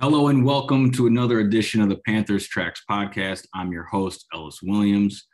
Hello 0.00 0.28
and 0.28 0.44
welcome 0.44 0.92
to 0.92 1.08
another 1.08 1.40
edition 1.40 1.80
of 1.80 1.88
the 1.88 1.96
Panthers 2.06 2.46
Tracks 2.46 2.84
podcast. 2.88 3.48
I'm 3.52 3.72
your 3.72 3.82
host, 3.82 4.26
Ellis 4.32 4.60
Williams, 4.62 5.26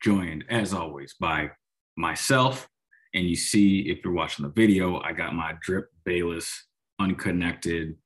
joined 0.00 0.44
as 0.48 0.72
always 0.72 1.16
by 1.18 1.50
myself. 1.96 2.68
And 3.14 3.26
you 3.26 3.34
see, 3.34 3.80
if 3.90 3.98
you're 4.04 4.12
watching 4.12 4.44
the 4.44 4.52
video, 4.52 5.00
I 5.00 5.10
got 5.10 5.34
my 5.34 5.54
Drip 5.60 5.88
Bayless 6.04 6.68
unconnected, 7.00 7.96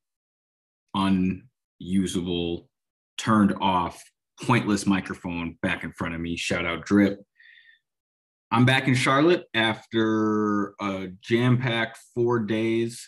unusable, 0.94 2.70
turned 3.18 3.52
off, 3.60 4.02
pointless 4.42 4.86
microphone 4.86 5.58
back 5.60 5.84
in 5.84 5.92
front 5.92 6.14
of 6.14 6.20
me. 6.22 6.34
Shout 6.34 6.64
out 6.64 6.86
Drip. 6.86 7.20
I'm 8.50 8.64
back 8.64 8.88
in 8.88 8.94
Charlotte 8.94 9.44
after 9.52 10.68
a 10.80 11.08
jam 11.20 11.58
packed 11.58 11.98
four 12.14 12.38
days 12.38 13.06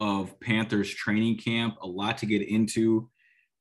of 0.00 0.38
Panthers 0.40 0.92
training 0.92 1.38
camp, 1.38 1.76
a 1.82 1.86
lot 1.86 2.18
to 2.18 2.26
get 2.26 2.42
into. 2.42 3.08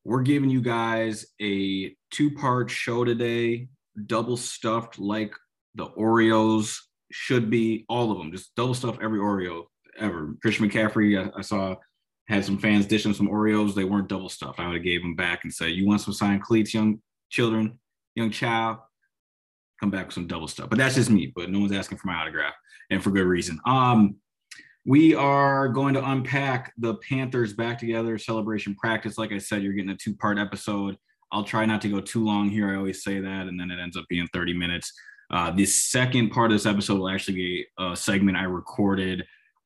We're 0.04 0.22
giving 0.22 0.50
you 0.50 0.62
guys 0.62 1.26
a 1.42 1.96
two 2.12 2.32
part 2.32 2.70
show 2.70 3.06
today, 3.06 3.70
double 4.06 4.38
stuffed 4.38 5.00
like 5.00 5.34
the 5.76 5.88
Oreos 5.88 6.78
should 7.12 7.50
be, 7.50 7.86
all 7.88 8.12
of 8.12 8.18
them, 8.18 8.32
just 8.32 8.56
double 8.56 8.74
stuff 8.74 8.98
every 9.02 9.20
Oreo 9.20 9.66
ever. 9.98 10.36
Christian 10.42 10.70
McCaffrey, 10.70 11.24
I, 11.24 11.38
I 11.38 11.42
saw 11.42 11.76
had 12.28 12.46
some 12.46 12.58
fans 12.58 12.86
dishing 12.86 13.14
some 13.14 13.30
Oreos. 13.30 13.76
They 13.76 13.84
weren't 13.84 14.08
double 14.08 14.30
stuffed. 14.30 14.60
I 14.60 14.68
would 14.68 14.76
have 14.76 14.84
gave 14.84 15.02
them 15.02 15.16
back 15.16 15.44
and 15.44 15.54
said, 15.54 15.72
"You 15.72 15.86
want 15.86 16.02
some 16.02 16.14
signed 16.14 16.42
cleats, 16.42 16.74
young 16.74 17.02
children, 17.30 17.80
young 18.16 18.32
child? 18.32 18.78
Come 19.80 19.92
back 19.92 20.08
with 20.08 20.16
some 20.16 20.28
double 20.28 20.48
stuff." 20.48 20.70
But 20.70 20.78
that's 20.78 20.96
just 20.96 21.10
me. 21.10 21.32
But 21.36 21.50
no 21.50 21.60
one's 21.60 21.74
asking 21.74 21.98
for 21.98 22.08
my 22.08 22.16
autograph, 22.16 22.54
and 22.90 23.04
for 23.04 23.12
good 23.12 23.26
reason. 23.26 23.60
Um, 23.66 24.16
we 24.86 25.16
are 25.16 25.70
going 25.70 25.94
to 25.94 26.10
unpack 26.10 26.74
the 26.78 26.96
Panthers 26.96 27.54
back 27.54 27.80
together 27.80 28.18
celebration 28.18 28.76
practice. 28.76 29.18
Like 29.18 29.32
I 29.32 29.38
said, 29.38 29.64
you're 29.64 29.74
getting 29.74 29.92
a 29.92 29.98
two 29.98 30.16
part 30.16 30.38
episode. 30.38 30.98
I'll 31.32 31.44
try 31.44 31.66
not 31.66 31.82
to 31.82 31.90
go 31.90 32.00
too 32.00 32.24
long 32.24 32.50
here. 32.50 32.70
I 32.70 32.76
always 32.76 33.04
say 33.04 33.20
that, 33.20 33.48
and 33.48 33.60
then 33.60 33.72
it 33.72 33.80
ends 33.82 33.98
up 33.98 34.06
being 34.10 34.28
30 34.34 34.54
minutes. 34.54 34.94
Uh, 35.32 35.52
the 35.52 35.66
second 35.66 36.30
part 36.30 36.52
of 36.52 36.56
this 36.56 36.66
episode 36.66 37.00
will 37.00 37.10
actually 37.10 37.36
be 37.36 37.66
a 37.80 37.96
segment 37.96 38.38
I 38.38 38.44
recorded 38.44 39.22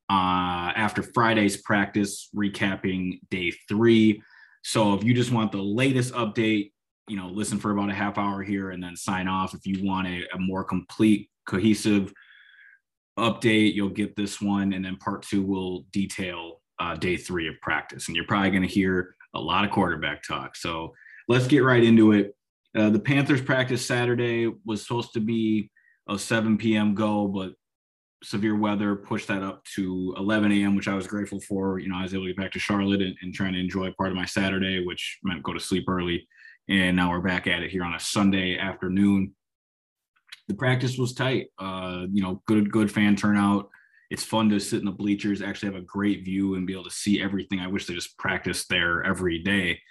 uh, 0.09 0.71
after 0.75 1.03
Friday's 1.03 1.57
practice, 1.57 2.29
recapping 2.35 3.19
day 3.29 3.51
three. 3.67 4.21
So 4.63 4.93
if 4.93 5.03
you 5.03 5.13
just 5.13 5.31
want 5.31 5.51
the 5.51 5.61
latest 5.61 6.13
update, 6.13 6.71
you 7.09 7.17
know, 7.17 7.27
listen 7.27 7.57
for 7.57 7.71
about 7.71 7.89
a 7.89 7.93
half 7.93 8.17
hour 8.17 8.43
here 8.43 8.69
and 8.69 8.81
then 8.81 8.95
sign 8.95 9.27
off. 9.27 9.53
If 9.53 9.65
you 9.65 9.85
want 9.85 10.07
a, 10.07 10.23
a 10.33 10.39
more 10.39 10.63
complete, 10.63 11.29
cohesive 11.45 12.13
update, 13.17 13.73
you'll 13.73 13.89
get 13.89 14.15
this 14.15 14.41
one, 14.41 14.73
and 14.73 14.85
then 14.85 14.97
part 14.97 15.23
two 15.23 15.41
will 15.41 15.85
detail 15.91 16.61
uh, 16.79 16.95
day 16.95 17.17
three 17.17 17.47
of 17.47 17.55
practice. 17.61 18.07
And 18.07 18.15
you're 18.15 18.25
probably 18.25 18.51
going 18.51 18.61
to 18.61 18.67
hear 18.67 19.15
a 19.33 19.39
lot 19.39 19.65
of 19.65 19.71
quarterback 19.71 20.23
talk. 20.23 20.55
So 20.55 20.93
let's 21.27 21.47
get 21.47 21.59
right 21.59 21.83
into 21.83 22.11
it. 22.11 22.35
Uh, 22.75 22.89
the 22.89 22.99
Panthers 22.99 23.41
practice 23.41 23.85
Saturday 23.85 24.51
was 24.65 24.83
supposed 24.83 25.13
to 25.13 25.19
be 25.19 25.71
a 26.07 26.17
7 26.17 26.57
p.m. 26.57 26.93
go, 26.93 27.27
but 27.27 27.53
severe 28.23 28.55
weather 28.55 28.95
pushed 28.95 29.27
that 29.27 29.43
up 29.43 29.63
to 29.75 30.13
11 30.17 30.51
a.m., 30.51 30.75
which 30.75 30.87
I 30.87 30.95
was 30.95 31.07
grateful 31.07 31.39
for. 31.41 31.79
You 31.79 31.89
know, 31.89 31.97
I 31.97 32.03
was 32.03 32.13
able 32.13 32.25
to 32.25 32.29
get 32.29 32.37
back 32.37 32.51
to 32.53 32.59
Charlotte 32.59 33.01
and, 33.01 33.15
and 33.21 33.33
trying 33.33 33.53
to 33.53 33.59
enjoy 33.59 33.91
part 33.97 34.09
of 34.09 34.15
my 34.15 34.25
Saturday, 34.25 34.85
which 34.85 35.19
meant 35.23 35.43
go 35.43 35.53
to 35.53 35.59
sleep 35.59 35.85
early. 35.87 36.27
And 36.69 36.95
now 36.95 37.11
we're 37.11 37.21
back 37.21 37.47
at 37.47 37.63
it 37.63 37.71
here 37.71 37.83
on 37.83 37.93
a 37.93 37.99
Sunday 37.99 38.57
afternoon 38.57 39.33
the 40.47 40.53
practice 40.53 40.97
was 40.97 41.13
tight. 41.13 41.47
Uh, 41.59 42.05
you 42.11 42.21
know, 42.21 42.41
good 42.45 42.71
good 42.71 42.91
fan 42.91 43.15
turnout. 43.15 43.69
It's 44.09 44.23
fun 44.23 44.49
to 44.49 44.59
sit 44.59 44.79
in 44.79 44.85
the 44.85 44.91
bleachers, 44.91 45.41
actually 45.41 45.73
have 45.73 45.81
a 45.81 45.85
great 45.85 46.23
view 46.23 46.55
and 46.55 46.65
be 46.65 46.73
able 46.73 46.85
to 46.85 46.91
see 46.91 47.21
everything. 47.21 47.59
I 47.59 47.67
wish 47.67 47.85
they 47.85 47.93
just 47.93 48.17
practiced 48.17 48.69
there 48.69 49.03
every 49.03 49.39
day. 49.39 49.81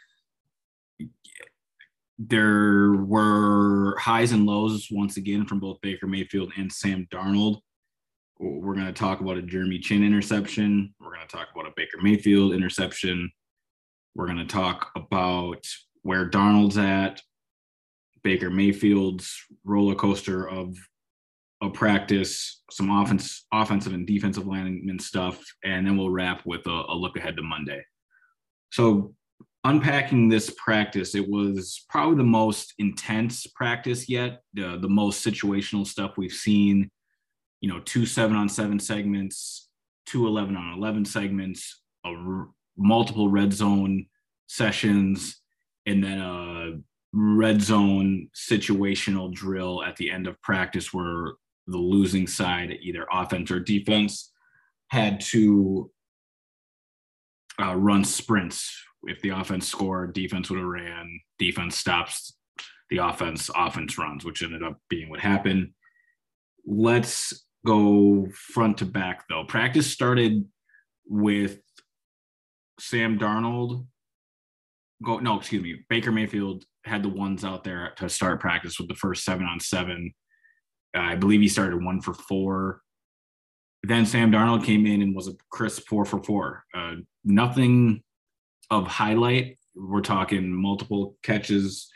There 2.19 2.95
were 2.95 3.99
highs 3.99 4.33
and 4.33 4.47
lows 4.47 4.89
once 4.91 5.19
again 5.19 5.45
from 5.45 5.61
both 5.61 5.83
Baker 5.83 6.07
Mayfield 6.07 6.53
and 6.57 6.73
Sam 6.73 7.07
Darnold. 7.13 7.61
We're 8.39 8.75
going 8.75 8.87
to 8.87 8.93
talk 8.93 9.21
about 9.21 9.37
a 9.37 9.43
Jeremy 9.43 9.79
Chinn 9.79 10.03
interception. 10.03 10.95
We're 10.99 11.15
going 11.15 11.27
to 11.27 11.37
talk 11.37 11.49
about 11.55 11.67
a 11.67 11.75
Baker 11.77 11.99
Mayfield 12.03 12.55
interception. 12.55 13.31
We're 14.15 14.27
going 14.27 14.39
to 14.39 14.47
talk 14.47 14.93
about 14.97 15.67
where 16.03 16.29
Darnold's 16.29 16.79
at, 16.79 17.21
Baker 18.27 18.51
Mayfield's 18.51 19.41
roller 19.63 19.95
coaster 19.95 20.49
of 20.49 20.77
a 21.63 21.71
practice, 21.71 22.61
some 22.73 22.91
offense, 22.91 23.47
offensive 23.53 23.95
and 23.95 24.05
defensive 24.05 24.49
lineman 24.49 24.99
stuff, 24.99 25.41
and 25.63 25.87
then 25.87 25.97
we'll 25.97 26.11
wrap 26.11 26.45
with 26.45 26.67
a, 26.67 26.85
a 26.89 26.95
look 26.95 27.17
ahead 27.17 27.37
to 27.37 27.43
Monday. 27.45 27.85
So 28.73 29.15
unpacking 29.63 30.29
this 30.29 30.53
practice, 30.59 31.15
it 31.15 31.31
was 31.31 31.87
probably 31.89 32.17
the 32.17 32.25
most 32.25 32.75
intense 32.81 33.47
practice 33.47 34.09
yet, 34.09 34.41
the, 34.55 34.77
the 34.83 34.89
most 34.89 35.25
situational 35.25 35.87
stuff 35.87 36.15
we've 36.17 36.33
seen. 36.33 36.91
You 37.61 37.69
know, 37.69 37.79
two 37.85 38.07
seven 38.07 38.37
on 38.37 38.49
seven 38.49 38.81
segments, 38.81 39.69
two 40.05 40.27
11 40.27 40.57
on 40.57 40.77
11 40.77 41.05
segments, 41.05 41.81
a 42.05 42.09
r- 42.09 42.49
multiple 42.77 43.29
red 43.29 43.53
zone 43.53 44.07
sessions, 44.49 45.41
and 45.87 46.03
then 46.03 46.19
a 46.19 46.73
red 47.37 47.63
zone 47.63 48.29
situational 48.35 49.33
drill 49.33 49.83
at 49.83 49.97
the 49.97 50.11
end 50.11 50.27
of 50.27 50.41
practice 50.43 50.93
where 50.93 51.33
the 51.67 51.79
losing 51.79 52.27
side, 52.27 52.77
either 52.83 53.07
offense 53.13 53.51
or 53.51 53.61
defense, 53.61 54.33
had 54.89 55.21
to 55.21 55.91
uh, 57.61 57.75
run 57.75 58.05
sprints. 58.05 58.83
If 59.05 59.21
the 59.21 59.31
offense 59.31 59.69
scored, 59.69 60.15
defense 60.15 60.51
would 60.51 60.59
have 60.59 60.69
ran. 60.69 61.21
Defense 61.39 61.77
stops 61.77 62.37
the 62.91 62.99
offense, 62.99 63.51
offense 63.55 63.99
runs, 63.99 64.25
which 64.25 64.43
ended 64.43 64.63
up 64.63 64.81
being 64.89 65.09
what 65.09 65.21
happened. 65.21 65.71
Let's 66.65 67.45
go 67.65 68.29
front 68.33 68.79
to 68.79 68.87
back 68.87 69.25
though. 69.29 69.45
Practice 69.45 69.91
started 69.91 70.45
with 71.09 71.59
Sam 72.79 73.19
Darnold. 73.19 73.87
Go 75.03 75.19
no, 75.19 75.39
excuse 75.39 75.63
me, 75.63 75.85
Baker 75.89 76.11
Mayfield 76.11 76.65
had 76.85 77.03
the 77.03 77.09
ones 77.09 77.45
out 77.45 77.65
there 77.65 77.93
to 77.99 78.09
start 78.09 78.41
practice 78.41 78.79
with 78.79 78.89
the 78.89 78.95
first 78.95 79.25
seven 79.25 79.47
on 79.47 79.61
seven. 79.61 80.13
Uh, 80.97 81.01
I 81.01 81.17
believe 81.17 81.41
he 81.41 81.49
started 81.49 81.85
one 81.85 82.01
for 82.01 82.15
four. 82.15 82.81
Then 83.83 84.07
Sam 84.07 84.33
Darnold 84.33 84.65
came 84.65 84.87
in 84.87 85.03
and 85.03 85.15
was 85.15 85.29
a 85.29 85.35
crisp 85.51 85.87
four 85.87 86.05
for 86.05 86.23
four. 86.23 86.65
Uh, 86.75 86.97
nothing 87.25 88.03
of 88.71 88.87
highlight. 88.87 89.59
We're 89.75 90.01
talking 90.01 90.51
multiple 90.51 91.17
catches 91.23 91.89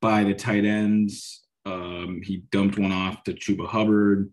by 0.00 0.24
the 0.24 0.34
tight 0.34 0.64
ends. 0.64 1.42
Um, 1.64 2.20
he 2.24 2.44
dumped 2.50 2.78
one 2.78 2.92
off 2.92 3.22
to 3.24 3.34
Chuba 3.34 3.68
Hubbard. 3.68 4.30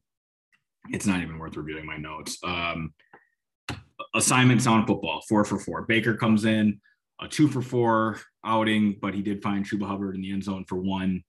It's 0.90 1.06
not 1.06 1.22
even 1.22 1.38
worth 1.38 1.58
reviewing 1.58 1.86
my 1.86 1.98
notes. 1.98 2.38
Um, 2.44 2.94
assignments 4.16 4.66
on 4.66 4.88
football, 4.88 5.22
four 5.28 5.46
for 5.46 5.60
four. 5.60 5.84
Baker 5.84 6.16
comes 6.16 6.46
in, 6.46 6.80
a 7.22 7.28
two 7.28 7.48
for 7.48 7.62
four 7.62 8.20
outing, 8.46 8.98
but 9.02 9.14
he 9.14 9.22
did 9.22 9.42
find 9.42 9.66
Chuba 9.66 9.88
Hubbard 9.88 10.16
in 10.16 10.22
the 10.22 10.32
end 10.32 10.44
zone 10.44 10.66
for 10.68 10.78
one. 10.78 11.24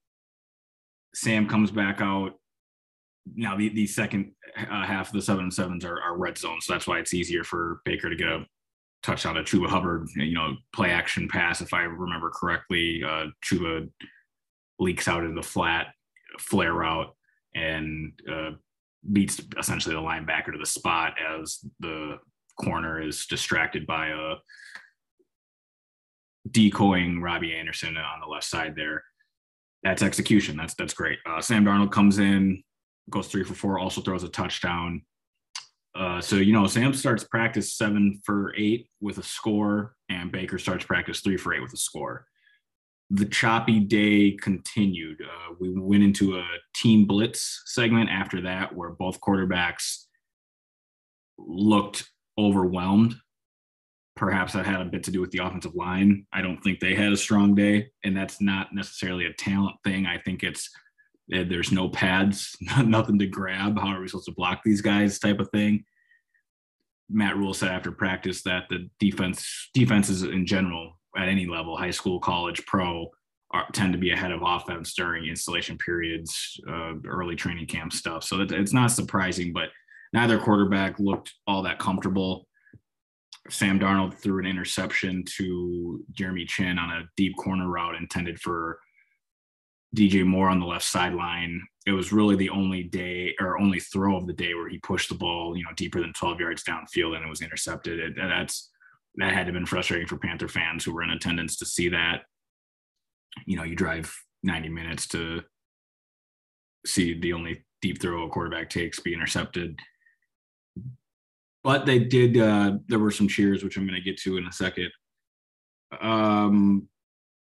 Sam 1.13 1.47
comes 1.47 1.71
back 1.71 2.01
out. 2.01 2.33
Now 3.35 3.57
the, 3.57 3.69
the 3.69 3.87
second 3.87 4.31
uh, 4.57 4.85
half 4.85 5.07
of 5.07 5.13
the 5.13 5.21
seven 5.21 5.43
and 5.43 5.53
sevens 5.53 5.85
are, 5.85 6.01
are 6.01 6.17
red 6.17 6.37
zone, 6.37 6.59
so 6.61 6.73
that's 6.73 6.87
why 6.87 6.99
it's 6.99 7.13
easier 7.13 7.43
for 7.43 7.81
Baker 7.85 8.09
to 8.09 8.15
get 8.15 8.27
a 8.27 8.45
touchdown 9.03 9.35
to 9.35 9.43
Chuba 9.43 9.67
Hubbard. 9.67 10.07
You 10.15 10.33
know, 10.33 10.55
play 10.73 10.91
action 10.91 11.27
pass, 11.27 11.61
if 11.61 11.73
I 11.73 11.81
remember 11.81 12.31
correctly. 12.31 13.03
Uh, 13.05 13.27
Chuba 13.43 13.89
leaks 14.79 15.07
out 15.07 15.23
in 15.23 15.35
the 15.35 15.43
flat, 15.43 15.87
flare 16.39 16.73
route, 16.73 17.13
and 17.53 18.13
uh, 18.31 18.51
beats 19.11 19.41
essentially 19.57 19.95
the 19.95 20.01
linebacker 20.01 20.51
to 20.51 20.57
the 20.57 20.65
spot 20.65 21.13
as 21.37 21.59
the 21.79 22.17
corner 22.59 23.01
is 23.01 23.25
distracted 23.25 23.85
by 23.87 24.07
a 24.07 24.35
decoying 26.49 27.21
Robbie 27.21 27.55
Anderson 27.55 27.97
on 27.97 28.19
the 28.19 28.27
left 28.27 28.45
side 28.45 28.75
there. 28.75 29.03
That's 29.83 30.01
execution. 30.01 30.57
That's 30.57 30.75
that's 30.75 30.93
great. 30.93 31.19
Uh, 31.25 31.41
Sam 31.41 31.65
Darnold 31.65 31.91
comes 31.91 32.19
in, 32.19 32.63
goes 33.09 33.27
three 33.27 33.43
for 33.43 33.53
four, 33.53 33.79
also 33.79 34.01
throws 34.01 34.23
a 34.23 34.29
touchdown. 34.29 35.03
Uh, 35.93 36.21
so 36.21 36.37
you 36.37 36.53
know, 36.53 36.67
Sam 36.67 36.93
starts 36.93 37.23
practice 37.23 37.73
seven 37.73 38.21
for 38.23 38.53
eight 38.55 38.87
with 39.01 39.17
a 39.17 39.23
score, 39.23 39.95
and 40.09 40.31
Baker 40.31 40.57
starts 40.57 40.85
practice 40.85 41.21
three 41.21 41.37
for 41.37 41.53
eight 41.53 41.61
with 41.61 41.73
a 41.73 41.77
score. 41.77 42.25
The 43.09 43.25
choppy 43.25 43.79
day 43.79 44.37
continued. 44.41 45.21
Uh, 45.21 45.55
we 45.59 45.69
went 45.77 46.03
into 46.03 46.37
a 46.37 46.45
team 46.73 47.05
blitz 47.05 47.63
segment 47.65 48.09
after 48.09 48.41
that, 48.41 48.73
where 48.73 48.91
both 48.91 49.19
quarterbacks 49.19 50.05
looked 51.37 52.09
overwhelmed 52.37 53.15
perhaps 54.21 54.53
that 54.53 54.67
had 54.67 54.79
a 54.79 54.85
bit 54.85 55.03
to 55.03 55.09
do 55.09 55.19
with 55.19 55.31
the 55.31 55.43
offensive 55.43 55.73
line. 55.73 56.27
I 56.31 56.43
don't 56.43 56.63
think 56.63 56.79
they 56.79 56.93
had 56.93 57.11
a 57.11 57.17
strong 57.17 57.55
day, 57.55 57.89
and 58.03 58.15
that's 58.15 58.39
not 58.39 58.67
necessarily 58.71 59.25
a 59.25 59.33
talent 59.33 59.77
thing. 59.83 60.05
I 60.05 60.19
think 60.19 60.43
it's 60.43 60.69
eh, 61.33 61.43
there's 61.43 61.71
no 61.71 61.89
pads, 61.89 62.55
nothing 62.85 63.17
to 63.17 63.25
grab. 63.25 63.79
How 63.79 63.87
are 63.87 63.99
we 63.99 64.07
supposed 64.07 64.27
to 64.27 64.33
block 64.33 64.61
these 64.63 64.79
guys? 64.79 65.17
Type 65.17 65.39
of 65.39 65.49
thing. 65.49 65.85
Matt 67.09 67.35
Rhule 67.35 67.55
said 67.55 67.69
after 67.69 67.91
practice 67.91 68.43
that 68.43 68.65
the 68.69 68.87
defense 68.99 69.69
defenses 69.73 70.21
in 70.21 70.45
general 70.45 70.99
at 71.17 71.27
any 71.27 71.47
level, 71.47 71.75
high 71.75 71.89
school, 71.89 72.19
college, 72.19 72.63
pro, 72.67 73.07
are, 73.49 73.65
tend 73.73 73.91
to 73.93 73.99
be 73.99 74.11
ahead 74.11 74.31
of 74.31 74.43
offense 74.45 74.93
during 74.93 75.25
installation 75.25 75.79
periods, 75.79 76.61
uh, 76.69 76.93
early 77.07 77.35
training 77.35 77.65
camp 77.65 77.91
stuff. 77.91 78.23
So 78.23 78.41
it's 78.41 78.71
not 78.71 78.91
surprising, 78.91 79.51
but 79.51 79.69
neither 80.13 80.37
quarterback 80.37 80.99
looked 80.99 81.33
all 81.47 81.63
that 81.63 81.79
comfortable. 81.79 82.45
Sam 83.49 83.79
Darnold 83.79 84.13
threw 84.13 84.39
an 84.39 84.45
interception 84.45 85.23
to 85.37 86.03
Jeremy 86.11 86.45
Chinn 86.45 86.77
on 86.77 86.89
a 86.89 87.09
deep 87.17 87.35
corner 87.37 87.67
route 87.67 87.95
intended 87.95 88.39
for 88.39 88.79
DJ 89.95 90.25
Moore 90.25 90.49
on 90.49 90.59
the 90.59 90.65
left 90.65 90.85
sideline. 90.85 91.61
It 91.85 91.91
was 91.91 92.13
really 92.13 92.35
the 92.35 92.49
only 92.49 92.83
day 92.83 93.35
or 93.39 93.59
only 93.59 93.79
throw 93.79 94.15
of 94.15 94.27
the 94.27 94.33
day 94.33 94.53
where 94.53 94.69
he 94.69 94.77
pushed 94.77 95.09
the 95.09 95.15
ball, 95.15 95.57
you 95.57 95.63
know, 95.63 95.71
deeper 95.75 95.99
than 95.99 96.13
12 96.13 96.39
yards 96.39 96.63
downfield 96.63 97.15
and 97.15 97.25
it 97.25 97.29
was 97.29 97.41
intercepted. 97.41 97.99
It, 97.99 98.13
that's 98.15 98.69
that 99.15 99.33
had 99.33 99.39
to 99.39 99.45
have 99.45 99.53
been 99.53 99.65
frustrating 99.65 100.07
for 100.07 100.17
Panther 100.17 100.47
fans 100.47 100.85
who 100.85 100.93
were 100.93 101.03
in 101.03 101.09
attendance 101.09 101.57
to 101.57 101.65
see 101.65 101.89
that. 101.89 102.21
You 103.45 103.57
know, 103.57 103.63
you 103.63 103.75
drive 103.75 104.15
90 104.43 104.69
minutes 104.69 105.07
to 105.09 105.41
see 106.85 107.19
the 107.19 107.33
only 107.33 107.65
deep 107.81 108.01
throw 108.01 108.25
a 108.25 108.29
quarterback 108.29 108.69
takes 108.69 108.99
be 108.99 109.13
intercepted. 109.13 109.77
But 111.63 111.85
they 111.85 111.99
did. 111.99 112.37
Uh, 112.37 112.77
there 112.87 112.99
were 112.99 113.11
some 113.11 113.27
cheers, 113.27 113.63
which 113.63 113.77
I'm 113.77 113.85
going 113.85 113.99
to 113.99 114.03
get 114.03 114.19
to 114.21 114.37
in 114.37 114.47
a 114.47 114.51
second. 114.51 114.91
Um, 115.99 116.87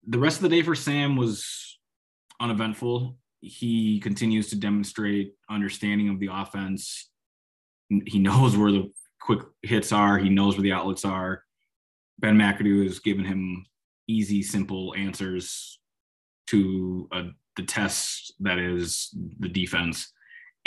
the 0.06 0.18
rest 0.18 0.36
of 0.36 0.42
the 0.42 0.48
day 0.50 0.62
for 0.62 0.74
Sam 0.74 1.16
was 1.16 1.78
uneventful. 2.40 3.16
He 3.40 4.00
continues 4.00 4.50
to 4.50 4.56
demonstrate 4.56 5.34
understanding 5.50 6.08
of 6.08 6.20
the 6.20 6.30
offense. 6.32 7.10
He 7.88 8.18
knows 8.18 8.56
where 8.56 8.72
the 8.72 8.92
quick 9.20 9.40
hits 9.62 9.92
are. 9.92 10.18
He 10.18 10.28
knows 10.28 10.56
where 10.56 10.62
the 10.62 10.72
outlets 10.72 11.04
are. 11.04 11.42
Ben 12.18 12.36
McAdoo 12.36 12.84
has 12.84 13.00
given 13.00 13.24
him 13.24 13.66
easy, 14.06 14.42
simple 14.42 14.94
answers 14.96 15.78
to 16.48 17.08
uh, 17.10 17.22
the 17.56 17.62
test 17.62 18.34
that 18.40 18.58
is 18.58 19.10
the 19.40 19.48
defense. 19.48 20.12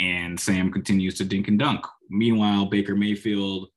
And 0.00 0.38
Sam 0.38 0.72
continues 0.72 1.16
to 1.18 1.24
dink 1.24 1.48
and 1.48 1.58
dunk. 1.58 1.84
Meanwhile, 2.08 2.66
Baker 2.66 2.94
Mayfield 2.94 3.68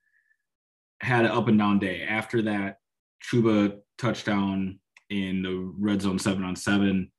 had 1.01 1.25
an 1.25 1.31
up 1.31 1.47
and 1.47 1.57
down 1.57 1.79
day. 1.79 2.03
After 2.03 2.41
that 2.43 2.77
Chuba 3.23 3.79
touchdown 3.97 4.79
in 5.09 5.41
the 5.41 5.73
red 5.77 6.01
zone 6.01 6.19
seven 6.19 6.43
on 6.43 6.55
seven, 6.55 7.11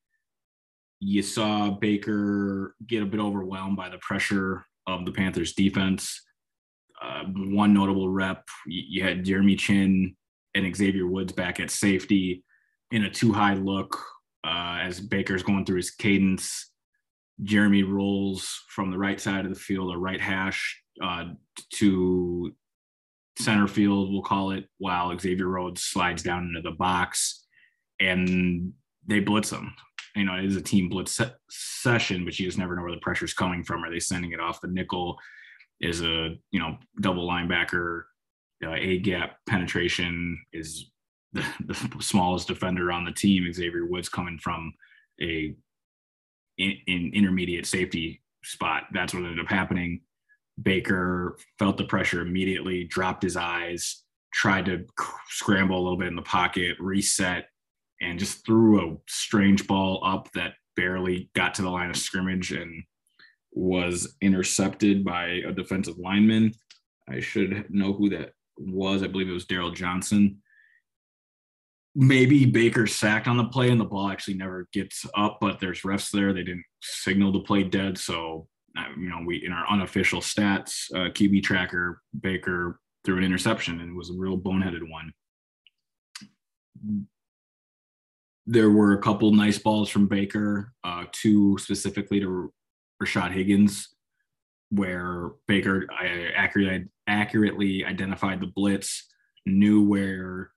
you 1.01 1.23
saw 1.23 1.71
Baker 1.71 2.77
get 2.87 3.03
a 3.03 3.07
bit 3.07 3.21
overwhelmed 3.21 3.77
by 3.77 3.89
the 3.89 3.99
pressure 3.99 4.65
of 4.87 5.05
the 5.05 5.13
Panthers 5.13 5.53
defense. 5.53 6.23
Uh, 7.01 7.25
one 7.25 7.75
notable 7.75 8.09
rep, 8.09 8.47
you 8.67 9.03
had 9.03 9.25
Jeremy 9.25 9.57
Chinn 9.57 10.15
and 10.55 10.77
Xavier 10.77 11.07
Woods 11.07 11.33
back 11.33 11.59
at 11.59 11.71
safety 11.71 12.45
in 12.93 13.05
a 13.05 13.11
too 13.11 13.33
high 13.33 13.55
look 13.55 14.01
uh, 14.45 14.79
as 14.81 15.01
Baker's 15.01 15.43
going 15.43 15.65
through 15.65 15.79
his 15.79 15.91
cadence. 15.91 16.71
Jeremy 17.43 17.83
rolls 17.83 18.63
from 18.69 18.91
the 18.91 18.99
right 18.99 19.21
side 19.21 19.45
of 19.45 19.53
the 19.53 19.59
field, 19.59 19.93
a 19.93 19.99
right 19.99 20.21
hash 20.21 20.82
uh, 21.01 21.25
to 21.75 22.53
center 23.39 23.67
field, 23.67 24.13
we'll 24.13 24.23
call 24.23 24.51
it, 24.51 24.67
while 24.79 25.17
Xavier 25.19 25.49
Rhodes 25.49 25.83
slides 25.83 26.23
down 26.23 26.45
into 26.45 26.61
the 26.61 26.77
box 26.77 27.47
and 28.01 28.73
they 29.07 29.21
blitz 29.21 29.51
him. 29.51 29.75
You 30.15 30.25
know, 30.25 30.35
it 30.35 30.45
is 30.45 30.57
a 30.57 30.63
team 30.63 30.89
blitz 30.89 31.13
se- 31.13 31.33
session, 31.51 32.25
but 32.25 32.39
you 32.39 32.47
just 32.47 32.59
never 32.59 32.77
know 32.77 32.83
where 32.83 32.93
the 32.93 32.99
pressure's 32.99 33.33
coming 33.33 33.65
from. 33.65 33.83
Are 33.83 33.91
they 33.91 34.01
sending 34.01 34.33
it 34.33 34.41
off 34.41 34.61
the 34.61 34.69
nickel? 34.69 35.19
Is 35.81 36.03
a, 36.03 36.37
you 36.51 36.61
know, 36.61 36.77
double 37.01 37.29
linebacker, 37.29 38.03
uh, 38.65 38.75
A 38.75 38.99
gap 38.99 39.37
penetration 39.49 40.39
is 40.53 40.91
the, 41.33 41.45
the 41.67 41.75
smallest 42.01 42.49
defender 42.49 42.93
on 42.93 43.05
the 43.05 43.13
team, 43.13 43.51
Xavier 43.53 43.87
Woods, 43.87 44.09
coming 44.09 44.39
from 44.39 44.73
a 45.21 45.55
in, 46.59 46.77
in 46.87 47.11
intermediate 47.15 47.67
safety 47.67 48.23
spot. 48.45 48.85
That's 48.93 49.15
what 49.15 49.25
ended 49.25 49.41
up 49.41 49.51
happening. 49.51 50.03
Baker 50.61 51.37
felt 51.59 51.77
the 51.77 51.85
pressure 51.85 52.21
immediately, 52.21 52.85
dropped 52.85 53.23
his 53.23 53.37
eyes, 53.37 54.03
tried 54.33 54.67
to 54.67 54.87
scramble 55.29 55.79
a 55.79 55.83
little 55.83 55.99
bit 55.99 56.09
in 56.09 56.17
the 56.17 56.23
pocket, 56.23 56.77
reset, 56.79 57.49
and 58.01 58.19
just 58.19 58.45
threw 58.45 58.81
a 58.81 58.97
strange 59.09 59.67
ball 59.67 60.01
up 60.05 60.31
that 60.33 60.55
barely 60.77 61.31
got 61.35 61.55
to 61.55 61.63
the 61.63 61.71
line 61.71 61.91
of 61.91 61.97
scrimmage 61.97 62.53
and 62.53 62.83
was 63.53 64.17
intercepted 64.21 65.05
by 65.05 65.43
a 65.47 65.53
defensive 65.53 65.99
lineman. 65.99 66.53
I 67.09 67.21
should 67.21 67.67
know 67.69 67.93
who 67.93 68.09
that 68.11 68.33
was. 68.57 69.03
I 69.03 69.07
believe 69.09 69.29
it 69.29 69.33
was 69.33 69.47
Darryl 69.47 69.75
Johnson. 69.75 70.39
Maybe 71.95 72.47
Baker 72.47 72.87
sacked 72.87 73.29
on 73.29 73.37
the 73.37 73.45
play 73.45 73.71
and 73.71 73.79
the 73.79 73.85
ball 73.85 74.11
actually 74.11 74.35
never 74.35 74.67
gets 74.73 75.05
up, 75.15 75.39
but 75.41 75.61
there's 75.61 75.83
refs 75.83 76.11
there. 76.11 76.33
They 76.33 76.43
didn't 76.43 76.65
signal 76.81 77.33
the 77.33 77.41
play 77.41 77.65
dead. 77.65 77.99
So, 77.99 78.49
you 78.99 79.09
know, 79.09 79.23
we 79.25 79.45
in 79.45 79.53
our 79.53 79.67
unofficial 79.69 80.21
stats, 80.21 80.93
uh, 80.95 81.11
QB 81.11 81.43
tracker, 81.43 82.01
Baker 82.19 82.81
threw 83.05 83.19
an 83.19 83.25
interception 83.25 83.81
and 83.81 83.91
it 83.91 83.97
was 83.97 84.11
a 84.11 84.15
real 84.15 84.39
boneheaded 84.39 84.89
one. 84.89 85.13
There 88.47 88.71
were 88.71 88.93
a 88.93 89.03
couple 89.03 89.33
nice 89.33 89.59
balls 89.59 89.89
from 89.89 90.09
Baker, 90.09 90.73
uh, 90.85 91.05
two 91.13 91.57
specifically 91.59 92.21
to 92.21 92.53
Rashard 93.03 93.33
Higgins, 93.33 93.89
where 94.71 95.31
Baker 95.47 95.87
accurately 96.35 96.89
accurately 97.07 97.85
identified 97.85 98.41
the 98.41 98.47
blitz, 98.47 99.07
knew 99.47 99.83
where 99.87 100.51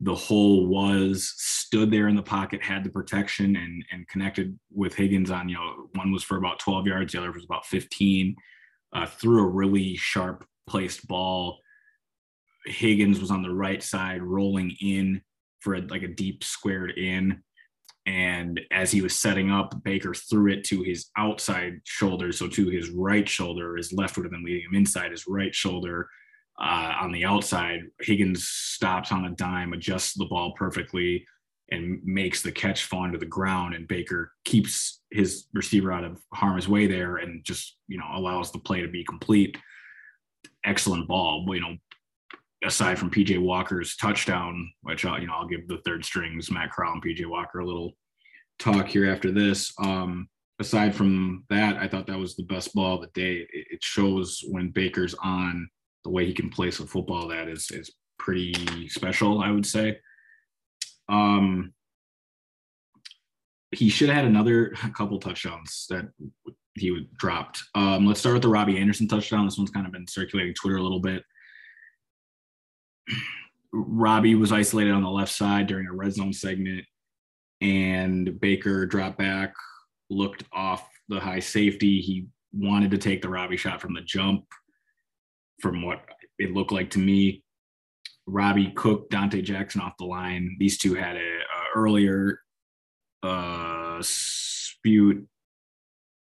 the 0.00 0.14
hole 0.14 0.66
was, 0.66 1.32
stood 1.36 1.90
there 1.90 2.08
in 2.08 2.16
the 2.16 2.22
pocket, 2.22 2.62
had 2.62 2.84
the 2.84 2.90
protection, 2.90 3.56
and 3.56 3.84
and 3.90 4.06
connected 4.08 4.58
with 4.72 4.94
Higgins 4.94 5.30
on 5.30 5.48
you 5.48 5.56
know 5.56 5.88
one 5.94 6.12
was 6.12 6.22
for 6.22 6.36
about 6.36 6.58
12 6.58 6.86
yards, 6.86 7.12
the 7.12 7.18
other 7.18 7.32
was 7.32 7.44
about 7.44 7.66
15. 7.66 8.36
Uh, 8.92 9.06
threw 9.06 9.42
a 9.42 9.50
really 9.50 9.96
sharp 9.96 10.44
placed 10.66 11.06
ball. 11.06 11.58
Higgins 12.66 13.20
was 13.20 13.30
on 13.30 13.42
the 13.42 13.54
right 13.54 13.82
side, 13.82 14.22
rolling 14.22 14.76
in 14.80 15.22
for 15.60 15.74
a, 15.74 15.80
like 15.82 16.02
a 16.02 16.08
deep 16.08 16.44
squared 16.44 16.92
in. 16.92 17.42
And 18.06 18.60
as 18.70 18.92
he 18.92 19.02
was 19.02 19.18
setting 19.18 19.50
up, 19.50 19.82
Baker 19.82 20.14
threw 20.14 20.52
it 20.52 20.62
to 20.64 20.82
his 20.82 21.10
outside 21.16 21.80
shoulder. 21.84 22.30
So 22.30 22.46
to 22.48 22.68
his 22.68 22.90
right 22.90 23.28
shoulder, 23.28 23.76
his 23.76 23.92
left 23.92 24.16
would 24.16 24.24
have 24.24 24.30
been 24.30 24.44
leading 24.44 24.62
him 24.62 24.76
inside 24.76 25.10
his 25.10 25.26
right 25.26 25.54
shoulder. 25.54 26.08
Uh, 26.58 26.94
on 27.00 27.12
the 27.12 27.24
outside, 27.24 27.82
Higgins 28.00 28.48
stops 28.48 29.12
on 29.12 29.26
a 29.26 29.30
dime, 29.30 29.72
adjusts 29.72 30.14
the 30.14 30.24
ball 30.24 30.52
perfectly, 30.56 31.26
and 31.70 32.00
makes 32.04 32.42
the 32.42 32.52
catch 32.52 32.84
fall 32.84 33.04
into 33.04 33.18
the 33.18 33.26
ground. 33.26 33.74
And 33.74 33.88
Baker 33.88 34.32
keeps 34.44 35.02
his 35.10 35.46
receiver 35.52 35.92
out 35.92 36.04
of 36.04 36.20
harm's 36.32 36.68
way 36.68 36.86
there 36.86 37.16
and 37.16 37.44
just, 37.44 37.76
you 37.88 37.98
know, 37.98 38.06
allows 38.14 38.52
the 38.52 38.58
play 38.58 38.80
to 38.80 38.88
be 38.88 39.04
complete. 39.04 39.58
Excellent 40.64 41.08
ball. 41.08 41.44
You 41.48 41.60
know, 41.60 41.76
aside 42.64 42.98
from 42.98 43.10
PJ 43.10 43.40
Walker's 43.40 43.96
touchdown, 43.96 44.70
which 44.82 45.04
I'll, 45.04 45.20
you 45.20 45.26
know 45.26 45.34
I'll 45.34 45.48
give 45.48 45.68
the 45.68 45.80
third 45.84 46.04
strings 46.04 46.50
Matt 46.50 46.72
Corral 46.72 46.94
and 46.94 47.04
PJ 47.04 47.26
Walker 47.26 47.60
a 47.60 47.66
little 47.66 47.96
talk 48.58 48.88
here 48.88 49.10
after 49.10 49.30
this. 49.30 49.72
Um, 49.78 50.28
aside 50.58 50.94
from 50.94 51.44
that, 51.50 51.76
I 51.76 51.88
thought 51.88 52.06
that 52.06 52.18
was 52.18 52.36
the 52.36 52.44
best 52.44 52.74
ball 52.74 52.96
of 52.96 53.02
the 53.02 53.20
day. 53.20 53.46
It 53.52 53.82
shows 53.82 54.42
when 54.48 54.70
Baker's 54.70 55.14
on 55.14 55.68
the 56.06 56.12
way 56.12 56.24
he 56.24 56.32
can 56.32 56.48
place 56.48 56.78
a 56.78 56.86
football 56.86 57.26
that 57.26 57.48
is 57.48 57.68
is 57.72 57.90
pretty 58.16 58.88
special, 58.88 59.40
I 59.40 59.50
would 59.50 59.66
say. 59.66 59.98
Um, 61.08 61.72
he 63.72 63.88
should 63.88 64.08
have 64.08 64.18
had 64.18 64.24
another 64.24 64.68
couple 64.96 65.18
touchdowns 65.18 65.86
that 65.90 66.08
he 66.74 66.92
would 66.92 67.12
dropped. 67.16 67.60
Um, 67.74 68.06
let's 68.06 68.20
start 68.20 68.34
with 68.34 68.42
the 68.42 68.48
Robbie 68.48 68.78
Anderson 68.78 69.08
touchdown. 69.08 69.46
This 69.46 69.58
one's 69.58 69.70
kind 69.70 69.84
of 69.84 69.92
been 69.92 70.06
circulating 70.06 70.54
Twitter 70.54 70.76
a 70.76 70.82
little 70.82 71.00
bit. 71.00 71.24
Robbie 73.72 74.36
was 74.36 74.52
isolated 74.52 74.92
on 74.92 75.02
the 75.02 75.10
left 75.10 75.32
side 75.32 75.66
during 75.66 75.88
a 75.88 75.92
red 75.92 76.14
zone 76.14 76.32
segment, 76.32 76.84
and 77.60 78.38
Baker 78.40 78.86
dropped 78.86 79.18
back, 79.18 79.54
looked 80.08 80.44
off 80.52 80.88
the 81.08 81.18
high 81.18 81.40
safety. 81.40 82.00
He 82.00 82.28
wanted 82.52 82.92
to 82.92 82.98
take 82.98 83.22
the 83.22 83.28
Robbie 83.28 83.56
shot 83.56 83.80
from 83.80 83.92
the 83.92 84.02
jump, 84.02 84.44
from 85.60 85.82
what 85.82 86.04
it 86.38 86.52
looked 86.52 86.72
like 86.72 86.90
to 86.90 86.98
me. 86.98 87.42
Robbie 88.26 88.72
Cook, 88.74 89.08
Donte 89.10 89.42
Jackson 89.42 89.80
off 89.80 89.96
the 89.98 90.04
line. 90.04 90.56
These 90.58 90.78
two 90.78 90.94
had 90.94 91.16
a, 91.16 91.20
a 91.20 91.76
earlier 91.76 92.40
uh, 93.22 93.98
dispute 93.98 95.26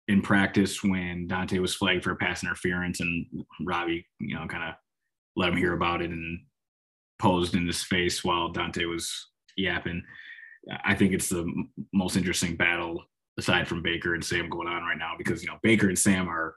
in 0.09 0.21
practice 0.21 0.83
when 0.83 1.29
Donte 1.29 1.61
was 1.61 1.75
flagged 1.75 2.05
for 2.05 2.15
pass 2.17 2.43
interference, 2.43 3.01
and 3.01 3.27
Robbie, 3.65 4.07
you 4.21 4.35
know, 4.35 4.47
kind 4.47 4.65
of 4.65 4.75
let 5.37 5.49
him 5.49 5.57
hear 5.57 5.75
about 5.75 6.03
it 6.03 6.11
and 6.11 6.41
posed 7.19 7.55
in 7.55 7.67
his 7.67 7.83
face 7.83 8.25
while 8.25 8.53
Donte 8.53 8.89
was 8.89 9.29
yapping. 9.57 10.03
I 10.85 10.95
think 10.95 11.13
it's 11.13 11.29
the 11.29 11.47
most 11.93 12.17
interesting 12.17 12.57
battle 12.57 13.03
aside 13.39 13.67
from 13.67 13.83
Baker 13.83 14.15
and 14.15 14.25
Sam 14.25 14.49
going 14.49 14.69
on 14.69 14.83
right 14.83 14.99
now 14.99 15.13
because 15.17 15.43
you 15.43 15.49
know 15.49 15.59
Baker 15.63 15.89
and 15.89 15.99
Sam 15.99 16.29
are 16.29 16.55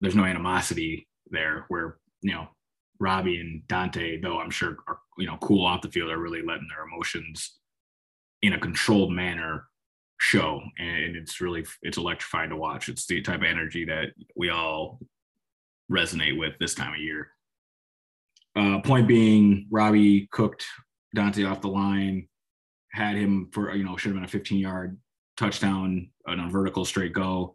there's 0.00 0.14
no 0.14 0.24
animosity 0.24 1.06
there 1.32 1.64
where 1.68 1.98
you 2.20 2.32
know 2.32 2.48
Robbie 3.00 3.40
and 3.40 3.62
Donte, 3.68 4.22
though 4.22 4.38
I'm 4.38 4.50
sure 4.50 4.76
are 4.86 4.98
you 5.18 5.26
know 5.26 5.36
cool 5.38 5.66
off 5.66 5.82
the 5.82 5.90
field, 5.90 6.10
are 6.10 6.18
really 6.18 6.42
letting 6.42 6.68
their 6.68 6.84
emotions 6.84 7.58
in 8.42 8.52
a 8.52 8.58
controlled 8.58 9.12
manner 9.12 9.64
show, 10.20 10.60
and 10.78 11.16
it's 11.16 11.40
really 11.40 11.64
it's 11.82 11.98
electrifying 11.98 12.50
to 12.50 12.56
watch. 12.56 12.88
It's 12.88 13.06
the 13.06 13.20
type 13.22 13.40
of 13.40 13.46
energy 13.46 13.84
that 13.86 14.10
we 14.36 14.50
all 14.50 15.00
resonate 15.90 16.38
with 16.38 16.54
this 16.60 16.74
time 16.74 16.94
of 16.94 17.00
year. 17.00 17.28
Uh, 18.54 18.80
point 18.80 19.08
being, 19.08 19.66
Robbie 19.70 20.28
cooked 20.30 20.64
Donte 21.16 21.50
off 21.50 21.60
the 21.60 21.68
line, 21.68 22.28
had 22.92 23.16
him 23.16 23.48
for 23.52 23.74
you 23.74 23.84
know 23.84 23.96
should 23.96 24.10
have 24.10 24.16
been 24.16 24.24
a 24.24 24.28
15 24.28 24.58
yard 24.58 24.98
touchdown 25.36 26.10
on 26.26 26.40
a 26.40 26.48
vertical 26.48 26.84
straight 26.84 27.12
go. 27.12 27.54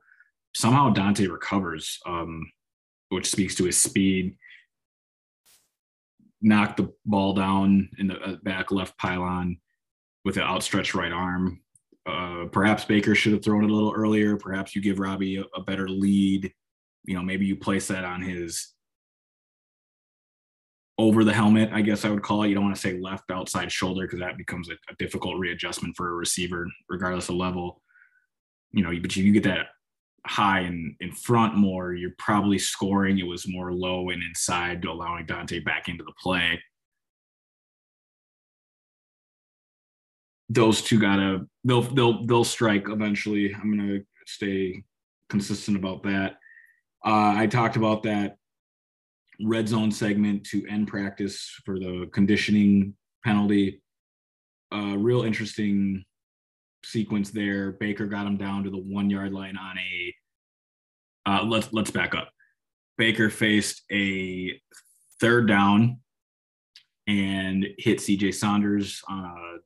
Somehow 0.56 0.94
Donte 0.94 1.30
recovers, 1.32 2.00
um, 2.06 2.44
which 3.10 3.30
speaks 3.30 3.56
to 3.56 3.66
his 3.66 3.78
speed. 3.78 4.38
Knocked 6.42 6.78
the 6.78 6.94
ball 7.06 7.34
down 7.34 7.90
in 7.98 8.08
the 8.08 8.20
uh, 8.20 8.36
back 8.44 8.72
left 8.72 8.98
pylon 8.98 9.58
with 10.24 10.38
an 10.38 10.44
outstretched 10.44 10.94
right 10.94 11.12
arm. 11.12 11.62
Uh, 12.06 12.46
perhaps 12.52 12.86
Baker 12.86 13.16
should 13.16 13.34
have 13.34 13.44
thrown 13.44 13.64
it 13.64 13.72
a 13.72 13.74
little 13.74 13.94
earlier. 13.94 14.38
Perhaps 14.38 14.76
you 14.76 14.82
give 14.82 15.00
Robbie 15.00 15.38
a, 15.38 15.44
a 15.56 15.62
better 15.62 15.90
lead. 15.90 16.54
You 17.06 17.16
know, 17.16 17.24
maybe 17.24 17.46
you 17.46 17.56
place 17.56 17.88
that 17.88 18.06
on 18.06 18.22
his 18.22 18.74
over 21.00 21.24
the 21.24 21.34
helmet, 21.34 21.70
I 21.72 21.82
guess 21.82 22.06
I 22.06 22.10
would 22.10 22.24
call 22.24 22.44
it. 22.44 22.50
You 22.50 22.56
don't 22.56 22.64
want 22.64 22.76
to 22.76 22.82
say 22.82 23.00
left 23.00 23.30
outside 23.30 23.72
shoulder 23.72 24.06
because 24.06 24.20
that 24.20 24.38
becomes 24.38 24.70
a, 24.70 24.74
a, 24.90 24.96
difficult 24.98 25.38
readjustment 25.38 25.96
for 25.96 26.10
a 26.10 26.14
receiver, 26.14 26.68
regardless 26.90 27.30
of 27.30 27.36
level. 27.36 27.82
You 28.72 28.84
know, 28.84 28.92
but 29.00 29.16
you 29.16 29.32
get 29.32 29.44
that 29.44 29.68
high 30.28 30.62
and 30.62 30.96
in 31.00 31.12
front 31.12 31.56
more, 31.56 31.94
you're 31.94 32.16
probably 32.18 32.58
scoring. 32.58 33.20
It 33.20 33.28
was 33.28 33.48
more 33.48 33.74
low 33.74 34.10
and 34.10 34.22
inside, 34.24 34.84
allowing 34.86 35.26
Donte 35.26 35.64
back 35.66 35.88
into 35.88 36.04
the 36.04 36.14
play. 36.22 36.62
Those 40.50 40.82
two 40.82 41.00
gotta 41.00 41.46
they'll 41.64 41.82
they'll 41.82 42.26
they'll 42.26 42.44
strike 42.44 42.88
eventually. 42.90 43.54
I'm 43.54 43.76
gonna 43.76 44.00
stay 44.26 44.84
consistent 45.30 45.78
about 45.78 46.04
that. 46.04 46.34
Uh, 47.06 47.34
I 47.36 47.48
talked 47.48 47.76
about 47.76 48.04
that 48.04 48.38
red 49.42 49.68
zone 49.68 49.92
segment 49.92 50.46
to 50.46 50.66
end 50.68 50.88
practice 50.88 51.54
for 51.66 51.80
the 51.80 52.10
conditioning 52.14 52.96
penalty. 53.24 53.82
Uh, 54.74 54.98
real 54.98 55.24
interesting 55.24 56.04
sequence 56.88 57.32
there. 57.32 57.74
Baker 57.74 58.06
got 58.06 58.26
him 58.26 58.38
down 58.38 58.64
to 58.64 58.70
the 58.70 58.78
one 58.78 59.10
yard 59.10 59.34
line 59.34 59.58
on 59.58 59.78
a. 59.78 60.16
Uh, 61.26 61.44
let's 61.44 61.72
let's 61.74 61.92
back 61.92 62.16
up. 62.16 62.30
Baker 62.98 63.30
faced 63.30 63.84
a 63.92 64.60
third 65.20 65.48
down 65.48 66.00
and 67.08 67.66
hit 67.78 68.00
CJ 68.00 68.34
Saunders 68.34 69.02
on 69.08 69.26
a 69.26 69.58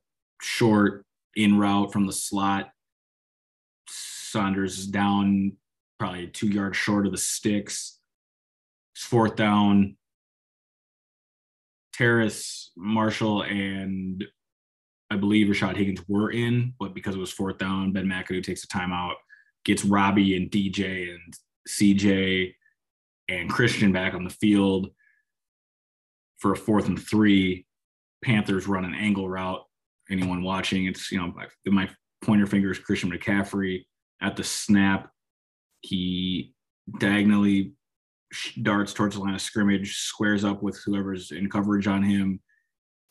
short 0.42 1.04
in 1.34 1.58
route 1.58 1.92
from 1.92 2.06
the 2.06 2.12
slot. 2.12 2.70
Saunders 3.88 4.78
is 4.78 4.86
down 4.86 5.52
probably 5.98 6.26
two 6.26 6.48
yards 6.48 6.76
short 6.76 7.06
of 7.06 7.12
the 7.12 7.18
sticks 7.18 8.00
It's 8.94 9.04
fourth 9.04 9.36
down. 9.36 9.96
Terrace, 11.92 12.72
Marshall, 12.76 13.42
and 13.42 14.24
I 15.12 15.16
believe 15.16 15.48
Rashard 15.48 15.76
Higgins 15.76 16.02
were 16.08 16.30
in, 16.30 16.72
but 16.80 16.94
because 16.94 17.14
it 17.14 17.20
was 17.20 17.30
fourth 17.30 17.58
down, 17.58 17.92
Ben 17.92 18.06
McAdoo 18.06 18.42
takes 18.42 18.64
a 18.64 18.66
timeout, 18.66 19.14
gets 19.62 19.84
Robbie 19.84 20.36
and 20.36 20.50
DJ 20.50 21.10
and 21.10 21.34
CJ 21.68 22.54
and 23.28 23.50
Christian 23.50 23.92
back 23.92 24.14
on 24.14 24.24
the 24.24 24.30
field 24.30 24.88
for 26.38 26.52
a 26.52 26.56
fourth 26.56 26.88
and 26.88 26.98
three. 26.98 27.66
Panthers 28.24 28.66
run 28.66 28.86
an 28.86 28.94
angle 28.94 29.28
route. 29.28 29.62
Anyone 30.10 30.42
watching, 30.42 30.86
it's 30.86 31.12
you 31.12 31.18
know 31.18 31.34
my 31.66 31.90
pointer 32.24 32.46
finger 32.46 32.70
is 32.70 32.78
Christian 32.78 33.10
McCaffrey 33.10 33.84
at 34.22 34.36
the 34.36 34.44
snap. 34.44 35.10
He 35.82 36.54
diagonally 36.98 37.72
darts 38.62 38.94
towards 38.94 39.16
the 39.16 39.20
line 39.20 39.34
of 39.34 39.42
scrimmage, 39.42 39.98
squares 39.98 40.42
up 40.42 40.62
with 40.62 40.80
whoever's 40.86 41.32
in 41.32 41.50
coverage 41.50 41.86
on 41.86 42.02
him, 42.02 42.40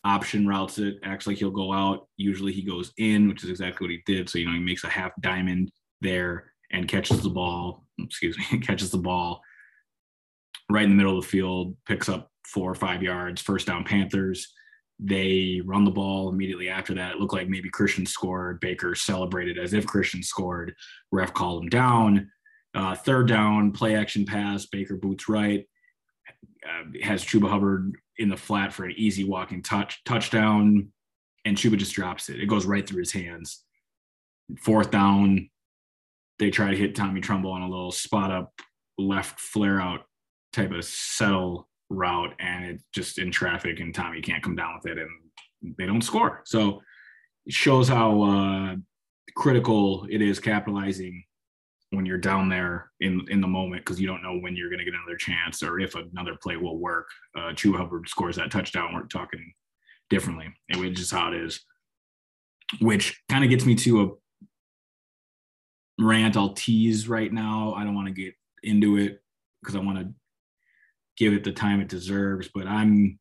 option 0.03 0.47
routes 0.47 0.77
it, 0.79 0.97
acts 1.03 1.27
like 1.27 1.37
he'll 1.37 1.51
go 1.51 1.71
out. 1.73 2.07
Usually 2.17 2.51
he 2.51 2.63
goes 2.63 2.91
in, 2.97 3.27
which 3.27 3.43
is 3.43 3.49
exactly 3.49 3.85
what 3.85 3.91
he 3.91 4.01
did. 4.05 4.29
So, 4.29 4.39
you 4.39 4.45
know, 4.45 4.53
he 4.53 4.59
makes 4.59 4.83
a 4.83 4.89
half 4.89 5.11
diamond 5.21 5.71
there 6.01 6.51
and 6.71 6.87
catches 6.87 7.21
the 7.21 7.29
ball, 7.29 7.85
excuse 7.99 8.37
me, 8.37 8.59
catches 8.61 8.91
the 8.91 8.97
ball 8.97 9.41
right 10.69 10.83
in 10.83 10.89
the 10.89 10.95
middle 10.95 11.17
of 11.17 11.23
the 11.23 11.29
field, 11.29 11.75
picks 11.85 12.09
up 12.09 12.31
four 12.45 12.69
or 12.69 12.75
five 12.75 13.03
yards, 13.03 13.41
first 13.41 13.67
down 13.67 13.83
Panthers. 13.83 14.53
They 14.99 15.61
run 15.65 15.83
the 15.83 15.91
ball 15.91 16.29
immediately 16.29 16.69
after 16.69 16.93
that. 16.95 17.13
It 17.13 17.19
looked 17.19 17.33
like 17.33 17.49
maybe 17.49 17.69
Christian 17.69 18.05
scored. 18.05 18.59
Baker 18.59 18.95
celebrated 18.95 19.57
as 19.57 19.73
if 19.73 19.85
Christian 19.85 20.21
scored. 20.21 20.73
Ref 21.11 21.33
called 21.33 21.63
him 21.63 21.69
down. 21.69 22.29
Uh, 22.73 22.95
third 22.95 23.27
down, 23.27 23.71
play 23.71 23.95
action 23.95 24.25
pass, 24.25 24.65
Baker 24.67 24.95
boots 24.95 25.27
right, 25.27 25.65
uh, 26.65 26.83
has 27.01 27.25
Chuba 27.25 27.49
Hubbard 27.49 27.95
in 28.17 28.29
the 28.29 28.37
flat 28.37 28.73
for 28.73 28.85
an 28.85 28.93
easy 28.97 29.23
walking 29.23 29.63
touch 29.63 30.03
touchdown, 30.03 30.91
and 31.45 31.57
Chuba 31.57 31.77
just 31.77 31.93
drops 31.93 32.29
it. 32.29 32.39
It 32.39 32.47
goes 32.47 32.65
right 32.65 32.87
through 32.87 32.99
his 32.99 33.13
hands. 33.13 33.63
Fourth 34.59 34.91
down, 34.91 35.49
they 36.39 36.49
try 36.49 36.71
to 36.71 36.77
hit 36.77 36.95
Tommy 36.95 37.21
Tremble 37.21 37.51
on 37.51 37.61
a 37.61 37.69
little 37.69 37.91
spot 37.91 38.31
up 38.31 38.53
left 38.97 39.39
flare 39.39 39.81
out 39.81 40.01
type 40.53 40.71
of 40.71 40.83
settle 40.85 41.67
route, 41.89 42.33
and 42.39 42.65
it's 42.65 42.83
just 42.93 43.17
in 43.17 43.31
traffic, 43.31 43.79
and 43.79 43.93
Tommy 43.93 44.21
can't 44.21 44.43
come 44.43 44.55
down 44.55 44.75
with 44.75 44.91
it, 44.91 44.97
and 44.97 45.75
they 45.77 45.85
don't 45.85 46.01
score. 46.01 46.41
So 46.45 46.81
it 47.45 47.53
shows 47.53 47.87
how 47.87 48.21
uh, 48.21 48.75
critical 49.35 50.05
it 50.09 50.21
is 50.21 50.39
capitalizing 50.39 51.23
when 51.91 52.05
you're 52.05 52.17
down 52.17 52.49
there 52.49 52.89
in 53.01 53.25
in 53.29 53.41
the 53.41 53.47
moment 53.47 53.85
because 53.85 53.99
you 53.99 54.07
don't 54.07 54.23
know 54.23 54.39
when 54.39 54.55
you're 54.55 54.69
going 54.69 54.79
to 54.79 54.85
get 54.85 54.93
another 54.93 55.17
chance 55.17 55.61
or 55.61 55.79
if 55.79 55.95
another 55.95 56.37
play 56.41 56.55
will 56.55 56.79
work. 56.79 57.07
Uh, 57.37 57.51
Chuba 57.51 57.77
Hubbard 57.77 58.09
scores 58.09 58.37
that 58.37 58.49
touchdown. 58.49 58.93
We're 58.93 59.03
talking 59.03 59.53
differently, 60.09 60.47
and 60.69 60.79
which 60.79 60.99
is 60.99 61.11
how 61.11 61.31
it 61.31 61.35
is. 61.35 61.63
Which 62.79 63.21
kind 63.29 63.43
of 63.43 63.49
gets 63.49 63.65
me 63.65 63.75
to 63.75 64.01
a 64.01 66.03
rant 66.03 66.37
I'll 66.37 66.53
tease 66.53 67.09
right 67.09 67.31
now. 67.31 67.73
I 67.75 67.83
don't 67.83 67.95
want 67.95 68.07
to 68.07 68.13
get 68.13 68.33
into 68.63 68.97
it 68.97 69.21
because 69.61 69.75
I 69.75 69.79
want 69.79 69.99
to 69.99 70.13
give 71.17 71.33
it 71.33 71.43
the 71.43 71.51
time 71.51 71.81
it 71.81 71.89
deserves. 71.89 72.49
But 72.53 72.67
I'm. 72.67 73.19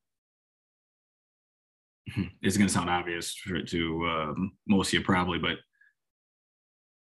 It's 2.43 2.57
going 2.57 2.67
to 2.67 2.73
sound 2.73 2.91
obvious 2.91 3.37
to 3.69 4.07
um, 4.09 4.53
most 4.67 4.89
of 4.89 4.95
you 4.95 5.03
probably, 5.03 5.39
but 5.39 5.59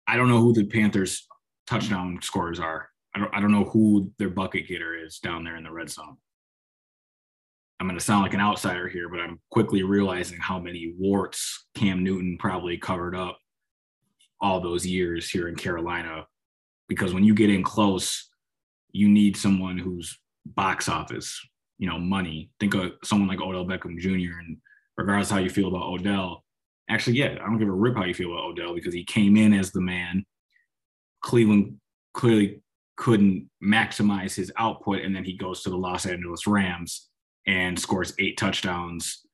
I 0.05 0.17
don't 0.17 0.27
know 0.27 0.41
who 0.41 0.51
the 0.51 0.65
Panthers 0.65 1.25
touchdown 1.67 2.19
scorers 2.21 2.59
are. 2.59 2.89
I 3.15 3.19
don't, 3.19 3.35
I 3.35 3.41
don't 3.41 3.51
know 3.51 3.65
who 3.65 4.11
their 4.17 4.29
bucket 4.29 4.67
getter 4.67 4.95
is 4.95 5.19
down 5.19 5.43
there 5.43 5.57
in 5.57 5.63
the 5.63 5.71
red 5.71 5.89
zone. 5.89 6.17
I'm 7.79 7.87
going 7.87 7.97
to 7.97 8.05
sound 8.05 8.21
like 8.21 8.35
an 8.35 8.39
outsider 8.39 8.87
here, 8.87 9.09
but 9.09 9.19
I'm 9.19 9.39
quickly 9.49 9.81
realizing 9.81 10.37
how 10.39 10.59
many 10.59 10.93
warts 10.99 11.65
Cam 11.75 12.03
Newton 12.03 12.37
probably 12.39 12.77
covered 12.77 13.15
up 13.15 13.39
all 14.39 14.59
those 14.59 14.85
years 14.85 15.29
here 15.29 15.47
in 15.47 15.55
Carolina. 15.55 16.27
Because 16.87 17.13
when 17.13 17.23
you 17.23 17.33
get 17.33 17.49
in 17.49 17.63
close, 17.63 18.29
you 18.91 19.09
need 19.09 19.35
someone 19.35 19.77
who's 19.77 20.19
box 20.45 20.89
office, 20.89 21.39
you 21.79 21.87
know, 21.89 21.97
money. 21.97 22.51
Think 22.59 22.75
of 22.75 22.91
someone 23.03 23.27
like 23.27 23.41
Odell 23.41 23.65
Beckham 23.65 23.97
Jr. 23.97 24.37
And 24.39 24.57
regardless 24.95 25.31
how 25.31 25.39
you 25.39 25.49
feel 25.49 25.67
about 25.67 25.87
Odell, 25.87 26.43
actually, 26.89 27.17
yeah, 27.17 27.37
I 27.41 27.45
don't 27.45 27.57
give 27.57 27.67
a 27.67 27.71
rip 27.71 27.95
how 27.95 28.05
you 28.05 28.13
feel 28.13 28.31
about 28.31 28.45
Odell 28.45 28.75
because 28.75 28.93
he 28.93 29.03
came 29.03 29.37
in 29.37 29.53
as 29.53 29.71
the 29.71 29.81
man 29.81 30.23
Cleveland 31.21 31.77
clearly 32.13 32.61
couldn't 32.97 33.49
maximize 33.63 34.35
his 34.35 34.51
output, 34.57 35.01
and 35.01 35.15
then 35.15 35.23
he 35.23 35.33
goes 35.33 35.63
to 35.63 35.69
the 35.69 35.77
Los 35.77 36.05
Angeles 36.05 36.45
Rams 36.45 37.09
and 37.47 37.79
scores 37.79 38.13
eight 38.19 38.37
touchdowns 38.37 39.25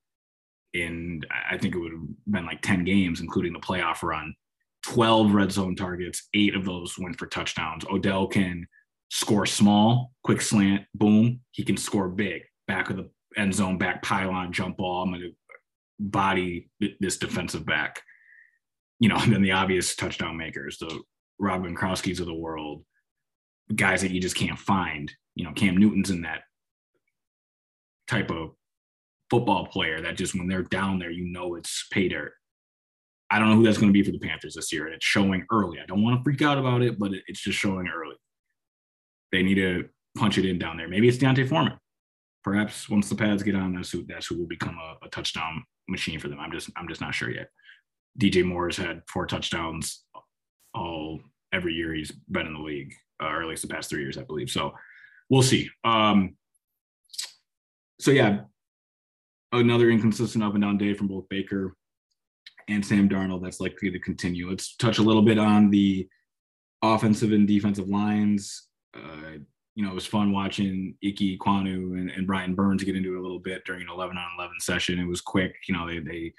in 0.73 1.21
I 1.49 1.57
think 1.57 1.75
it 1.75 1.79
would 1.79 1.91
have 1.91 2.01
been 2.27 2.45
like 2.45 2.61
10 2.61 2.83
games, 2.83 3.21
including 3.21 3.53
the 3.53 3.59
playoff 3.59 4.03
run. 4.03 4.33
12 4.85 5.33
red 5.33 5.51
zone 5.51 5.75
targets, 5.75 6.29
eight 6.33 6.55
of 6.55 6.63
those 6.63 6.97
went 6.97 7.17
for 7.17 7.27
touchdowns. 7.27 7.83
Odell 7.91 8.27
can 8.27 8.65
score 9.09 9.45
small, 9.45 10.11
quick 10.23 10.41
slant, 10.41 10.85
boom. 10.93 11.41
He 11.51 11.63
can 11.63 11.77
score 11.77 12.07
big, 12.07 12.43
back 12.67 12.89
of 12.89 12.97
the 12.97 13.09
end 13.35 13.53
zone, 13.53 13.77
back 13.77 14.01
pylon, 14.01 14.53
jump 14.53 14.77
ball. 14.77 15.03
I'm 15.03 15.09
going 15.09 15.21
to 15.21 15.31
body 15.99 16.69
this 16.99 17.17
defensive 17.17 17.65
back. 17.65 18.01
You 18.99 19.09
know, 19.09 19.17
and 19.19 19.33
then 19.33 19.41
the 19.41 19.51
obvious 19.51 19.95
touchdown 19.95 20.37
makers, 20.37 20.77
the 20.77 21.01
Rob 21.39 21.63
Gronkowski's 21.63 22.19
of 22.19 22.25
the 22.25 22.33
world, 22.33 22.83
guys 23.75 24.01
that 24.01 24.11
you 24.11 24.19
just 24.19 24.35
can't 24.35 24.57
find. 24.57 25.11
You 25.35 25.45
know, 25.45 25.53
Cam 25.53 25.77
Newton's 25.77 26.09
in 26.09 26.21
that 26.23 26.41
type 28.07 28.31
of 28.31 28.51
football 29.29 29.67
player 29.67 30.01
that 30.01 30.17
just 30.17 30.33
when 30.35 30.47
they're 30.47 30.63
down 30.63 30.99
there, 30.99 31.11
you 31.11 31.25
know 31.31 31.55
it's 31.55 31.87
pay 31.91 32.07
dirt. 32.07 32.33
I 33.29 33.39
don't 33.39 33.49
know 33.49 33.55
who 33.55 33.63
that's 33.63 33.77
going 33.77 33.89
to 33.89 33.93
be 33.93 34.03
for 34.03 34.11
the 34.11 34.19
Panthers 34.19 34.55
this 34.55 34.71
year, 34.71 34.85
and 34.85 34.95
it's 34.95 35.05
showing 35.05 35.45
early. 35.51 35.79
I 35.81 35.85
don't 35.85 36.01
want 36.01 36.17
to 36.17 36.23
freak 36.23 36.41
out 36.41 36.57
about 36.57 36.81
it, 36.81 36.97
but 36.97 37.11
it's 37.27 37.41
just 37.41 37.59
showing 37.59 37.87
early. 37.87 38.15
They 39.31 39.43
need 39.43 39.55
to 39.55 39.89
punch 40.17 40.37
it 40.37 40.45
in 40.45 40.57
down 40.57 40.77
there. 40.77 40.87
Maybe 40.87 41.09
it's 41.09 41.17
D'Onta 41.17 41.47
Foreman. 41.47 41.77
perhaps 42.43 42.89
once 42.89 43.09
the 43.09 43.15
pads 43.15 43.43
get 43.43 43.55
on, 43.55 43.75
that's 43.75 43.91
who 43.91 44.05
that's 44.07 44.27
who 44.27 44.37
will 44.39 44.47
become 44.47 44.77
a, 44.77 45.05
a 45.05 45.09
touchdown 45.09 45.63
machine 45.89 46.19
for 46.19 46.29
them. 46.29 46.39
I'm 46.39 46.51
just 46.51 46.69
I'm 46.77 46.87
just 46.87 47.01
not 47.01 47.13
sure 47.13 47.29
yet. 47.29 47.49
DJ 48.19 48.45
Moore's 48.45 48.77
had 48.77 49.01
four 49.09 49.27
touchdowns 49.27 50.05
all 50.77 51.19
every 51.53 51.73
year 51.73 51.93
he's 51.93 52.11
been 52.11 52.47
in 52.47 52.53
the 52.53 52.59
league, 52.59 52.93
uh, 53.21 53.27
or 53.27 53.41
at 53.41 53.47
least 53.47 53.61
the 53.61 53.67
past 53.67 53.89
three 53.89 54.01
years, 54.01 54.17
I 54.17 54.23
believe. 54.23 54.49
So 54.49 54.73
we'll 55.29 55.41
see. 55.41 55.69
Um, 55.83 56.35
so 57.99 58.11
yeah, 58.11 58.41
another 59.51 59.89
inconsistent 59.89 60.43
up 60.43 60.53
and 60.53 60.61
down 60.61 60.77
day 60.77 60.93
from 60.93 61.07
both 61.07 61.27
Baker 61.29 61.75
and 62.67 62.85
Sam 62.85 63.09
Darnold. 63.09 63.43
That's 63.43 63.59
likely 63.59 63.91
to 63.91 63.99
continue. 63.99 64.49
Let's 64.49 64.75
touch 64.75 64.99
a 64.99 65.03
little 65.03 65.21
bit 65.21 65.39
on 65.39 65.69
the 65.69 66.07
offensive 66.81 67.31
and 67.31 67.47
defensive 67.47 67.87
lines. 67.87 68.67
Uh, 68.93 69.39
you 69.75 69.83
know, 69.83 69.91
it 69.91 69.95
was 69.95 70.05
fun 70.05 70.31
watching 70.31 70.95
Ickey 71.01 71.37
Ekwonu 71.37 71.99
and, 71.99 72.09
and 72.09 72.25
Brian 72.25 72.55
Burns 72.55 72.83
get 72.83 72.95
into 72.95 73.13
it 73.13 73.19
a 73.19 73.21
little 73.21 73.39
bit 73.39 73.63
during 73.65 73.83
an 73.83 73.89
11 73.89 74.17
on 74.17 74.25
11 74.37 74.59
session. 74.59 74.99
It 74.99 75.05
was 75.05 75.21
quick. 75.21 75.55
You 75.67 75.75
know, 75.75 75.87
they 75.87 75.99
they 75.99 76.33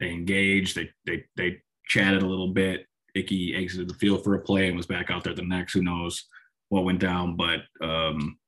they 0.00 0.10
engaged. 0.10 0.76
They 0.76 0.90
they 1.06 1.24
they 1.36 1.62
chatted 1.86 2.22
a 2.22 2.26
little 2.26 2.52
bit. 2.52 2.86
Ickey 3.14 3.54
exited 3.54 3.88
the 3.88 3.94
field 3.94 4.24
for 4.24 4.34
a 4.34 4.40
play 4.40 4.68
and 4.68 4.76
was 4.76 4.86
back 4.86 5.10
out 5.10 5.24
there 5.24 5.34
the 5.34 5.42
next. 5.42 5.72
Who 5.72 5.82
knows 5.82 6.24
what 6.68 6.84
went 6.84 7.00
down? 7.00 7.36
But 7.36 7.60
um, 7.82 8.38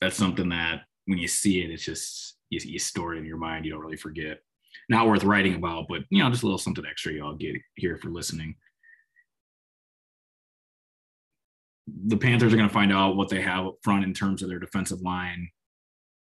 that's 0.00 0.16
something 0.16 0.48
that 0.50 0.82
when 1.06 1.18
you 1.18 1.28
see 1.28 1.62
it, 1.62 1.70
it's 1.70 1.84
just 1.84 2.36
you, 2.50 2.60
you 2.62 2.78
store 2.78 3.14
it 3.14 3.18
in 3.18 3.24
your 3.24 3.36
mind. 3.38 3.64
You 3.64 3.72
don't 3.72 3.80
really 3.80 3.96
forget. 3.96 4.40
Not 4.88 5.06
worth 5.06 5.24
writing 5.24 5.54
about, 5.54 5.86
but 5.88 6.02
you 6.10 6.22
know, 6.22 6.30
just 6.30 6.42
a 6.42 6.46
little 6.46 6.58
something 6.58 6.84
extra 6.88 7.12
y'all 7.12 7.34
get 7.34 7.56
here 7.76 7.96
for 7.96 8.08
listening. 8.08 8.56
The 12.06 12.16
Panthers 12.16 12.52
are 12.52 12.56
going 12.56 12.68
to 12.68 12.72
find 12.72 12.92
out 12.92 13.16
what 13.16 13.28
they 13.28 13.40
have 13.40 13.66
up 13.66 13.78
front 13.82 14.04
in 14.04 14.14
terms 14.14 14.42
of 14.42 14.48
their 14.48 14.60
defensive 14.60 15.00
line 15.00 15.50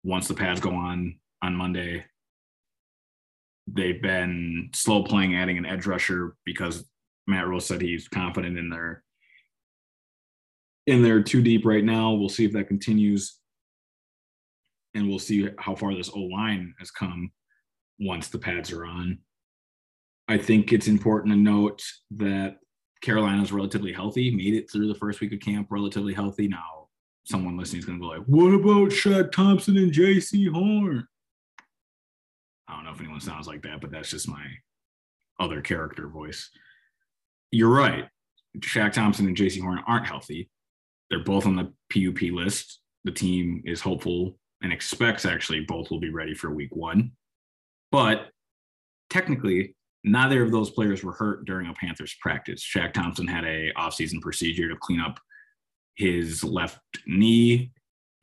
once 0.03 0.27
the 0.27 0.33
pads 0.33 0.59
go 0.59 0.71
on 0.71 1.19
on 1.41 1.55
Monday. 1.55 2.05
They've 3.67 4.01
been 4.01 4.69
slow 4.73 5.03
playing, 5.03 5.35
adding 5.35 5.57
an 5.57 5.65
edge 5.65 5.85
rusher 5.85 6.35
because 6.45 6.85
Matt 7.27 7.47
Rose 7.47 7.65
said 7.65 7.81
he's 7.81 8.07
confident 8.07 8.57
in 8.57 8.69
their 8.69 9.03
in 10.85 11.01
their 11.01 11.23
two 11.23 11.41
deep 11.41 11.65
right 11.65 11.83
now. 11.83 12.11
We'll 12.11 12.29
see 12.29 12.45
if 12.45 12.51
that 12.53 12.67
continues, 12.67 13.39
and 14.93 15.07
we'll 15.07 15.19
see 15.19 15.49
how 15.57 15.75
far 15.75 15.93
this 15.95 16.09
O 16.13 16.19
line 16.19 16.73
has 16.79 16.91
come 16.91 17.31
once 17.99 18.27
the 18.27 18.39
pads 18.39 18.71
are 18.71 18.85
on. 18.85 19.19
I 20.27 20.37
think 20.37 20.73
it's 20.73 20.87
important 20.87 21.33
to 21.33 21.39
note 21.39 21.83
that 22.11 22.57
Carolina's 23.01 23.51
relatively 23.51 23.93
healthy, 23.93 24.31
made 24.31 24.53
it 24.53 24.69
through 24.71 24.87
the 24.87 24.95
first 24.95 25.21
week 25.21 25.33
of 25.33 25.39
camp 25.39 25.67
relatively 25.69 26.13
healthy. 26.13 26.47
Now, 26.47 26.87
someone 27.25 27.57
listening 27.57 27.79
is 27.79 27.85
going 27.85 27.99
to 27.99 28.03
go 28.03 28.09
like, 28.09 28.25
"What 28.25 28.53
about 28.53 28.89
Shaq 28.89 29.31
Thompson 29.31 29.77
and 29.77 29.91
Jaycee 29.91 30.49
Horn?" 30.49 31.07
I 32.67 32.75
don't 32.75 32.85
know 32.85 32.91
if 32.91 32.99
anyone 32.99 33.19
sounds 33.19 33.47
like 33.47 33.61
that, 33.63 33.81
but 33.81 33.91
that's 33.91 34.09
just 34.09 34.27
my 34.27 34.45
other 35.39 35.61
character 35.61 36.07
voice 36.07 36.49
you're 37.53 37.69
right. 37.69 38.05
Shaq 38.59 38.93
Thompson 38.93 39.27
and 39.27 39.37
Jaycee 39.37 39.61
Horn 39.61 39.79
aren't 39.87 40.07
healthy. 40.07 40.49
They're 41.09 41.23
both 41.23 41.45
on 41.45 41.55
the 41.55 41.71
PUP 41.91 42.31
list. 42.31 42.79
The 43.03 43.11
team 43.11 43.61
is 43.65 43.79
hopeful 43.79 44.39
and 44.63 44.73
expects 44.73 45.25
actually 45.25 45.61
both 45.61 45.91
will 45.91 45.99
be 45.99 46.09
ready 46.09 46.33
for 46.33 46.49
week 46.49 46.75
one. 46.75 47.11
But 47.91 48.29
technically, 49.09 49.75
neither 50.03 50.41
of 50.41 50.51
those 50.51 50.71
players 50.71 51.03
were 51.03 51.11
hurt 51.11 51.45
during 51.45 51.67
a 51.67 51.73
Panthers 51.73 52.15
practice. 52.21 52.63
Shaq 52.63 52.93
Thompson 52.93 53.27
had 53.27 53.45
a 53.45 53.71
offseason 53.77 54.19
procedure 54.19 54.69
to 54.69 54.75
clean 54.75 54.99
up 54.99 55.19
his 55.95 56.43
left 56.43 56.79
knee. 57.05 57.71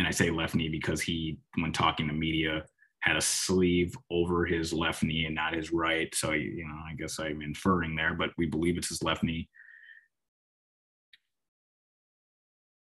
And 0.01 0.09
I 0.09 0.11
say 0.11 0.31
left 0.31 0.57
knee 0.57 0.69
because 0.69 1.01
he, 1.01 1.39
when 1.57 1.73
talking 1.73 2.09
to 2.09 2.15
media, 2.15 2.65
had 3.03 3.17
a 3.17 3.21
sleeve 3.21 3.97
over 4.11 4.45
his 4.45 4.73
left 4.73 5.03
knee 5.03 5.25
and 5.25 5.35
not 5.35 5.55
his 5.55 5.73
right. 5.73 6.15
So, 6.15 6.33
you 6.33 6.65
know, 6.67 6.81
I 6.87 6.95
guess 6.95 7.19
I'm 7.19 7.41
inferring 7.41 7.97
there, 7.97 8.15
but 8.15 8.31
we 8.37 8.47
believe 8.47 8.77
it's 8.77 8.89
his 8.89 9.03
left 9.03 9.23
knee. 9.23 9.49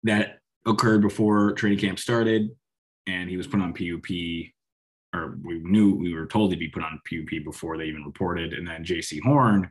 That 0.05 0.39
occurred 0.65 1.03
before 1.03 1.53
training 1.53 1.79
camp 1.79 1.99
started, 1.99 2.51
and 3.07 3.29
he 3.29 3.37
was 3.37 3.47
put 3.47 3.61
on 3.61 3.73
PUP, 3.73 4.11
or 5.15 5.39
we 5.45 5.59
knew 5.59 5.95
we 5.95 6.15
were 6.15 6.27
told 6.27 6.51
he'd 6.51 6.59
be 6.59 6.69
put 6.69 6.83
on 6.83 7.01
PUP 7.09 7.45
before 7.45 7.77
they 7.77 7.85
even 7.85 8.05
reported. 8.05 8.53
And 8.53 8.67
then 8.67 8.85
Jaycee 8.85 9.23
Horn, 9.23 9.71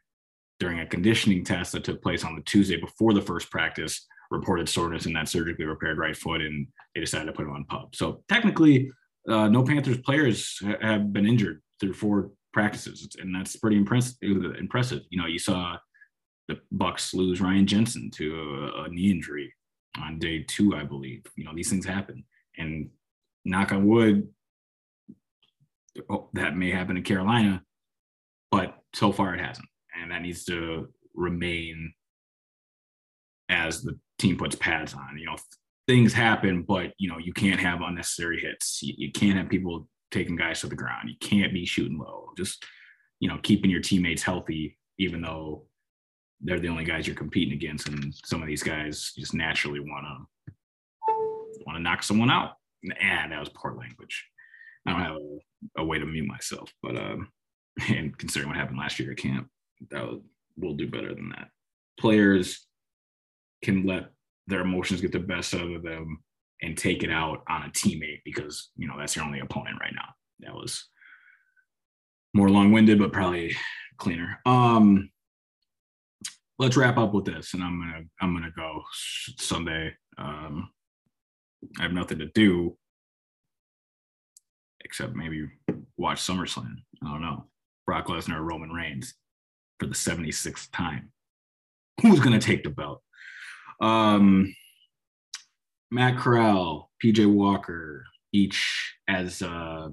during 0.59 0.79
a 0.79 0.85
conditioning 0.85 1.43
test 1.43 1.71
that 1.71 1.83
took 1.83 2.01
place 2.01 2.23
on 2.23 2.35
the 2.35 2.41
Tuesday 2.43 2.77
before 2.77 3.13
the 3.13 3.21
first 3.21 3.49
practice, 3.49 4.05
reported 4.31 4.69
soreness 4.69 5.05
in 5.05 5.13
that 5.13 5.29
surgically 5.29 5.65
repaired 5.65 5.97
right 5.97 6.15
foot, 6.15 6.41
and 6.41 6.67
they 6.93 7.01
decided 7.01 7.25
to 7.25 7.33
put 7.33 7.45
him 7.45 7.53
on 7.53 7.65
PUP. 7.65 7.95
So 7.95 8.23
technically, 8.29 8.91
uh, 9.29 9.47
no 9.47 9.63
Panthers 9.63 9.97
players 9.99 10.59
have 10.81 11.11
been 11.11 11.25
injured 11.25 11.61
through 11.79 11.93
four 11.93 12.31
practices, 12.53 13.07
and 13.19 13.33
that's 13.33 13.55
pretty 13.55 13.77
impress- 13.77 14.17
impressive. 14.21 15.01
You 15.09 15.19
know, 15.19 15.27
you 15.27 15.39
saw 15.39 15.77
the 16.47 16.59
Bucks 16.71 17.13
lose 17.13 17.41
Ryan 17.41 17.65
Jensen 17.65 18.11
to 18.11 18.71
a, 18.75 18.83
a, 18.83 18.89
knee 18.89 19.11
injury 19.11 19.51
on 19.99 20.19
day 20.19 20.43
two, 20.47 20.75
I 20.75 20.83
believe. 20.83 21.23
You 21.35 21.45
know, 21.45 21.51
these 21.55 21.69
things 21.69 21.85
happen, 21.85 22.23
and 22.57 22.89
knock 23.43 23.71
on 23.71 23.87
wood, 23.87 24.27
oh, 26.09 26.29
that 26.33 26.55
may 26.55 26.71
happen 26.71 26.97
in 26.97 27.03
Carolina, 27.03 27.63
but 28.51 28.77
so 28.93 29.11
far 29.11 29.33
it 29.33 29.41
hasn't, 29.41 29.67
and 29.99 30.11
that 30.11 30.21
needs 30.21 30.45
to 30.45 30.87
remain 31.15 31.93
as 33.49 33.81
the 33.81 33.97
team 34.19 34.37
puts 34.37 34.55
pads 34.55 34.93
on. 34.93 35.17
You 35.17 35.25
know, 35.25 35.37
things 35.87 36.13
happen, 36.13 36.63
but 36.63 36.93
you 36.97 37.09
know, 37.09 37.17
you 37.17 37.33
can't 37.33 37.59
have 37.59 37.81
unnecessary 37.81 38.39
hits. 38.39 38.81
You, 38.81 38.93
you, 38.97 39.11
can't 39.11 39.37
have 39.37 39.49
people 39.49 39.87
taking 40.11 40.35
guys 40.35 40.61
to 40.61 40.67
the 40.67 40.75
ground. 40.75 41.09
You 41.09 41.15
can't 41.19 41.53
be 41.53 41.65
shooting 41.65 41.99
low. 41.99 42.29
Just, 42.37 42.63
you 43.19 43.29
know, 43.29 43.37
keeping 43.41 43.69
your 43.69 43.81
teammates 43.81 44.23
healthy, 44.23 44.77
even 44.97 45.21
though 45.21 45.65
they're 46.41 46.59
the 46.59 46.69
only 46.69 46.83
guys 46.83 47.07
you're 47.07 47.15
competing 47.15 47.53
against. 47.53 47.87
And 47.87 48.13
some 48.25 48.41
of 48.41 48.47
these 48.47 48.63
guys 48.63 49.13
just 49.17 49.33
naturally 49.33 49.79
want 49.79 50.05
to 50.05 50.53
want 51.65 51.77
to 51.77 51.83
knock 51.83 52.03
someone 52.03 52.29
out. 52.29 52.53
And 52.83 53.31
that 53.31 53.39
was 53.39 53.49
poor 53.49 53.75
language. 53.75 54.25
I 54.85 54.91
don't 54.91 55.01
have 55.01 55.15
a, 55.15 55.81
a 55.81 55.85
way 55.85 55.97
to 55.97 56.05
mute 56.05 56.27
myself, 56.27 56.71
but 56.83 56.95
um, 56.95 57.29
and 57.89 58.15
considering 58.17 58.49
what 58.49 58.57
happened 58.57 58.77
last 58.77 58.99
year 58.99 59.11
at 59.11 59.17
camp, 59.17 59.49
that 59.89 60.05
will, 60.05 60.23
we'll 60.57 60.75
do 60.75 60.87
better 60.87 61.13
than 61.13 61.29
that. 61.29 61.49
Players 61.99 62.65
can 63.63 63.85
let 63.85 64.11
their 64.47 64.61
emotions 64.61 65.01
get 65.01 65.11
the 65.11 65.19
best 65.19 65.53
out 65.53 65.71
of 65.71 65.83
them 65.83 66.19
and 66.61 66.77
take 66.77 67.03
it 67.03 67.11
out 67.11 67.43
on 67.49 67.63
a 67.63 67.69
teammate 67.69 68.21
because 68.23 68.69
you 68.77 68.87
know 68.87 68.95
that's 68.97 69.15
your 69.15 69.25
only 69.25 69.39
opponent 69.39 69.77
right 69.79 69.93
now. 69.95 70.09
That 70.39 70.53
was 70.53 70.87
more 72.33 72.49
long-winded, 72.49 72.99
but 72.99 73.13
probably 73.13 73.55
cleaner. 73.97 74.39
Um, 74.45 75.09
let's 76.59 76.77
wrap 76.77 76.97
up 76.97 77.13
with 77.13 77.25
this, 77.25 77.53
and 77.53 77.63
I'm 77.63 77.79
gonna 77.79 78.03
I'm 78.21 78.33
gonna 78.33 78.51
go 78.55 78.81
Sunday. 79.39 79.93
Um, 80.17 80.69
I 81.79 81.83
have 81.83 81.93
nothing 81.93 82.19
to 82.19 82.27
do 82.27 82.77
except 84.83 85.15
maybe 85.15 85.47
watch 85.97 86.21
SummerSlam. 86.21 86.75
I 87.03 87.11
don't 87.11 87.21
know. 87.21 87.45
Brock 87.85 88.07
Lesnar 88.07 88.37
or 88.37 88.43
Roman 88.43 88.69
Reigns 88.71 89.15
for 89.79 89.87
the 89.87 89.95
76th 89.95 90.69
time. 90.71 91.11
Who's 92.01 92.19
gonna 92.19 92.39
take 92.39 92.63
the 92.63 92.69
belt? 92.69 93.01
Um, 93.81 94.55
Matt 95.91 96.17
Corral, 96.17 96.91
PJ 97.03 97.31
Walker, 97.31 98.05
each 98.33 98.95
as 99.07 99.41
uh, 99.41 99.89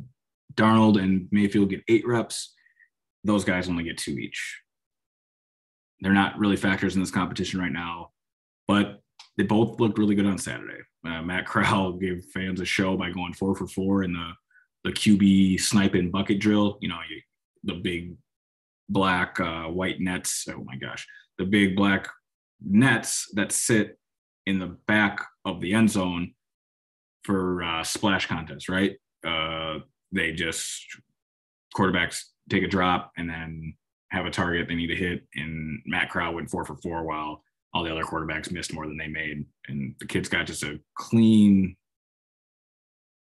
Darnold 0.54 1.00
and 1.00 1.28
Mayfield 1.30 1.70
get 1.70 1.82
eight 1.88 2.06
reps. 2.06 2.54
Those 3.24 3.44
guys 3.44 3.68
only 3.68 3.84
get 3.84 3.98
two 3.98 4.18
each. 4.18 4.60
They're 6.00 6.12
not 6.12 6.38
really 6.38 6.56
factors 6.56 6.96
in 6.96 7.00
this 7.00 7.12
competition 7.12 7.60
right 7.60 7.72
now, 7.72 8.10
but 8.66 9.00
they 9.36 9.44
both 9.44 9.78
looked 9.78 9.98
really 9.98 10.16
good 10.16 10.26
on 10.26 10.38
Saturday. 10.38 10.80
Uh, 11.06 11.22
Matt 11.22 11.46
Corral 11.46 11.92
gave 12.00 12.24
fans 12.34 12.60
a 12.60 12.64
show 12.64 12.96
by 12.96 13.10
going 13.10 13.34
four 13.34 13.54
for 13.54 13.66
four 13.66 14.02
in 14.02 14.12
the 14.12 14.32
the 14.84 14.90
QB 14.90 15.60
sniping 15.60 16.10
bucket 16.10 16.40
drill. 16.40 16.78
You 16.80 16.88
know, 16.88 16.98
you, 17.08 17.20
the 17.62 17.80
big 17.80 18.16
black 18.88 19.38
uh, 19.38 19.64
white 19.64 20.00
nets. 20.00 20.46
Oh 20.50 20.64
my 20.64 20.76
gosh, 20.76 21.06
the 21.38 21.44
big 21.44 21.76
black 21.76 22.08
nets 22.64 23.28
that 23.34 23.52
sit 23.52 23.98
in 24.46 24.58
the 24.58 24.76
back 24.86 25.24
of 25.44 25.60
the 25.60 25.72
end 25.72 25.90
zone 25.90 26.34
for 27.24 27.62
uh, 27.62 27.84
splash 27.84 28.26
contests, 28.26 28.68
right? 28.68 28.96
Uh, 29.26 29.78
they 30.10 30.32
just 30.32 30.84
quarterbacks 31.76 32.22
take 32.50 32.62
a 32.62 32.68
drop 32.68 33.12
and 33.16 33.28
then 33.28 33.74
have 34.10 34.26
a 34.26 34.30
target 34.30 34.68
they 34.68 34.74
need 34.74 34.88
to 34.88 34.96
hit. 34.96 35.26
And 35.34 35.80
Matt 35.86 36.10
Corral 36.10 36.34
went 36.34 36.50
four 36.50 36.64
for 36.64 36.76
four 36.76 37.04
while 37.04 37.42
all 37.72 37.84
the 37.84 37.90
other 37.90 38.02
quarterbacks 38.02 38.52
missed 38.52 38.74
more 38.74 38.86
than 38.86 38.98
they 38.98 39.08
made. 39.08 39.44
And 39.68 39.94
the 39.98 40.06
kids 40.06 40.28
got 40.28 40.46
just 40.46 40.62
a 40.62 40.78
clean, 40.96 41.76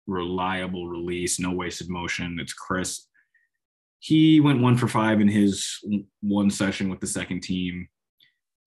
reliable 0.07 0.87
release, 0.87 1.39
no 1.39 1.51
wasted 1.51 1.89
motion. 1.89 2.39
It's 2.39 2.53
crisp. 2.53 3.07
He 3.99 4.39
went 4.39 4.61
one 4.61 4.77
for 4.77 4.87
five 4.87 5.21
in 5.21 5.27
his 5.27 5.77
one 6.21 6.49
session 6.49 6.89
with 6.89 6.99
the 6.99 7.07
second 7.07 7.41
team 7.41 7.87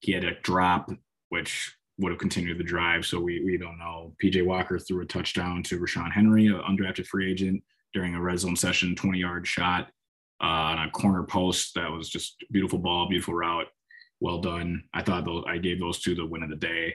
he 0.04 0.12
had 0.12 0.24
a 0.24 0.38
drop, 0.42 0.90
which 1.30 1.74
would 1.98 2.10
have 2.10 2.18
continued 2.18 2.58
the 2.58 2.64
drive. 2.64 3.06
So 3.06 3.20
we 3.20 3.42
we 3.44 3.56
don't 3.56 3.78
know. 3.78 4.14
PJ 4.22 4.44
Walker 4.44 4.78
threw 4.78 5.02
a 5.02 5.06
touchdown 5.06 5.62
to 5.64 5.78
Ra'Shaun 5.78 6.12
Henry, 6.12 6.46
an 6.46 6.60
undrafted 6.68 7.06
free 7.06 7.30
agent, 7.30 7.62
during 7.94 8.14
a 8.14 8.20
red 8.20 8.38
zone 8.38 8.56
session, 8.56 8.94
20 8.94 9.18
yard 9.18 9.46
shot 9.46 9.88
uh, 10.42 10.46
on 10.46 10.86
a 10.86 10.90
corner 10.90 11.22
post. 11.22 11.74
That 11.74 11.90
was 11.90 12.10
just 12.10 12.44
beautiful 12.50 12.78
ball, 12.78 13.08
beautiful 13.08 13.34
route. 13.34 13.68
Well 14.20 14.40
done. 14.40 14.84
I 14.92 15.02
thought 15.02 15.24
those, 15.24 15.44
I 15.48 15.58
gave 15.58 15.80
those 15.80 16.00
two 16.00 16.14
the 16.14 16.26
win 16.26 16.42
of 16.42 16.50
the 16.50 16.56
day 16.56 16.94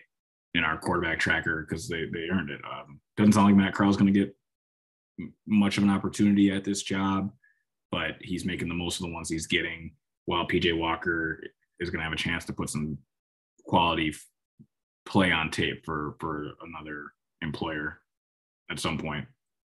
in 0.54 0.64
our 0.64 0.78
quarterback 0.78 1.20
tracker 1.20 1.66
because 1.68 1.88
they, 1.88 2.06
they 2.12 2.28
earned 2.32 2.50
it. 2.50 2.62
Um, 2.70 3.00
doesn't 3.18 3.34
sound 3.34 3.48
like 3.48 3.56
Matt 3.56 3.74
Corral's 3.74 3.98
going 3.98 4.14
to 4.14 4.20
get 4.20 4.36
much 5.48 5.78
of 5.78 5.84
an 5.84 5.90
opportunity 5.90 6.52
at 6.52 6.64
this 6.64 6.84
job, 6.84 7.32
but 7.92 8.16
he's 8.22 8.46
making 8.46 8.68
the 8.68 8.74
most 8.74 9.00
of 9.00 9.06
the 9.06 9.14
ones 9.14 9.30
he's 9.30 9.48
getting 9.48 9.92
while 10.26 10.48
PJ 10.48 10.78
Walker 10.78 11.42
is 11.80 11.90
going 11.90 12.00
to 12.00 12.04
have 12.04 12.14
a 12.14 12.18
chance 12.18 12.46
to 12.46 12.54
put 12.54 12.70
some 12.70 12.98
quality 13.66 14.14
play 15.06 15.32
on 15.32 15.50
tape 15.50 15.84
for 15.86 16.16
for 16.20 16.52
another 16.62 17.06
employer 17.42 18.00
at 18.70 18.80
some 18.80 18.98
point, 18.98 19.26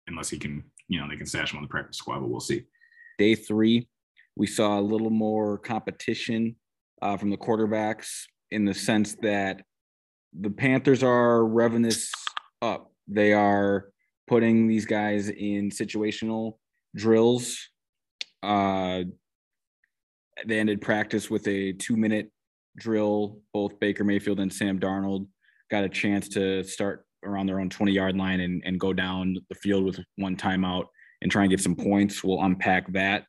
unless 0.09 0.29
he 0.29 0.39
can, 0.39 0.65
you 0.89 1.01
know, 1.01 1.07
they 1.09 1.17
can 1.17 1.27
stash 1.27 1.53
him 1.53 1.59
on 1.59 1.63
the 1.63 1.69
practice 1.69 1.99
squad, 1.99 2.21
but 2.21 2.29
we'll 2.29 2.41
see. 2.41 2.65
Day 3.19 3.35
three, 3.35 3.89
we 4.37 4.47
saw 4.47 4.79
a 4.79 4.81
little 4.81 5.11
more 5.11 5.59
competition 5.59 6.57
uh, 7.03 7.17
from 7.17 7.31
the 7.31 7.37
quarterbacks 7.37 8.25
in 8.51 8.65
the 8.65 8.75
sense 8.75 9.15
that 9.23 9.63
the 10.39 10.51
Panthers 10.51 11.03
are 11.03 11.45
this 11.83 12.13
up. 12.63 12.93
They 13.07 13.33
are 13.33 13.87
putting 14.27 14.69
these 14.69 14.87
guys 14.87 15.29
in 15.29 15.71
situational 15.71 16.59
drills. 16.95 17.59
Uh, 18.43 19.05
they 20.47 20.59
ended 20.59 20.81
practice 20.81 21.31
with 21.31 21.47
a 21.49 21.73
two 21.73 21.97
minute 21.97 22.31
drill. 22.77 23.41
Both 23.53 23.79
Baker 23.81 24.05
Mayfield 24.05 24.41
and 24.41 24.53
Sam 24.53 24.79
Darnold 24.79 25.27
got 25.71 25.85
a 25.85 25.89
chance 25.89 26.29
to 26.31 26.63
start 26.65 27.05
around 27.25 27.47
their 27.47 27.61
own 27.61 27.69
20 27.69 27.93
yard 27.93 28.17
line 28.17 28.41
and, 28.41 28.63
and 28.65 28.79
go 28.79 28.93
down 28.93 29.37
the 29.49 29.55
field 29.55 29.85
with 29.85 30.01
one 30.17 30.37
timeout 30.37 30.87
and 31.23 31.31
try 31.31 31.43
and 31.43 31.51
get 31.51 31.61
some 31.61 31.75
points. 31.75 32.23
We'll 32.23 32.43
unpack 32.43 32.93
that. 32.93 33.25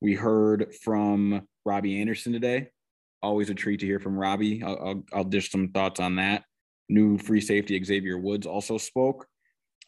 We 0.00 0.14
heard 0.14 0.74
from 0.82 1.46
Robbie 1.64 2.00
Anderson 2.00 2.32
today. 2.32 2.68
Always 3.22 3.50
a 3.50 3.54
treat 3.54 3.80
to 3.80 3.86
hear 3.86 4.00
from 4.00 4.18
Robbie. 4.18 4.62
I'll, 4.62 4.78
I'll, 4.78 5.04
I'll 5.12 5.24
dish 5.24 5.50
some 5.50 5.68
thoughts 5.68 6.00
on 6.00 6.16
that. 6.16 6.44
New 6.88 7.18
free 7.18 7.40
safety 7.40 7.82
Xavier 7.82 8.18
Woods 8.18 8.46
also 8.46 8.78
spoke. 8.78 9.26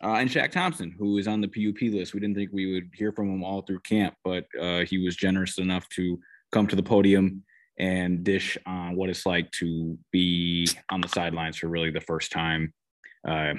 Uh, 0.03 0.15
and 0.15 0.31
Shaq 0.31 0.51
Thompson, 0.51 0.95
who 0.99 1.19
is 1.19 1.29
on 1.29 1.41
the 1.41 1.49
PUP 1.49 1.93
list. 1.93 2.15
We 2.15 2.21
didn't 2.21 2.35
think 2.35 2.51
we 2.53 2.73
would 2.73 2.91
hear 2.95 3.13
from 3.13 3.31
him 3.31 3.45
all 3.45 3.63
through 3.63 3.81
camp, 3.81 4.15
but 4.25 4.47
uh, 4.61 4.81
he 4.81 4.99
was 4.99 5.15
generous 5.15 5.59
enough 5.59 5.87
to 5.91 6.19
come 6.53 6.67
to 6.67 6.77
the 6.77 6.83
podium 6.83 7.45
and 7.79 8.25
dish 8.25 8.59
on 8.67 8.95
what 8.97 9.09
it's 9.09 9.25
like 9.25 9.51
to 9.53 9.99
be 10.13 10.69
on 10.91 11.01
the 11.01 11.09
sidelines 11.09 11.57
for 11.57 11.69
really 11.69 11.91
the 11.91 12.01
first 12.01 12.31
time 12.31 12.73
uh, 13.27 13.55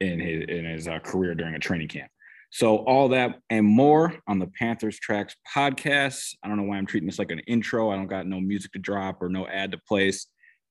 in 0.00 0.20
his 0.20 0.44
in 0.48 0.64
his 0.64 0.88
uh, 0.88 0.98
career 0.98 1.34
during 1.34 1.54
a 1.54 1.58
training 1.58 1.88
camp. 1.88 2.10
So 2.50 2.78
all 2.78 3.08
that 3.08 3.40
and 3.50 3.66
more 3.66 4.14
on 4.28 4.38
the 4.38 4.46
Panthers 4.46 4.98
Tracks 4.98 5.34
podcast. 5.52 6.34
I 6.42 6.48
don't 6.48 6.56
know 6.56 6.64
why 6.64 6.76
I'm 6.76 6.86
treating 6.86 7.08
this 7.08 7.18
like 7.18 7.32
an 7.32 7.40
intro. 7.40 7.90
I 7.90 7.96
don't 7.96 8.06
got 8.06 8.26
no 8.26 8.40
music 8.40 8.72
to 8.72 8.78
drop 8.78 9.22
or 9.22 9.28
no 9.28 9.46
ad 9.48 9.72
to 9.72 9.78
place. 9.88 10.26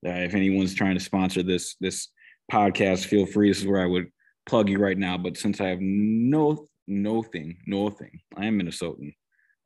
Uh, 0.06 0.12
if 0.12 0.34
anyone's 0.34 0.76
trying 0.76 0.98
to 0.98 1.04
sponsor 1.04 1.44
this 1.44 1.76
this 1.80 2.10
podcast, 2.52 3.06
feel 3.06 3.26
free. 3.26 3.50
This 3.50 3.62
is 3.62 3.68
where 3.68 3.82
I 3.82 3.86
would 3.86 4.08
plug 4.46 4.70
you 4.70 4.78
right 4.78 4.98
now. 4.98 5.18
But 5.18 5.38
since 5.38 5.62
I 5.62 5.68
have 5.68 5.80
no 5.82 6.68
no 6.88 7.24
thing, 7.24 7.58
no 7.66 7.90
thing, 7.90 8.20
I 8.36 8.46
am 8.46 8.60
Minnesotan. 8.60 9.14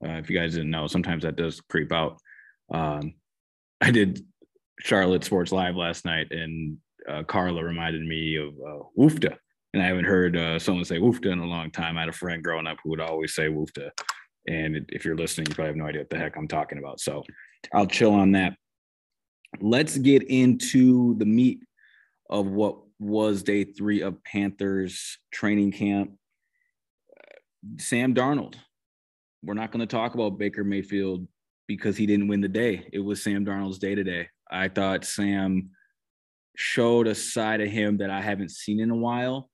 Uh, 0.04 0.14
if 0.14 0.30
you 0.30 0.38
guys 0.38 0.54
didn't 0.54 0.70
know, 0.70 0.88
sometimes 0.88 1.24
that 1.24 1.36
does 1.36 1.62
creep 1.62 1.92
out. 1.92 2.18
Um, 2.74 3.14
I 3.82 3.92
did 3.92 4.26
Charlotte 4.80 5.24
Sports 5.24 5.52
Live 5.52 5.76
last 5.76 6.06
night, 6.06 6.28
and 6.32 6.78
uh, 7.08 7.24
Carla 7.24 7.64
reminded 7.64 8.02
me 8.06 8.36
of 8.38 8.50
uh, 8.50 8.84
Woofta. 8.98 9.38
And 9.74 9.84
I 9.84 9.88
haven't 9.88 10.06
heard 10.06 10.36
uh, 10.36 10.58
someone 10.58 10.86
say 10.86 10.98
Woofta 10.98 11.32
in 11.32 11.40
a 11.40 11.46
long 11.46 11.72
time. 11.72 11.98
I 11.98 12.02
had 12.02 12.10
a 12.10 12.14
friend 12.14 12.44
growing 12.44 12.68
up 12.68 12.78
who 12.84 12.92
would 12.92 13.02
always 13.02 13.36
say 13.36 13.48
Woofta. 13.48 13.92
And 14.48 14.86
if 14.90 15.04
you're 15.04 15.18
listening, 15.18 15.48
you 15.48 15.56
probably 15.56 15.70
have 15.70 15.76
no 15.76 15.86
idea 15.86 16.02
what 16.02 16.10
the 16.10 16.18
heck 16.18 16.38
I'm 16.38 16.48
talking 16.48 16.78
about. 16.78 17.00
So 17.00 17.24
I'll 17.74 17.86
chill 17.86 18.14
on 18.14 18.32
that. 18.32 18.56
Let's 19.60 19.98
get 19.98 20.24
into 20.24 21.16
the 21.18 21.26
meat 21.26 21.60
of 22.30 22.48
what 22.48 22.78
was 23.00 23.44
day 23.44 23.66
three 23.66 24.02
of 24.02 24.24
Panthers 24.24 25.18
training 25.32 25.74
camp. 25.74 26.12
Sam 27.78 28.14
Darnold. 28.14 28.56
We're 29.48 29.54
not 29.54 29.72
going 29.72 29.80
to 29.80 29.96
talk 29.96 30.14
about 30.14 30.38
Baker 30.38 30.66
Mayfield 30.66 31.26
because 31.68 31.96
he 31.96 32.06
didn't 32.06 32.28
win 32.28 32.42
the 32.42 32.50
day. 32.50 32.86
It 32.92 33.00
was 33.00 33.24
Sam 33.24 33.46
Darnold's 33.46 33.80
day 33.80 33.96
today. 33.96 34.28
I 34.52 34.68
thought 34.68 35.06
Sam 35.06 35.70
showed 36.58 37.08
a 37.08 37.16
side 37.16 37.62
of 37.62 37.70
him 37.70 37.98
that 38.00 38.10
I 38.10 38.20
haven't 38.20 38.52
seen 38.52 38.82
in 38.82 38.90
a 38.90 38.96
while. 38.96 39.50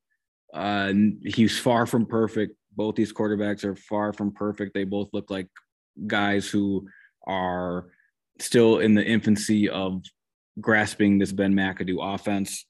Uh, 0.51 0.93
he's 1.23 1.59
far 1.59 1.85
from 1.85 2.07
perfect. 2.07 2.55
Both 2.75 2.95
these 2.95 3.13
quarterbacks 3.13 3.63
are 3.63 3.75
far 3.75 4.13
from 4.13 4.31
perfect. 4.31 4.73
They 4.73 4.83
both 4.83 5.09
look 5.13 5.29
like 5.29 5.47
guys 6.07 6.49
who 6.49 6.87
are 7.27 7.85
still 8.39 8.79
in 8.79 8.95
the 8.95 9.05
infancy 9.05 9.69
of 9.69 10.01
grasping 10.59 11.19
this 11.19 11.31
Ben 11.31 11.53
McAdoo 11.53 12.15
offense. 12.15 12.65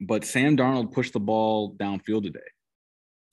But 0.00 0.24
Sam 0.24 0.56
Darnold 0.56 0.92
pushed 0.92 1.14
the 1.14 1.20
ball 1.20 1.74
downfield 1.74 2.22
today. 2.22 2.38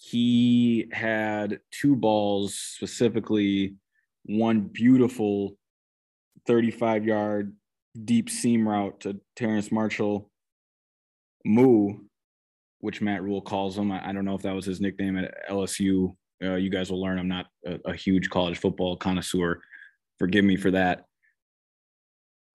He 0.03 0.87
had 0.91 1.59
two 1.69 1.95
balls 1.95 2.55
specifically 2.55 3.75
one 4.25 4.61
beautiful 4.61 5.57
35 6.47 7.05
yard 7.05 7.55
deep 8.03 8.27
seam 8.27 8.67
route 8.67 8.99
to 9.01 9.21
Terrace 9.35 9.71
Marshall 9.71 10.31
Moo, 11.45 11.99
which 12.79 12.99
Matt 12.99 13.21
Rhule 13.21 13.41
calls 13.41 13.77
him. 13.77 13.91
I, 13.91 14.11
don't 14.11 14.25
know 14.25 14.33
if 14.33 14.41
that 14.41 14.55
was 14.55 14.65
his 14.65 14.81
nickname 14.81 15.17
at 15.17 15.35
LSU. 15.47 16.15
Uh, 16.43 16.55
you 16.55 16.71
guys 16.71 16.89
will 16.89 16.99
learn 16.99 17.19
I'm 17.19 17.27
not 17.27 17.45
a, 17.67 17.79
a 17.85 17.93
huge 17.93 18.31
college 18.31 18.57
football 18.57 18.97
connoisseur. 18.97 19.61
Forgive 20.17 20.43
me 20.43 20.55
for 20.55 20.71
that. 20.71 21.05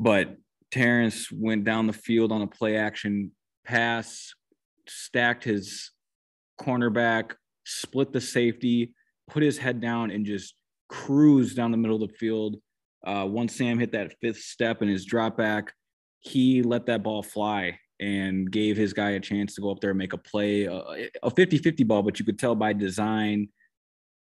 But 0.01 0.37
Terrace 0.73 1.31
went 1.31 1.63
down 1.63 1.87
the 1.87 1.93
field 1.93 2.33
on 2.33 2.43
a 2.43 2.49
play 2.49 2.77
action 2.77 3.31
pass, 3.65 4.35
stacked 4.89 5.45
his 5.45 5.93
cornerback, 6.61 7.33
split 7.65 8.13
the 8.13 8.21
safety, 8.21 8.95
put 9.29 9.43
his 9.43 9.59
head 9.59 9.81
down, 9.81 10.11
and 10.11 10.25
just 10.27 10.55
cruise 10.89 11.55
down 11.55 11.71
the 11.71 11.77
middle 11.77 12.03
of 12.03 12.09
the 12.09 12.17
field. 12.17 12.57
Uh, 13.07 13.27
once 13.29 13.55
Sam 13.55 13.79
hit 13.79 13.93
that 13.93 14.15
fifth 14.21 14.39
step 14.41 14.83
in 14.83 14.89
his 14.89 15.05
drop 15.05 15.37
back, 15.37 15.73
he 16.21 16.63
let 16.63 16.87
that 16.87 17.03
ball 17.03 17.23
fly 17.23 17.79
and 18.01 18.51
gave 18.51 18.77
his 18.77 18.93
guy 18.93 19.11
a 19.11 19.21
chance 19.21 19.55
to 19.55 19.61
go 19.61 19.71
up 19.71 19.81
there 19.81 19.91
and 19.91 19.99
make 19.99 20.13
a 20.13 20.19
play, 20.19 20.65
a 20.65 21.31
50 21.31 21.59
50 21.59 21.85
ball, 21.85 22.03
but 22.03 22.19
you 22.19 22.25
could 22.25 22.39
tell 22.39 22.55
by 22.55 22.73
design, 22.73 23.49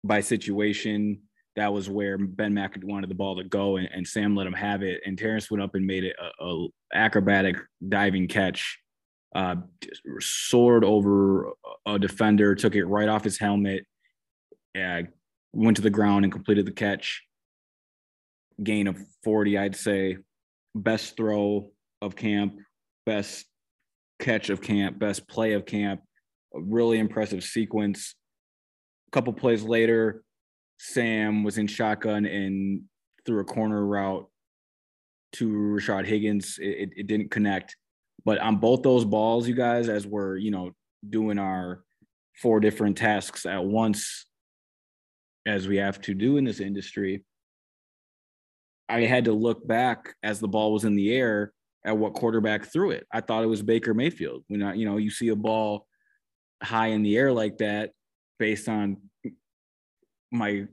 by 0.02 0.20
situation, 0.20 1.20
that 1.54 1.72
was 1.72 1.88
where 1.88 2.18
Ben 2.18 2.54
Mack 2.54 2.76
wanted 2.82 3.10
the 3.10 3.14
ball 3.14 3.36
to 3.36 3.44
go, 3.44 3.76
and, 3.76 3.88
and 3.92 4.06
Sam 4.06 4.34
let 4.34 4.46
him 4.46 4.52
have 4.54 4.82
it. 4.82 5.02
And 5.04 5.18
Terrace 5.18 5.50
went 5.50 5.62
up 5.62 5.74
and 5.74 5.86
made 5.86 6.04
it 6.04 6.16
a, 6.18 6.44
a 6.44 6.68
acrobatic 6.94 7.56
diving 7.86 8.26
catch, 8.26 8.78
uh, 9.34 9.56
soared 10.20 10.84
over 10.84 11.52
a 11.86 11.98
defender, 11.98 12.54
took 12.54 12.74
it 12.74 12.84
right 12.84 13.08
off 13.08 13.24
his 13.24 13.38
helmet, 13.38 13.84
uh, 14.78 15.02
went 15.52 15.76
to 15.76 15.82
the 15.82 15.90
ground 15.90 16.24
and 16.24 16.32
completed 16.32 16.66
the 16.66 16.72
catch. 16.72 17.22
Gain 18.62 18.86
of 18.86 18.98
40, 19.24 19.58
I'd 19.58 19.76
say. 19.76 20.18
Best 20.74 21.16
throw 21.16 21.70
of 22.00 22.16
camp, 22.16 22.58
best 23.06 23.46
catch 24.20 24.50
of 24.50 24.60
camp, 24.60 24.98
best 24.98 25.28
play 25.28 25.52
of 25.52 25.66
camp. 25.66 26.00
A 26.54 26.60
really 26.60 26.98
impressive 26.98 27.42
sequence. 27.42 28.14
A 29.08 29.10
couple 29.10 29.32
plays 29.32 29.62
later, 29.62 30.22
Sam 30.78 31.44
was 31.44 31.58
in 31.58 31.66
shotgun 31.66 32.26
and 32.26 32.82
threw 33.24 33.40
a 33.40 33.44
corner 33.44 33.84
route 33.84 34.28
to 35.34 35.48
Rashard 35.48 36.06
Higgins. 36.06 36.58
It, 36.60 36.90
it, 36.96 37.06
didn't 37.06 37.30
connect. 37.30 37.76
But 38.24 38.38
on 38.38 38.56
both 38.56 38.82
those 38.82 39.04
balls, 39.04 39.48
you 39.48 39.54
guys, 39.54 39.88
as 39.88 40.06
we're, 40.06 40.36
you 40.36 40.50
know, 40.50 40.72
doing 41.08 41.38
our 41.38 41.82
four 42.36 42.60
different 42.60 42.96
tasks 42.96 43.46
at 43.46 43.64
once, 43.64 44.26
as 45.44 45.66
we 45.66 45.76
have 45.78 46.00
to 46.02 46.14
do 46.14 46.36
in 46.36 46.44
this 46.44 46.60
industry, 46.60 47.24
I 48.88 49.00
had 49.02 49.24
to 49.24 49.32
look 49.32 49.66
back 49.66 50.14
as 50.22 50.38
the 50.38 50.48
ball 50.48 50.72
was 50.72 50.84
in 50.84 50.94
the 50.94 51.12
air 51.12 51.52
at 51.84 51.98
what 51.98 52.14
quarterback 52.14 52.66
threw 52.66 52.90
it. 52.90 53.06
I 53.12 53.20
thought 53.20 53.42
it 53.42 53.48
was 53.48 53.62
Baker 53.62 53.94
Mayfield. 53.94 54.44
When 54.48 54.62
I, 54.62 54.74
you 54.74 54.84
know, 54.84 54.98
you 54.98 55.10
see 55.10 55.28
a 55.28 55.36
ball 55.36 55.86
high 56.62 56.88
in 56.88 57.02
the 57.02 57.16
air 57.16 57.32
like 57.32 57.58
that, 57.58 57.90
based 58.38 58.68
on 58.68 58.98
my 60.30 60.66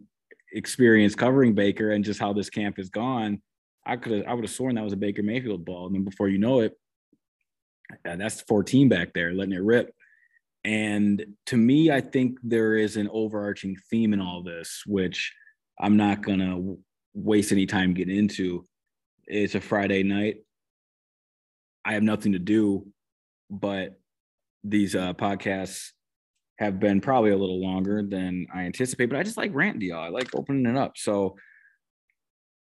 experience 0.53 1.15
covering 1.15 1.53
Baker 1.53 1.91
and 1.91 2.03
just 2.03 2.19
how 2.19 2.33
this 2.33 2.49
camp 2.49 2.77
has 2.77 2.89
gone, 2.89 3.41
I 3.85 3.95
could 3.95 4.11
have, 4.11 4.27
I 4.27 4.33
would 4.33 4.43
have 4.43 4.53
sworn 4.53 4.75
that 4.75 4.83
was 4.83 4.93
a 4.93 4.97
Baker 4.97 5.23
Mayfield 5.23 5.65
ball. 5.65 5.87
And 5.87 5.95
then 5.95 6.03
before 6.03 6.29
you 6.29 6.37
know 6.37 6.59
it, 6.59 6.73
that's 8.03 8.41
14 8.41 8.89
back 8.89 9.13
there 9.13 9.33
letting 9.33 9.53
it 9.53 9.63
rip. 9.63 9.93
And 10.63 11.25
to 11.47 11.57
me, 11.57 11.91
I 11.91 12.01
think 12.01 12.37
there 12.43 12.75
is 12.75 12.97
an 12.97 13.09
overarching 13.11 13.77
theme 13.89 14.13
in 14.13 14.21
all 14.21 14.43
this, 14.43 14.83
which 14.85 15.33
I'm 15.79 15.95
not 15.95 16.21
going 16.21 16.39
to 16.39 16.79
waste 17.13 17.51
any 17.51 17.65
time 17.65 17.93
getting 17.93 18.17
into. 18.17 18.65
It's 19.25 19.55
a 19.55 19.61
Friday 19.61 20.03
night. 20.03 20.37
I 21.85 21.93
have 21.93 22.03
nothing 22.03 22.33
to 22.33 22.39
do, 22.39 22.87
but 23.49 23.99
these 24.63 24.95
uh, 24.95 25.13
podcasts 25.13 25.91
have 26.57 26.79
been 26.79 26.99
probably 26.99 27.31
a 27.31 27.37
little 27.37 27.61
longer 27.61 28.03
than 28.03 28.45
I 28.53 28.63
anticipate. 28.63 29.05
But 29.09 29.17
I 29.17 29.23
just 29.23 29.37
like 29.37 29.51
ranting 29.53 29.89
y'all. 29.89 30.03
I 30.03 30.09
like 30.09 30.35
opening 30.35 30.65
it 30.65 30.77
up. 30.77 30.97
So 30.97 31.37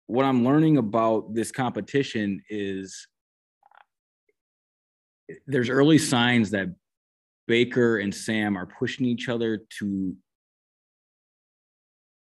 what 0.09 0.25
I'm 0.25 0.45
learning 0.45 0.77
about 0.77 1.35
this 1.35 1.53
competition 1.53 2.43
is 2.51 3.07
there's 5.47 5.71
early 5.71 5.99
signs 5.99 6.51
that 6.51 6.69
Baker 7.47 7.99
and 7.99 8.15
Sam 8.15 8.57
are 8.57 8.67
pushing 8.67 9.07
each 9.07 9.29
other 9.29 9.63
to 9.79 10.17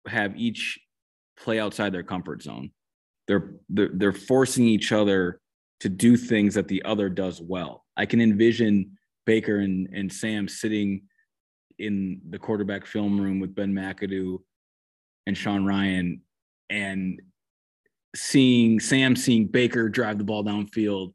have 0.07 0.37
each 0.37 0.79
play 1.39 1.59
outside 1.59 1.93
their 1.93 2.03
comfort 2.03 2.41
zone. 2.41 2.71
They're 3.27 3.55
they're, 3.69 3.89
they're 3.93 4.13
forcing 4.13 4.65
each 4.65 4.91
other 4.91 5.39
to 5.81 5.89
do 5.89 6.17
things 6.17 6.55
that 6.55 6.67
the 6.67 6.83
other 6.83 7.09
does 7.09 7.41
well. 7.41 7.85
I 7.95 8.05
can 8.05 8.21
envision 8.21 8.97
Baker 9.25 9.59
and, 9.59 9.87
and 9.93 10.11
Sam 10.11 10.47
sitting 10.47 11.03
in 11.77 12.21
the 12.29 12.39
quarterback 12.39 12.85
film 12.85 13.19
room 13.19 13.39
with 13.39 13.53
Ben 13.53 13.73
McAdoo 13.73 14.39
and 15.27 15.37
Sean 15.37 15.65
Ryan 15.65 16.21
and 16.69 17.21
seeing 18.15 18.79
Sam 18.79 19.15
seeing 19.15 19.45
Baker 19.45 19.89
drive 19.89 20.17
the 20.17 20.23
ball 20.23 20.43
downfield 20.43 21.13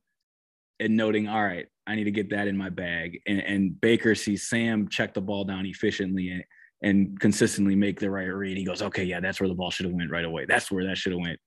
and 0.82 0.96
noting, 0.96 1.28
all 1.28 1.42
right, 1.42 1.66
I 1.86 1.94
need 1.94 2.04
to 2.04 2.10
get 2.10 2.30
that 2.30 2.48
in 2.48 2.56
my 2.56 2.68
bag. 2.68 3.20
And, 3.26 3.40
and 3.40 3.80
Baker 3.80 4.14
sees 4.14 4.48
Sam 4.48 4.88
check 4.88 5.14
the 5.14 5.20
ball 5.20 5.44
down 5.44 5.66
efficiently 5.66 6.30
and, 6.30 6.44
and 6.82 7.20
consistently 7.20 7.74
make 7.74 8.00
the 8.00 8.10
right 8.10 8.24
read. 8.24 8.56
He 8.56 8.64
goes, 8.64 8.82
okay, 8.82 9.04
yeah, 9.04 9.20
that's 9.20 9.40
where 9.40 9.48
the 9.48 9.54
ball 9.54 9.70
should 9.70 9.86
have 9.86 9.94
went 9.94 10.10
right 10.10 10.24
away. 10.24 10.46
That's 10.46 10.70
where 10.70 10.84
that 10.84 10.98
should 10.98 11.12
have 11.12 11.20
went. 11.20 11.38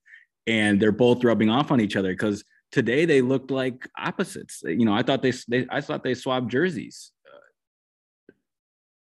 And 0.46 0.80
they're 0.80 0.92
both 0.92 1.24
rubbing 1.24 1.50
off 1.50 1.70
on 1.70 1.80
each 1.80 1.96
other 1.96 2.12
because 2.12 2.44
today 2.72 3.04
they 3.04 3.20
looked 3.20 3.50
like 3.50 3.88
opposites. 3.98 4.62
You 4.64 4.84
know, 4.84 4.94
I 4.94 5.02
thought 5.02 5.22
they, 5.22 5.32
they 5.48 5.66
I 5.70 5.80
thought 5.80 6.04
they 6.04 6.14
swapped 6.14 6.48
jerseys. 6.48 7.10
Uh, 7.26 8.32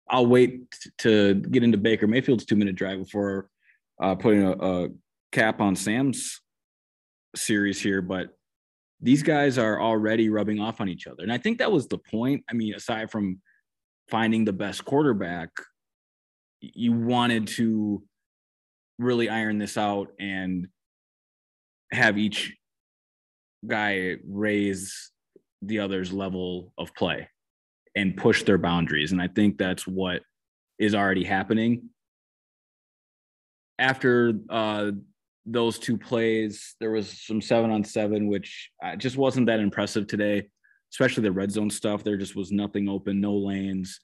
I'll 0.09 0.25
wait 0.25 0.63
to 0.99 1.35
get 1.35 1.63
into 1.63 1.77
Baker 1.77 2.07
Mayfield's 2.07 2.45
two 2.45 2.55
minute 2.55 2.75
drive 2.75 2.99
before 2.99 3.49
uh, 4.01 4.15
putting 4.15 4.43
a, 4.43 4.51
a 4.51 4.87
cap 5.31 5.61
on 5.61 5.75
Sam's 5.75 6.41
series 7.35 7.79
here, 7.79 8.01
but 8.01 8.38
these 9.01 9.23
guys 9.23 9.57
are 9.57 9.81
already 9.81 10.29
rubbing 10.29 10.59
off 10.59 10.81
on 10.81 10.89
each 10.89 11.07
other. 11.07 11.23
And 11.23 11.31
I 11.31 11.37
think 11.37 11.59
that 11.59 11.71
was 11.71 11.87
the 11.87 11.97
point. 11.97 12.43
I 12.49 12.53
mean, 12.53 12.73
aside 12.73 13.11
from 13.11 13.41
finding 14.09 14.45
the 14.45 14.53
best 14.53 14.83
quarterback, 14.83 15.49
you 16.61 16.91
wanted 16.91 17.47
to 17.47 18.03
really 18.97 19.29
iron 19.29 19.57
this 19.57 19.77
out 19.77 20.09
and 20.19 20.67
have 21.91 22.17
each 22.17 22.55
guy 23.65 24.17
raise 24.27 25.11
the 25.61 25.79
other's 25.79 26.11
level 26.11 26.73
of 26.77 26.93
play 26.95 27.29
and 27.95 28.17
push 28.17 28.43
their 28.43 28.57
boundaries. 28.57 29.11
And 29.11 29.21
I 29.21 29.27
think 29.27 29.57
that's 29.57 29.87
what 29.87 30.21
is 30.77 30.93
already 30.93 31.23
happening. 31.23 31.89
After 33.77 34.33
uh, 34.49 34.91
those 35.51 35.79
two 35.79 35.97
plays. 35.97 36.75
There 36.79 36.91
was 36.91 37.09
some 37.25 37.41
seven 37.41 37.71
on 37.71 37.83
seven, 37.83 38.27
which 38.27 38.69
uh, 38.83 38.95
just 38.95 39.17
wasn't 39.17 39.47
that 39.47 39.59
impressive 39.59 40.07
today, 40.07 40.47
especially 40.91 41.23
the 41.23 41.31
red 41.31 41.51
zone 41.51 41.69
stuff. 41.69 42.03
There 42.03 42.17
just 42.17 42.35
was 42.35 42.51
nothing 42.51 42.87
open, 42.87 43.19
no 43.19 43.35
lanes. 43.35 43.99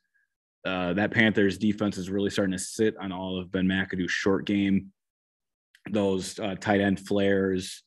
Uh, 0.65 0.93
that 0.93 1.11
Panthers 1.11 1.57
defense 1.57 1.97
is 1.97 2.09
really 2.09 2.31
starting 2.31 2.53
to 2.53 2.59
sit 2.59 2.95
on 2.97 3.11
all 3.11 3.39
of 3.39 3.51
Ben 3.51 3.67
McAdoo's 3.67 4.11
short 4.11 4.45
game. 4.45 4.91
Those 5.91 6.39
uh, 6.39 6.55
tight 6.59 6.81
end 6.81 6.99
flares, 6.99 7.83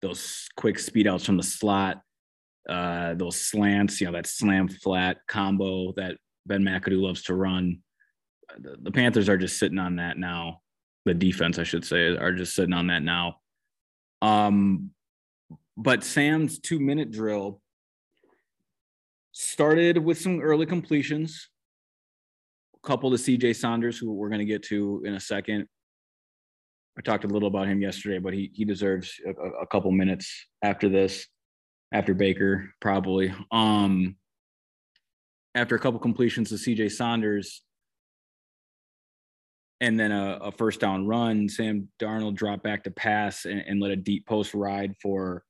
those 0.00 0.48
quick 0.56 0.78
speed 0.78 1.08
outs 1.08 1.26
from 1.26 1.36
the 1.36 1.42
slot, 1.42 2.00
uh, 2.68 3.14
those 3.14 3.36
slants, 3.36 4.00
you 4.00 4.06
know, 4.06 4.12
that 4.12 4.28
slam 4.28 4.68
flat 4.68 5.18
combo 5.26 5.92
that 5.96 6.16
Ben 6.46 6.62
McAdoo 6.62 7.00
loves 7.00 7.22
to 7.24 7.34
run. 7.34 7.80
The, 8.58 8.76
the 8.80 8.92
Panthers 8.92 9.28
are 9.28 9.36
just 9.36 9.58
sitting 9.58 9.78
on 9.78 9.96
that 9.96 10.16
now 10.16 10.60
the 11.10 11.14
defense, 11.14 11.58
I 11.58 11.64
should 11.64 11.84
say, 11.84 12.16
are 12.16 12.32
just 12.32 12.54
sitting 12.54 12.72
on 12.72 12.86
that 12.86 13.02
now. 13.02 13.40
Um, 14.22 14.90
but 15.76 16.04
Sam's 16.04 16.60
two 16.60 16.78
minute 16.78 17.10
drill 17.10 17.60
started 19.32 19.98
with 19.98 20.20
some 20.20 20.40
early 20.40 20.66
completions. 20.66 21.48
A 22.76 22.86
couple 22.86 23.10
to 23.10 23.16
CJ 23.16 23.56
Saunders, 23.56 23.98
who 23.98 24.12
we're 24.12 24.28
going 24.28 24.38
to 24.38 24.44
get 24.44 24.62
to 24.64 25.02
in 25.04 25.14
a 25.14 25.20
second. 25.20 25.66
I 26.96 27.02
talked 27.02 27.24
a 27.24 27.28
little 27.28 27.48
about 27.48 27.66
him 27.66 27.82
yesterday, 27.82 28.18
but 28.18 28.32
he 28.32 28.50
he 28.54 28.64
deserves 28.64 29.20
a, 29.26 29.30
a 29.30 29.66
couple 29.66 29.90
minutes 29.90 30.46
after 30.62 30.88
this, 30.88 31.26
after 31.92 32.14
Baker 32.14 32.70
probably. 32.80 33.34
Um, 33.50 34.16
after 35.56 35.74
a 35.74 35.78
couple 35.80 35.98
completions 35.98 36.50
to 36.50 36.54
CJ 36.54 36.92
Saunders, 36.92 37.62
and 39.80 39.98
then 39.98 40.12
a, 40.12 40.38
a, 40.42 40.52
first 40.52 40.80
down 40.80 41.06
run. 41.06 41.48
Sam 41.48 41.88
Darnold 41.98 42.34
dropped 42.34 42.62
back 42.62 42.84
to 42.84 42.90
pass 42.90 43.46
and, 43.46 43.60
and, 43.66 43.80
let 43.80 43.90
a 43.90 43.96
deep 43.96 44.26
post 44.26 44.52
ride 44.54 44.94
for 45.00 45.42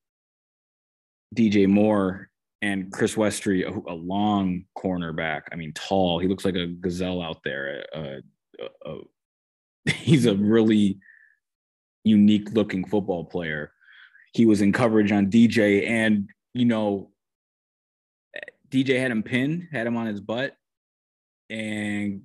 DJ 1.35 1.69
Moore 1.69 2.29
and 2.63 2.93
Chris 2.93 3.17
Westry, 3.17 3.67
a, 3.67 3.93
a, 3.93 3.95
long 3.95 4.65
cornerback. 4.79 5.43
I 5.53 5.57
mean, 5.57 5.73
tall. 5.75 6.19
He 6.19 6.29
looks 6.29 6.45
like 6.45 6.55
a 6.55 6.67
gazelle 6.67 7.23
out 7.23 7.43
there. 7.43 7.85
Uh, 7.95 8.69
uh, 8.89 8.99
he's 9.87 10.27
a 10.27 10.35
really 10.35 10.99
unique 12.05 12.51
looking 12.53 12.87
football 12.87 13.25
player. 13.25 13.73
He 14.33 14.47
was 14.47 14.61
in 14.61 14.73
coverage 14.73 15.11
on 15.11 15.27
DJ, 15.27 15.89
and 15.89 16.29
you 16.55 16.67
know, 16.67 17.11
DJ 18.71 19.01
had 19.01 19.11
him 19.11 19.25
pinned, 19.25 19.69
had 19.73 19.87
him 19.87 19.97
on 19.97 20.07
his 20.07 20.21
butt, 20.21 20.57
and 21.49 22.23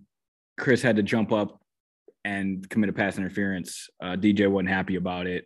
Chris 0.58 0.84
had 0.84 0.98
to 0.98 1.04
jump 1.04 1.32
up 1.32 1.65
and 2.26 2.68
commit 2.70 2.90
a 2.90 2.94
pass 2.94 3.18
interference. 3.18 3.88
Uh, 4.02 4.18
DJ 4.18 4.50
wasn't 4.50 4.70
happy 4.70 4.96
about 4.96 5.28
it, 5.28 5.46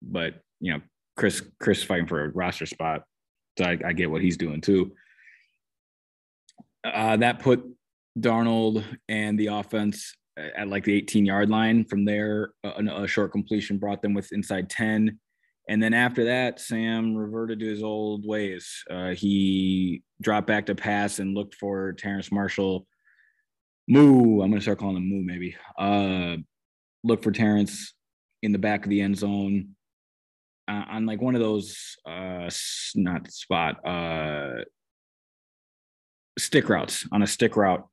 but 0.00 0.40
you 0.58 0.72
know, 0.72 0.80
Chris 1.16 1.42
Chris 1.60 1.84
fighting 1.84 2.06
for 2.06 2.24
a 2.24 2.28
roster 2.30 2.66
spot, 2.66 3.02
so 3.58 3.66
I, 3.66 3.78
I 3.86 3.92
get 3.92 4.10
what 4.10 4.22
he's 4.22 4.38
doing 4.38 4.62
too. 4.62 4.92
Uh, 6.82 7.16
that 7.18 7.38
put 7.38 7.62
Darnold 8.18 8.82
and 9.08 9.38
the 9.38 9.48
offense 9.48 10.16
at 10.36 10.68
like 10.68 10.84
the 10.84 10.94
18 10.94 11.26
yard 11.26 11.50
line. 11.50 11.84
From 11.84 12.04
there, 12.04 12.52
a, 12.64 13.02
a 13.02 13.06
short 13.06 13.30
completion 13.30 13.78
brought 13.78 14.02
them 14.02 14.14
with 14.14 14.32
inside 14.32 14.70
10. 14.70 15.18
And 15.68 15.82
then 15.82 15.94
after 15.94 16.24
that, 16.24 16.58
Sam 16.58 17.14
reverted 17.14 17.60
to 17.60 17.66
his 17.66 17.82
old 17.82 18.26
ways. 18.26 18.82
Uh, 18.90 19.10
he 19.10 20.02
dropped 20.20 20.46
back 20.46 20.66
to 20.66 20.74
pass 20.74 21.18
and 21.18 21.34
looked 21.34 21.54
for 21.54 21.92
Terrace 21.92 22.32
Marshall 22.32 22.86
Moo. 23.88 24.42
I'm 24.42 24.50
gonna 24.50 24.60
start 24.60 24.78
calling 24.78 24.96
him 24.96 25.08
Moo 25.08 25.22
maybe. 25.22 25.56
Uh, 25.78 26.36
look 27.04 27.22
for 27.22 27.32
Terrace 27.32 27.94
in 28.42 28.52
the 28.52 28.58
back 28.58 28.84
of 28.84 28.90
the 28.90 29.00
end 29.00 29.18
zone 29.18 29.70
uh, 30.68 30.84
on 30.90 31.06
like 31.06 31.20
one 31.20 31.34
of 31.34 31.40
those 31.40 31.96
uh 32.06 32.48
not 32.94 33.30
spot 33.30 33.86
uh 33.86 34.62
stick 36.38 36.68
routes 36.68 37.06
on 37.12 37.22
a 37.22 37.26
stick 37.26 37.56
route. 37.56 37.86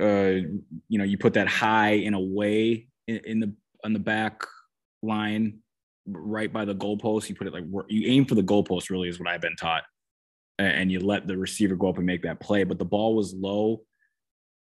Uh, 0.00 0.42
you 0.88 0.98
know, 0.98 1.04
you 1.04 1.18
put 1.18 1.34
that 1.34 1.48
high 1.48 1.92
in 1.92 2.14
a 2.14 2.20
way 2.20 2.88
in, 3.06 3.20
in 3.24 3.40
the 3.40 3.52
on 3.84 3.92
the 3.92 3.98
back 3.98 4.42
line 5.02 5.58
right 6.06 6.52
by 6.52 6.64
the 6.64 6.74
goalpost. 6.74 7.28
You 7.28 7.34
put 7.34 7.46
it 7.46 7.52
like 7.52 7.64
you 7.88 8.10
aim 8.10 8.24
for 8.24 8.34
the 8.34 8.42
goalpost. 8.42 8.90
Really, 8.90 9.08
is 9.08 9.18
what 9.18 9.28
I've 9.28 9.40
been 9.40 9.56
taught, 9.56 9.84
and 10.58 10.92
you 10.92 11.00
let 11.00 11.26
the 11.26 11.36
receiver 11.36 11.76
go 11.76 11.88
up 11.88 11.96
and 11.96 12.06
make 12.06 12.22
that 12.22 12.40
play. 12.40 12.64
But 12.64 12.78
the 12.78 12.84
ball 12.84 13.14
was 13.14 13.34
low 13.34 13.82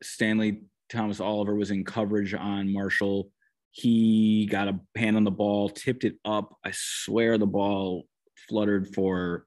Stanley 0.03 0.63
Thomas 0.89 1.21
Oliver 1.21 1.55
was 1.55 1.71
in 1.71 1.85
coverage 1.85 2.35
on 2.35 2.73
Marshall. 2.73 3.31
He 3.71 4.47
got 4.47 4.69
a 4.69 4.81
hand 4.97 5.17
on 5.17 5.25
the 5.25 5.31
ball, 5.31 5.69
tipped 5.69 6.05
it 6.05 6.17
up. 6.25 6.57
I 6.65 6.73
swear 6.73 7.39
the 7.39 7.47
ball 7.47 8.05
fluttered 8.49 8.95
for 8.95 9.47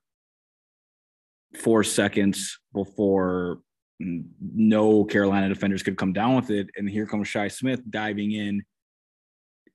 four 1.55 1.83
seconds 1.83 2.59
before 2.73 3.59
no 3.99 5.03
Carolina 5.03 5.49
defenders 5.49 5.83
could 5.83 5.97
come 5.97 6.13
down 6.13 6.35
with 6.35 6.49
it. 6.49 6.69
And 6.75 6.89
here 6.89 7.05
comes 7.05 7.27
Shi 7.27 7.49
Smith 7.49 7.81
diving 7.89 8.31
in, 8.31 8.63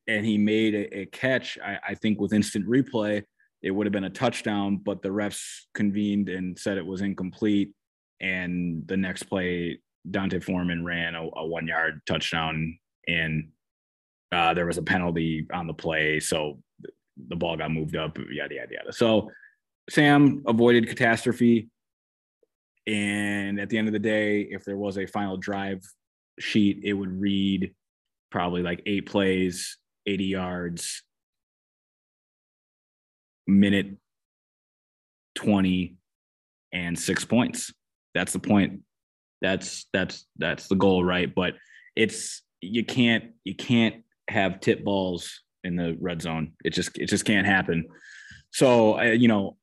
and 0.07 0.25
he 0.25 0.39
made 0.39 0.75
a, 0.75 1.01
a 1.01 1.07
catch. 1.07 1.59
I, 1.65 1.79
I, 1.89 1.95
think 1.95 2.21
with 2.21 2.33
instant 2.33 2.67
replay, 2.67 3.23
it 3.63 3.71
would 3.71 3.87
have 3.87 3.93
been 3.93 4.05
a 4.05 4.11
touchdown, 4.11 4.81
but 4.85 5.03
the 5.03 5.09
refs 5.09 5.45
convened 5.75 6.29
and 6.29 6.59
said 6.59 6.79
it 6.79 6.87
was 6.87 7.03
incomplete. 7.03 7.73
And 8.21 8.87
the 8.87 8.97
next 8.97 9.25
play, 9.25 9.81
D'Onta 10.11 10.43
Foreman 10.43 10.85
ran 10.85 11.15
a, 11.15 11.29
a 11.37 11.47
one 11.47 11.67
yard 11.67 12.01
touchdown 12.07 12.79
and 13.09 13.49
uh, 14.33 14.55
there 14.55 14.67
was 14.67 14.79
a 14.79 14.83
penalty 14.83 15.47
on 15.53 15.67
the 15.67 15.75
play. 15.75 16.21
So 16.21 16.59
the 17.29 17.37
ball 17.37 17.57
got 17.57 17.71
moved 17.71 17.97
up, 17.97 18.19
yada, 18.19 18.55
yada, 18.55 18.73
yada. 18.73 18.93
So 18.93 19.31
Sam 19.89 20.43
avoided 20.47 20.89
catastrophe. 20.89 21.69
And 22.87 23.59
at 23.59 23.69
the 23.69 23.79
end 23.79 23.89
of 23.89 23.93
the 23.93 23.99
day, 23.99 24.43
if 24.43 24.65
there 24.65 24.77
was 24.77 24.99
a 24.99 25.07
final 25.07 25.37
drive 25.37 25.83
sheet, 26.39 26.81
it 26.85 26.93
would 26.93 27.21
read 27.21 27.75
probably 28.31 28.63
like 28.63 28.83
eight 28.87 29.07
plays, 29.07 29.79
80 30.07 30.25
yards, 30.25 31.03
minute 33.47 33.97
20, 35.37 35.97
and 36.73 36.99
six 36.99 37.25
points. 37.25 37.73
That's 38.15 38.33
the 38.33 38.39
point. 38.39 38.81
That's 39.43 39.87
that's 39.93 40.27
that's 40.39 40.69
the 40.69 40.75
goal, 40.77 41.05
right? 41.05 41.33
But 41.35 41.55
it's 41.95 42.43
you 42.61 42.85
can't 42.85 43.33
you 43.45 43.55
can't 43.55 44.05
have 44.29 44.61
tip 44.61 44.85
balls 44.85 45.43
in 45.65 45.77
the 45.77 45.97
red 46.01 46.23
zone. 46.23 46.53
It 46.65 46.71
just 46.71 46.97
it 46.99 47.07
just 47.07 47.25
can't 47.25 47.47
happen. 47.47 47.87
So 48.51 49.01
you 49.03 49.29
know, 49.29 49.57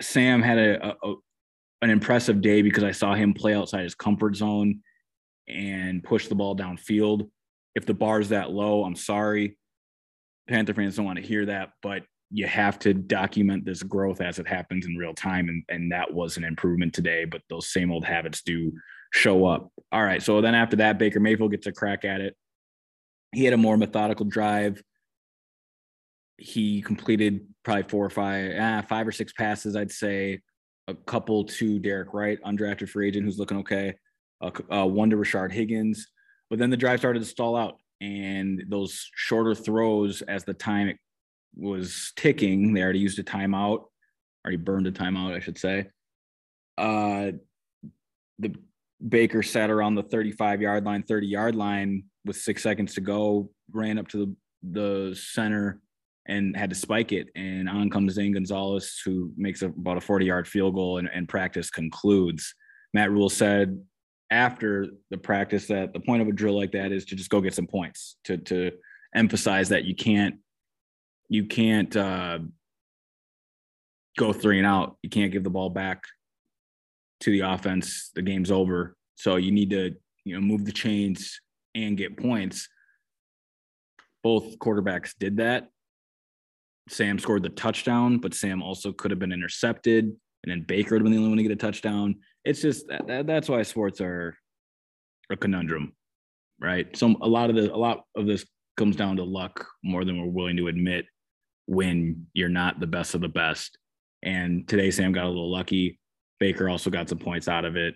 Sam 0.00 0.42
had 0.42 0.58
a, 0.58 0.96
a, 1.02 1.14
an 1.82 1.90
impressive 1.90 2.40
day 2.40 2.62
because 2.62 2.84
I 2.84 2.92
saw 2.92 3.14
him 3.14 3.34
play 3.34 3.54
outside 3.54 3.82
his 3.84 3.94
comfort 3.94 4.36
zone 4.36 4.80
and 5.48 6.02
push 6.02 6.28
the 6.28 6.34
ball 6.34 6.56
downfield. 6.56 7.30
If 7.74 7.86
the 7.86 7.94
bar's 7.94 8.30
that 8.30 8.50
low, 8.50 8.84
I'm 8.84 8.96
sorry. 8.96 9.56
Panther 10.48 10.74
fans 10.74 10.96
don't 10.96 11.04
want 11.04 11.18
to 11.18 11.24
hear 11.24 11.46
that, 11.46 11.70
but 11.82 12.02
you 12.30 12.46
have 12.46 12.78
to 12.78 12.92
document 12.92 13.64
this 13.64 13.82
growth 13.82 14.20
as 14.20 14.38
it 14.38 14.46
happens 14.46 14.86
in 14.86 14.96
real 14.96 15.14
time. 15.14 15.48
And, 15.48 15.62
and 15.68 15.92
that 15.92 16.12
was 16.12 16.36
an 16.36 16.44
improvement 16.44 16.92
today, 16.92 17.24
but 17.24 17.42
those 17.48 17.68
same 17.68 17.90
old 17.90 18.04
habits 18.04 18.42
do 18.42 18.72
show 19.12 19.46
up. 19.46 19.72
All 19.92 20.02
right. 20.02 20.22
So 20.22 20.40
then 20.40 20.54
after 20.54 20.76
that, 20.76 20.98
Baker 20.98 21.20
Mayfield 21.20 21.52
gets 21.52 21.66
a 21.66 21.72
crack 21.72 22.04
at 22.04 22.20
it. 22.20 22.36
He 23.32 23.44
had 23.44 23.54
a 23.54 23.58
more 23.58 23.76
methodical 23.76 24.26
drive. 24.26 24.82
He 26.36 26.82
completed 26.82 27.46
probably 27.64 27.84
four 27.84 28.04
or 28.04 28.10
five, 28.10 28.52
ah, 28.58 28.84
five 28.86 29.08
or 29.08 29.12
six 29.12 29.32
passes, 29.32 29.74
I'd 29.74 29.90
say. 29.90 30.40
A 30.86 30.94
couple 30.94 31.44
to 31.44 31.78
Derek 31.78 32.14
Wright, 32.14 32.38
undrafted 32.44 32.88
free 32.88 33.08
agent 33.08 33.24
who's 33.24 33.38
looking 33.38 33.58
okay. 33.58 33.94
Uh, 34.40 34.50
uh, 34.72 34.86
one 34.86 35.10
to 35.10 35.16
Rashard 35.16 35.52
Higgins. 35.52 36.06
But 36.48 36.58
then 36.58 36.70
the 36.70 36.76
drive 36.76 37.00
started 37.00 37.18
to 37.18 37.26
stall 37.26 37.56
out, 37.56 37.78
and 38.00 38.64
those 38.68 39.10
shorter 39.14 39.54
throws 39.54 40.22
as 40.22 40.44
the 40.44 40.54
time 40.54 40.96
was 41.54 42.12
ticking. 42.16 42.72
They 42.72 42.82
already 42.82 42.98
used 42.98 43.18
a 43.18 43.24
timeout, 43.24 43.84
already 44.44 44.56
burned 44.56 44.86
a 44.86 44.92
timeout, 44.92 45.34
I 45.34 45.40
should 45.40 45.58
say. 45.58 45.88
Uh, 46.76 47.32
the 48.38 48.54
Baker 49.06 49.42
sat 49.42 49.70
around 49.70 49.94
the 49.94 50.02
35 50.02 50.62
yard 50.62 50.84
line, 50.84 51.02
30 51.02 51.26
yard 51.26 51.54
line 51.54 52.04
with 52.24 52.36
six 52.36 52.62
seconds 52.62 52.94
to 52.94 53.00
go, 53.00 53.50
ran 53.72 53.98
up 53.98 54.08
to 54.08 54.18
the, 54.18 54.36
the 55.10 55.14
center 55.14 55.80
and 56.26 56.56
had 56.56 56.70
to 56.70 56.76
spike 56.76 57.12
it. 57.12 57.28
And 57.34 57.68
on 57.68 57.90
comes 57.90 58.14
Zane 58.14 58.32
Gonzalez, 58.32 59.00
who 59.04 59.32
makes 59.36 59.62
a, 59.62 59.68
about 59.68 59.96
a 59.96 60.00
40 60.00 60.26
yard 60.26 60.46
field 60.46 60.74
goal 60.74 60.98
and, 60.98 61.08
and 61.12 61.28
practice 61.28 61.70
concludes. 61.70 62.54
Matt 62.94 63.10
Rhule 63.10 63.30
said 63.30 63.80
after 64.30 64.86
the 65.10 65.18
practice 65.18 65.66
that 65.68 65.92
the 65.92 66.00
point 66.00 66.22
of 66.22 66.28
a 66.28 66.32
drill 66.32 66.56
like 66.56 66.72
that 66.72 66.92
is 66.92 67.04
to 67.06 67.16
just 67.16 67.30
go 67.30 67.40
get 67.40 67.54
some 67.54 67.66
points, 67.66 68.16
to, 68.24 68.36
to 68.36 68.72
emphasize 69.14 69.70
that 69.70 69.84
you 69.84 69.94
can't 69.94 70.36
you 71.28 71.46
can't 71.46 71.94
uh, 71.96 72.38
go 74.16 74.32
three 74.32 74.58
and 74.58 74.66
out. 74.66 74.96
You 75.02 75.10
can't 75.10 75.32
give 75.32 75.44
the 75.44 75.50
ball 75.50 75.70
back 75.70 76.02
to 77.20 77.30
the 77.30 77.40
offense. 77.40 78.10
The 78.14 78.22
game's 78.22 78.50
over. 78.50 78.96
So 79.16 79.36
you 79.36 79.52
need 79.52 79.70
to, 79.70 79.94
you 80.24 80.34
know, 80.34 80.40
move 80.40 80.64
the 80.64 80.72
chains 80.72 81.40
and 81.74 81.96
get 81.96 82.16
points. 82.16 82.68
Both 84.22 84.58
quarterbacks 84.58 85.14
did 85.18 85.36
that. 85.38 85.68
Sam 86.88 87.18
scored 87.18 87.42
the 87.42 87.50
touchdown, 87.50 88.18
but 88.18 88.34
Sam 88.34 88.62
also 88.62 88.92
could 88.92 89.10
have 89.10 89.20
been 89.20 89.32
intercepted, 89.32 90.04
and 90.04 90.16
then 90.46 90.64
Baker 90.66 90.94
would 90.94 91.02
have 91.02 91.04
been 91.04 91.12
the 91.12 91.18
only 91.18 91.28
one 91.28 91.36
to 91.36 91.42
get 91.42 91.52
a 91.52 91.56
touchdown. 91.56 92.16
It's 92.44 92.62
just 92.62 92.88
that, 92.88 93.06
that, 93.06 93.26
that's 93.26 93.48
why 93.48 93.62
sports 93.62 94.00
are 94.00 94.34
a 95.30 95.36
conundrum, 95.36 95.92
right? 96.60 96.96
So 96.96 97.14
a 97.20 97.28
lot 97.28 97.50
of 97.50 97.56
the 97.56 97.72
a 97.72 97.76
lot 97.76 98.04
of 98.16 98.26
this 98.26 98.46
comes 98.78 98.96
down 98.96 99.16
to 99.16 99.24
luck 99.24 99.66
more 99.84 100.04
than 100.04 100.18
we're 100.18 100.32
willing 100.32 100.56
to 100.56 100.68
admit 100.68 101.04
when 101.68 102.26
you're 102.32 102.48
not 102.48 102.80
the 102.80 102.86
best 102.86 103.14
of 103.14 103.20
the 103.20 103.28
best. 103.28 103.76
And 104.22 104.66
today, 104.66 104.90
Sam 104.90 105.12
got 105.12 105.26
a 105.26 105.28
little 105.28 105.52
lucky. 105.52 106.00
Baker 106.40 106.66
also 106.66 106.88
got 106.88 107.10
some 107.10 107.18
points 107.18 107.46
out 107.46 107.66
of 107.66 107.76
it. 107.76 107.94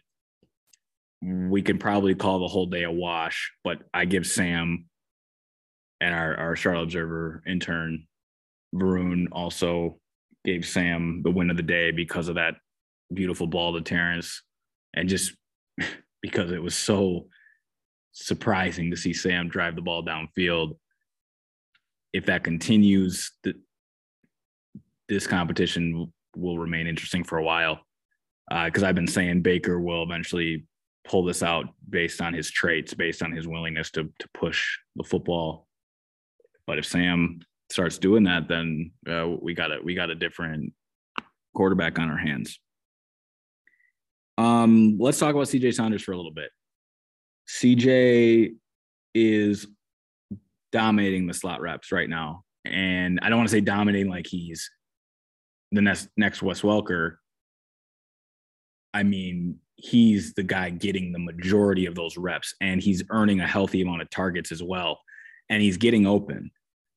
We 1.22 1.62
can 1.62 1.78
probably 1.78 2.14
call 2.14 2.40
the 2.40 2.48
whole 2.48 2.66
day 2.66 2.82
a 2.82 2.90
wash, 2.90 3.50
but 3.64 3.78
I 3.94 4.04
give 4.04 4.26
Sam 4.26 4.84
and 6.02 6.14
our, 6.14 6.36
our 6.36 6.54
Charlotte 6.54 6.82
Observer 6.82 7.42
intern, 7.46 8.06
Varun, 8.74 9.28
also 9.32 9.98
gave 10.44 10.66
Sam 10.66 11.22
the 11.24 11.30
win 11.30 11.48
of 11.48 11.56
the 11.56 11.62
day 11.62 11.92
because 11.92 12.28
of 12.28 12.34
that 12.34 12.56
beautiful 13.14 13.46
ball 13.46 13.72
to 13.72 13.80
Terrace 13.80 14.42
and 14.92 15.08
just 15.08 15.32
because 16.22 16.52
it 16.52 16.62
was 16.62 16.74
so 16.74 17.28
surprising 18.10 18.90
to 18.90 18.96
see 18.98 19.14
Sam 19.14 19.48
drive 19.48 19.76
the 19.76 19.82
ball 19.82 20.04
downfield 20.04 20.76
if 22.12 22.26
that 22.26 22.44
continues, 22.44 23.32
this 25.08 25.26
competition 25.26 26.12
will 26.36 26.58
remain 26.58 26.86
interesting 26.86 27.24
for 27.24 27.38
a 27.38 27.44
while. 27.44 27.80
Because 28.48 28.82
uh, 28.82 28.88
I've 28.88 28.94
been 28.94 29.06
saying 29.06 29.42
Baker 29.42 29.80
will 29.80 30.02
eventually 30.02 30.66
pull 31.04 31.24
this 31.24 31.42
out 31.42 31.66
based 31.88 32.20
on 32.20 32.34
his 32.34 32.50
traits, 32.50 32.92
based 32.94 33.22
on 33.22 33.32
his 33.32 33.48
willingness 33.48 33.90
to 33.92 34.04
to 34.18 34.28
push 34.34 34.78
the 34.96 35.04
football. 35.04 35.68
But 36.66 36.78
if 36.78 36.86
Sam 36.86 37.40
starts 37.70 37.98
doing 37.98 38.24
that, 38.24 38.48
then 38.48 38.92
uh, 39.08 39.28
we 39.40 39.54
got 39.54 39.72
a 39.72 39.78
we 39.82 39.94
got 39.94 40.10
a 40.10 40.14
different 40.14 40.72
quarterback 41.54 41.98
on 41.98 42.10
our 42.10 42.18
hands. 42.18 42.58
Um, 44.38 44.98
let's 44.98 45.18
talk 45.18 45.34
about 45.34 45.46
CJ 45.46 45.74
Saunders 45.74 46.02
for 46.02 46.12
a 46.12 46.16
little 46.16 46.32
bit. 46.32 46.50
CJ 47.48 48.54
is 49.14 49.66
dominating 50.72 51.26
the 51.26 51.34
slot 51.34 51.60
reps 51.60 51.92
right 51.92 52.08
now. 52.08 52.44
And 52.64 53.20
I 53.22 53.28
don't 53.28 53.38
want 53.38 53.48
to 53.48 53.54
say 53.54 53.60
dominating 53.60 54.10
like 54.10 54.26
he's 54.26 54.68
the 55.70 55.82
next 55.82 56.08
next 56.16 56.42
Wes 56.42 56.62
Welker. 56.62 57.16
I 58.94 59.02
mean, 59.02 59.58
he's 59.76 60.34
the 60.34 60.42
guy 60.42 60.70
getting 60.70 61.12
the 61.12 61.18
majority 61.18 61.86
of 61.86 61.94
those 61.94 62.16
reps 62.16 62.54
and 62.60 62.80
he's 62.80 63.02
earning 63.10 63.40
a 63.40 63.46
healthy 63.46 63.82
amount 63.82 64.02
of 64.02 64.10
targets 64.10 64.52
as 64.52 64.62
well. 64.62 65.00
And 65.48 65.62
he's 65.62 65.76
getting 65.76 66.06
open. 66.06 66.50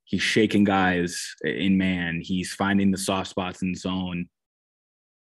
He's 0.03 0.21
shaking 0.21 0.65
guys 0.65 1.35
in 1.43 1.77
man. 1.77 2.21
He's 2.21 2.53
finding 2.53 2.91
the 2.91 2.97
soft 2.97 3.29
spots 3.29 3.61
in 3.61 3.75
zone. 3.75 4.27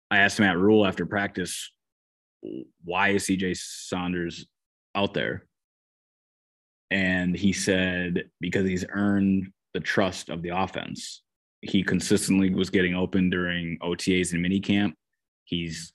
I 0.09 0.17
asked 0.17 0.39
Matt 0.39 0.57
Rhule 0.57 0.85
after 0.85 1.05
practice, 1.05 1.71
why 2.83 3.09
is 3.09 3.25
CJ 3.25 3.57
Saunders 3.57 4.47
out 4.95 5.13
there? 5.13 5.45
And 6.91 7.35
he 7.35 7.53
said, 7.53 8.25
because 8.41 8.67
he's 8.67 8.85
earned 8.89 9.51
the 9.73 9.79
trust 9.79 10.29
of 10.29 10.41
the 10.41 10.49
offense. 10.49 11.23
He 11.61 11.83
consistently 11.83 12.53
was 12.53 12.69
getting 12.69 12.95
open 12.95 13.29
during 13.29 13.77
OTAs 13.79 14.33
and 14.33 14.45
minicamp. 14.45 14.93
He's 15.45 15.93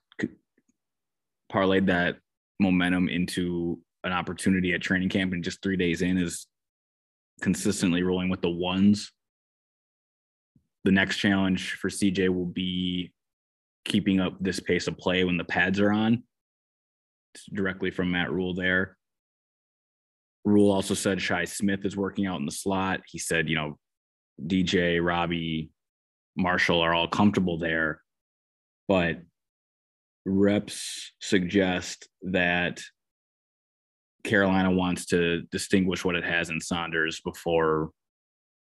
parlayed 1.53 1.87
that 1.87 2.17
momentum 2.59 3.09
into 3.09 3.79
an 4.05 4.13
opportunity 4.13 4.73
at 4.73 4.81
training 4.81 5.09
camp 5.09 5.33
and 5.33 5.45
just 5.45 5.63
three 5.63 5.77
days 5.77 6.01
in 6.03 6.17
is 6.17 6.47
consistently 7.43 8.03
rolling 8.03 8.29
with 8.29 8.41
the 8.41 8.51
ones. 8.51 9.13
The 10.85 10.93
next 10.93 11.17
challenge 11.17 11.75
for 11.75 11.89
CJ 11.89 12.29
will 12.29 12.47
be 12.47 13.13
keeping 13.85 14.21
up 14.21 14.37
this 14.41 14.61
pace 14.61 14.87
of 14.87 14.97
play 14.97 15.25
when 15.25 15.37
the 15.37 15.45
pads 15.45 15.81
are 15.81 15.93
on. 15.93 16.23
It's 17.35 17.45
directly 17.53 17.91
from 17.91 18.13
Matt 18.13 18.33
Rhule 18.33 18.55
there. 18.55 18.96
Rhule 20.47 20.71
also 20.71 20.95
said 20.95 21.21
Shi 21.21 21.45
Smith 21.45 21.85
is 21.85 21.97
working 21.97 22.25
out 22.25 22.39
in 22.39 22.47
the 22.47 22.53
slot. 22.53 23.01
He 23.07 23.19
said, 23.19 23.49
you 23.49 23.57
know, 23.57 23.79
DJ, 24.41 25.05
Robbie, 25.05 25.71
Marshall 26.37 26.81
are 26.81 26.95
all 26.95 27.09
comfortable 27.09 27.59
there, 27.59 28.01
but 28.87 29.19
reps 30.25 31.13
suggest 31.21 32.09
that 32.23 32.81
Carolina 34.23 34.71
wants 34.71 35.07
to 35.07 35.43
distinguish 35.51 36.05
what 36.05 36.15
it 36.15 36.25
has 36.25 36.49
in 36.49 36.61
Saunders 36.61 37.21
before 37.25 37.91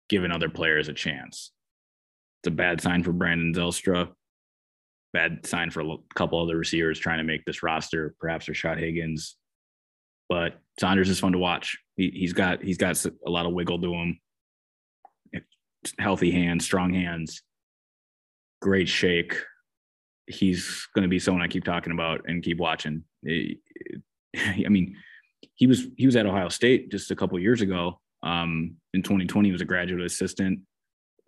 giving 0.09 0.31
other 0.33 0.49
players 0.49 0.89
a 0.89 0.95
chance. 0.95 1.53
It's 2.41 2.49
a 2.49 2.51
bad 2.51 2.81
sign 2.81 3.03
for 3.03 3.13
Brandon 3.13 3.53
Zylstra. 3.53 4.09
Bad 5.13 5.45
sign 5.45 5.71
for 5.71 5.83
a 5.83 5.97
couple 6.15 6.43
other 6.43 6.57
receivers 6.57 6.99
trying 6.99 7.19
to 7.19 7.25
make 7.25 7.45
this 7.45 7.63
roster. 7.63 8.15
Perhaps 8.21 8.47
Rashard 8.47 8.79
Higgins, 8.79 9.37
but 10.29 10.61
Saunders 10.79 11.09
is 11.09 11.21
fun 11.21 11.33
to 11.33 11.39
watch. 11.39 11.79
He, 11.97 12.23
has 12.23 12.33
got 12.33 12.63
he's 12.63 12.79
got 12.79 13.05
a 13.27 13.31
lot 13.31 13.47
of 13.47 13.53
wiggle 13.53 13.81
to 13.81 13.93
him. 13.93 14.21
Healthy 15.99 16.31
hands, 16.31 16.65
strong 16.65 16.93
hands, 16.93 17.43
great 18.61 18.89
shake. 18.89 19.37
He's 20.27 20.87
going 20.95 21.03
to 21.03 21.09
be 21.09 21.19
someone 21.19 21.43
I 21.43 21.49
keep 21.49 21.65
talking 21.65 21.93
about 21.93 22.23
and 22.27 22.43
keep 22.43 22.59
watching. 22.59 23.05
I 23.27 24.69
mean, 24.69 24.97
he 25.55 25.67
was 25.67 25.87
he 25.97 26.07
was 26.07 26.17
at 26.17 26.27
Ohio 26.27 26.49
State 26.49 26.91
just 26.91 27.11
a 27.11 27.17
couple 27.17 27.39
years 27.39 27.61
ago. 27.61 28.01
Um, 28.23 28.77
in 28.95 29.03
2020, 29.03 29.49
he 29.49 29.53
was 29.53 29.61
a 29.61 29.67
graduate 29.67 30.05
assistant. 30.05 30.61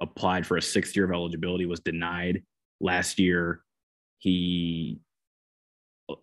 Applied 0.03 0.47
for 0.47 0.57
a 0.57 0.63
sixth 0.63 0.97
year 0.97 1.05
of 1.05 1.13
eligibility, 1.13 1.67
was 1.67 1.81
denied. 1.81 2.43
Last 2.81 3.19
year, 3.19 3.63
he 4.19 5.01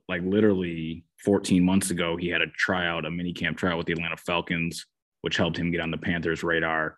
like 0.08 0.22
literally 0.24 1.04
14 1.24 1.64
months 1.64 1.90
ago, 1.90 2.18
he 2.18 2.28
had 2.30 2.42
a 2.42 2.48
tryout, 2.58 3.06
a 3.06 3.12
mini 3.12 3.34
camp 3.34 3.58
tryout 3.58 3.78
with 3.78 3.88
the 3.88 3.94
Atlanta 3.94 4.18
Falcons, 4.18 4.86
which 5.22 5.38
helped 5.38 5.58
him 5.58 5.72
get 5.72 5.82
on 5.82 5.92
the 5.92 5.98
Panthers' 5.98 6.44
radar. 6.44 6.98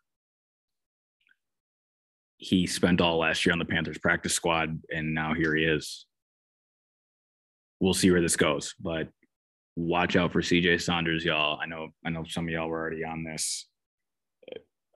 he 2.38 2.66
spent 2.66 3.02
all 3.02 3.18
last 3.18 3.46
year 3.46 3.52
on 3.52 3.60
the 3.60 3.66
Panthers 3.66 3.98
practice 3.98 4.34
squad, 4.34 4.82
and 4.96 5.14
now 5.14 5.34
here 5.34 5.56
he 5.56 5.66
is. 5.66 6.06
We'll 7.82 7.94
see 7.94 8.12
where 8.12 8.22
this 8.22 8.38
goes, 8.38 8.76
but 8.80 9.10
watch 9.76 10.16
out 10.16 10.32
for 10.32 10.42
CJ 10.42 10.82
Saunders, 10.82 11.26
y'all. 11.26 11.60
I 11.62 11.66
know, 11.66 11.90
I 12.06 12.10
know 12.10 12.24
some 12.28 12.46
of 12.46 12.50
y'all 12.52 12.70
were 12.70 12.80
already 12.80 13.04
on 13.04 13.24
this. 13.24 13.68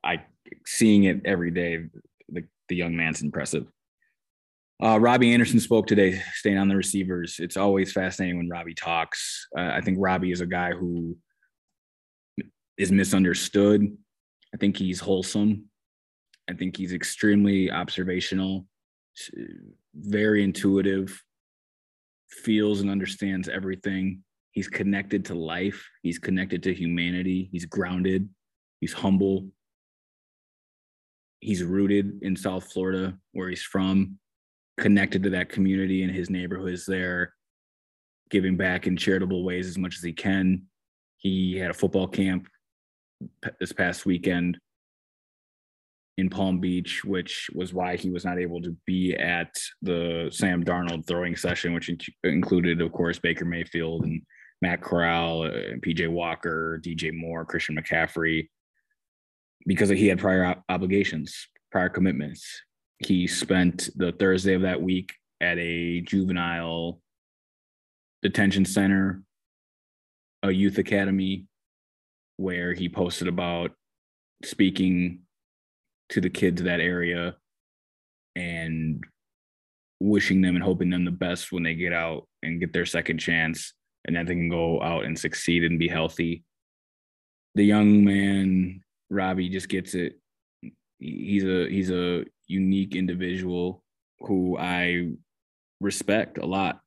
I 0.03 0.23
seeing 0.65 1.03
it 1.03 1.21
every 1.25 1.51
day. 1.51 1.85
The, 2.29 2.43
the 2.69 2.75
young 2.75 2.95
man's 2.95 3.21
impressive. 3.21 3.67
Uh, 4.81 4.99
Robbie 4.99 5.33
Anderson 5.33 5.59
spoke 5.59 5.87
today, 5.87 6.21
staying 6.33 6.57
on 6.57 6.67
the 6.67 6.75
receivers. 6.75 7.37
It's 7.39 7.57
always 7.57 7.91
fascinating 7.91 8.37
when 8.37 8.49
Robbie 8.49 8.73
talks. 8.73 9.47
Uh, 9.57 9.71
I 9.73 9.81
think 9.81 9.97
Robbie 9.99 10.31
is 10.31 10.41
a 10.41 10.45
guy 10.45 10.71
who 10.71 11.17
is 12.77 12.91
misunderstood. 12.91 13.95
I 14.53 14.57
think 14.57 14.77
he's 14.77 14.99
wholesome. 14.99 15.65
I 16.49 16.53
think 16.53 16.75
he's 16.75 16.93
extremely 16.93 17.71
observational, 17.71 18.65
very 19.95 20.43
intuitive, 20.43 21.21
feels 22.29 22.81
and 22.81 22.89
understands 22.89 23.47
everything. 23.47 24.23
He's 24.51 24.67
connected 24.67 25.25
to 25.25 25.35
life, 25.35 25.89
he's 26.01 26.19
connected 26.19 26.61
to 26.63 26.73
humanity, 26.73 27.49
he's 27.51 27.65
grounded, 27.65 28.27
he's 28.81 28.93
humble. 28.93 29.47
He's 31.39 31.63
rooted 31.63 32.19
in 32.21 32.37
South 32.37 32.71
Florida, 32.71 33.17
where 33.33 33.49
he's 33.49 33.63
from, 33.63 34.17
connected 34.77 35.23
to 35.23 35.29
that 35.31 35.49
community 35.49 36.03
and 36.03 36.13
his 36.13 36.29
neighborhoods 36.29 36.85
there, 36.85 37.33
giving 38.29 38.57
back 38.57 38.87
in 38.87 38.97
charitable 38.97 39.43
ways 39.43 39.67
as 39.67 39.77
much 39.77 39.97
as 39.97 40.03
he 40.03 40.13
can. 40.13 40.63
He 41.17 41.57
had 41.57 41.71
a 41.71 41.75
football 41.75 42.07
camp 42.07 42.47
this 43.59 43.71
past 43.71 44.05
weekend 44.05 44.57
in 46.17 46.29
Palm 46.29 46.59
Beach, 46.59 47.03
which 47.03 47.49
was 47.55 47.73
why 47.73 47.95
he 47.95 48.09
was 48.09 48.25
not 48.25 48.39
able 48.39 48.61
to 48.61 48.75
be 48.85 49.15
at 49.15 49.55
the 49.81 50.29
Sam 50.31 50.63
Darnold 50.63 51.07
throwing 51.07 51.35
session, 51.35 51.73
which 51.73 51.89
included, 52.23 52.81
of 52.81 52.91
course, 52.91 53.19
Baker 53.19 53.45
Mayfield 53.45 54.03
and 54.03 54.21
Matt 54.61 54.81
Corral, 54.81 55.43
uh, 55.43 55.75
PJ 55.81 56.09
Walker, 56.09 56.79
DJ 56.83 57.13
Moore, 57.13 57.45
Christian 57.45 57.75
McCaffrey, 57.75 58.47
because 59.65 59.89
he 59.89 60.07
had 60.07 60.19
prior 60.19 60.55
obligations, 60.69 61.47
prior 61.71 61.89
commitments. 61.89 62.61
He 63.05 63.27
spent 63.27 63.89
the 63.95 64.11
Thursday 64.11 64.53
of 64.53 64.61
that 64.61 64.81
week 64.81 65.13
at 65.41 65.57
a 65.57 66.01
juvenile 66.01 66.99
detention 68.21 68.65
center, 68.65 69.23
a 70.41 70.51
youth 70.51 70.77
academy, 70.77 71.45
where 72.37 72.73
he 72.73 72.89
posted 72.89 73.27
about 73.27 73.71
speaking 74.43 75.19
to 76.09 76.21
the 76.21 76.29
kids 76.29 76.61
of 76.61 76.65
that 76.65 76.79
area 76.79 77.35
and 78.35 79.03
wishing 79.99 80.41
them 80.41 80.55
and 80.55 80.63
hoping 80.63 80.89
them 80.89 81.05
the 81.05 81.11
best 81.11 81.51
when 81.51 81.63
they 81.63 81.75
get 81.75 81.93
out 81.93 82.27
and 82.41 82.59
get 82.59 82.73
their 82.73 82.85
second 82.85 83.19
chance 83.19 83.73
and 84.05 84.15
that 84.15 84.27
they 84.27 84.33
can 84.33 84.49
go 84.49 84.81
out 84.81 85.05
and 85.05 85.17
succeed 85.17 85.63
and 85.63 85.79
be 85.79 85.87
healthy. 85.87 86.43
The 87.55 87.63
young 87.63 88.03
man, 88.03 88.81
Robbie, 89.09 89.49
just 89.49 89.69
gets 89.69 89.93
it. 89.93 90.19
He's 90.99 91.43
a 91.43 91.69
he's 91.69 91.91
a 91.91 92.25
unique 92.53 92.95
individual 92.95 93.83
who 94.19 94.57
I 94.57 95.09
respect 95.79 96.37
a 96.37 96.45
lot. 96.45 96.79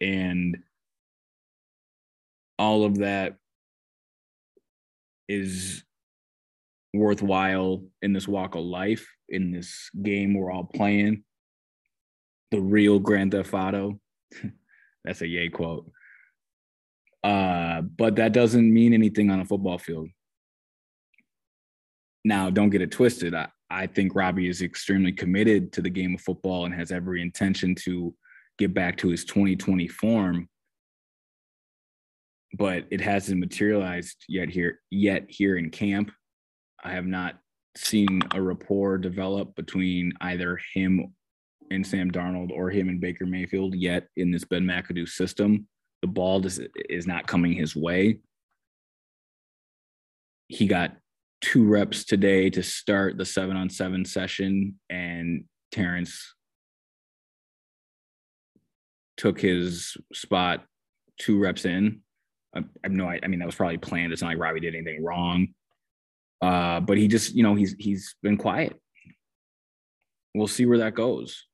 And 0.00 0.58
all 2.58 2.84
of 2.84 2.98
that 2.98 3.36
is 5.28 5.82
worthwhile 6.94 7.82
in 8.02 8.12
this 8.12 8.28
walk 8.28 8.54
of 8.54 8.64
life, 8.64 9.06
in 9.28 9.50
this 9.50 9.90
game 10.02 10.34
we're 10.34 10.52
all 10.52 10.64
playing. 10.64 11.24
The 12.50 12.60
real 12.60 12.98
Grand 12.98 13.32
Theft 13.32 13.52
Auto. 13.54 13.98
That's 15.04 15.22
a 15.22 15.26
yay 15.26 15.48
quote. 15.48 15.90
Uh, 17.24 17.80
but 17.80 18.16
that 18.16 18.32
doesn't 18.32 18.72
mean 18.72 18.92
anything 18.94 19.30
on 19.30 19.40
a 19.40 19.44
football 19.44 19.78
field. 19.78 20.08
Now, 22.24 22.50
don't 22.50 22.70
get 22.70 22.82
it 22.82 22.92
twisted. 22.92 23.34
I, 23.34 23.48
I 23.70 23.86
think 23.86 24.14
Robbie 24.14 24.48
is 24.48 24.62
extremely 24.62 25.12
committed 25.12 25.72
to 25.72 25.82
the 25.82 25.90
game 25.90 26.14
of 26.14 26.20
football 26.20 26.64
and 26.64 26.74
has 26.74 26.92
every 26.92 27.20
intention 27.20 27.74
to 27.76 28.14
get 28.58 28.72
back 28.72 28.96
to 28.98 29.08
his 29.08 29.24
2020 29.24 29.88
form. 29.88 30.48
But 32.54 32.86
it 32.90 33.00
hasn't 33.00 33.40
materialized 33.40 34.24
yet 34.28 34.48
here 34.48 34.80
yet 34.90 35.24
here 35.28 35.56
in 35.56 35.70
camp. 35.70 36.12
I 36.82 36.92
have 36.92 37.06
not 37.06 37.38
seen 37.76 38.22
a 38.32 38.40
rapport 38.40 38.98
develop 38.98 39.54
between 39.56 40.12
either 40.20 40.58
him 40.74 41.12
and 41.70 41.86
Sam 41.86 42.10
Darnold 42.10 42.50
or 42.50 42.70
him 42.70 42.88
and 42.88 43.00
Baker 43.00 43.26
Mayfield 43.26 43.74
yet 43.74 44.06
in 44.16 44.30
this 44.30 44.44
Ben 44.44 44.64
McAdoo 44.64 45.08
system. 45.08 45.66
The 46.02 46.08
ball 46.08 46.40
just 46.40 46.60
is 46.88 47.06
not 47.06 47.26
coming 47.26 47.52
his 47.52 47.74
way. 47.74 48.20
He 50.48 50.66
got 50.68 50.96
two 51.40 51.66
reps 51.66 52.04
today 52.04 52.50
to 52.50 52.62
start 52.62 53.16
the 53.18 53.24
seven 53.24 53.56
on 53.56 53.70
seven 53.70 54.04
session, 54.04 54.78
and 54.90 55.44
Terrace 55.72 56.34
took 59.16 59.40
his 59.40 59.96
spot 60.12 60.64
two 61.18 61.38
reps 61.38 61.64
in. 61.64 62.00
I, 62.54 62.60
I 62.84 62.88
no 62.88 63.08
I 63.08 63.26
mean, 63.26 63.40
that 63.40 63.46
was 63.46 63.54
probably 63.54 63.78
planned. 63.78 64.12
It's 64.12 64.22
not 64.22 64.28
like 64.28 64.38
Robbie 64.38 64.60
did 64.60 64.74
anything 64.74 65.04
wrong. 65.04 65.48
Uh, 66.42 66.80
but 66.80 66.98
he 66.98 67.08
just, 67.08 67.34
you 67.34 67.42
know, 67.42 67.54
he's 67.54 67.74
he's 67.78 68.14
been 68.22 68.36
quiet. 68.36 68.78
We'll 70.34 70.46
see 70.46 70.66
where 70.66 70.78
that 70.78 70.94
goes. 70.94 71.44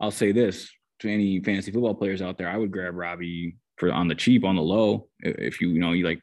I'll 0.00 0.10
say 0.10 0.32
this 0.32 0.70
to 1.00 1.10
any 1.10 1.40
fantasy 1.40 1.70
football 1.72 1.94
players 1.94 2.22
out 2.22 2.38
there, 2.38 2.48
I 2.48 2.56
would 2.56 2.70
grab 2.70 2.94
Robbie 2.94 3.56
for 3.76 3.90
on 3.92 4.08
the 4.08 4.14
cheap, 4.14 4.44
on 4.44 4.56
the 4.56 4.62
low. 4.62 5.08
If 5.20 5.60
you, 5.60 5.70
you 5.70 5.80
know, 5.80 5.92
you 5.92 6.04
like 6.04 6.20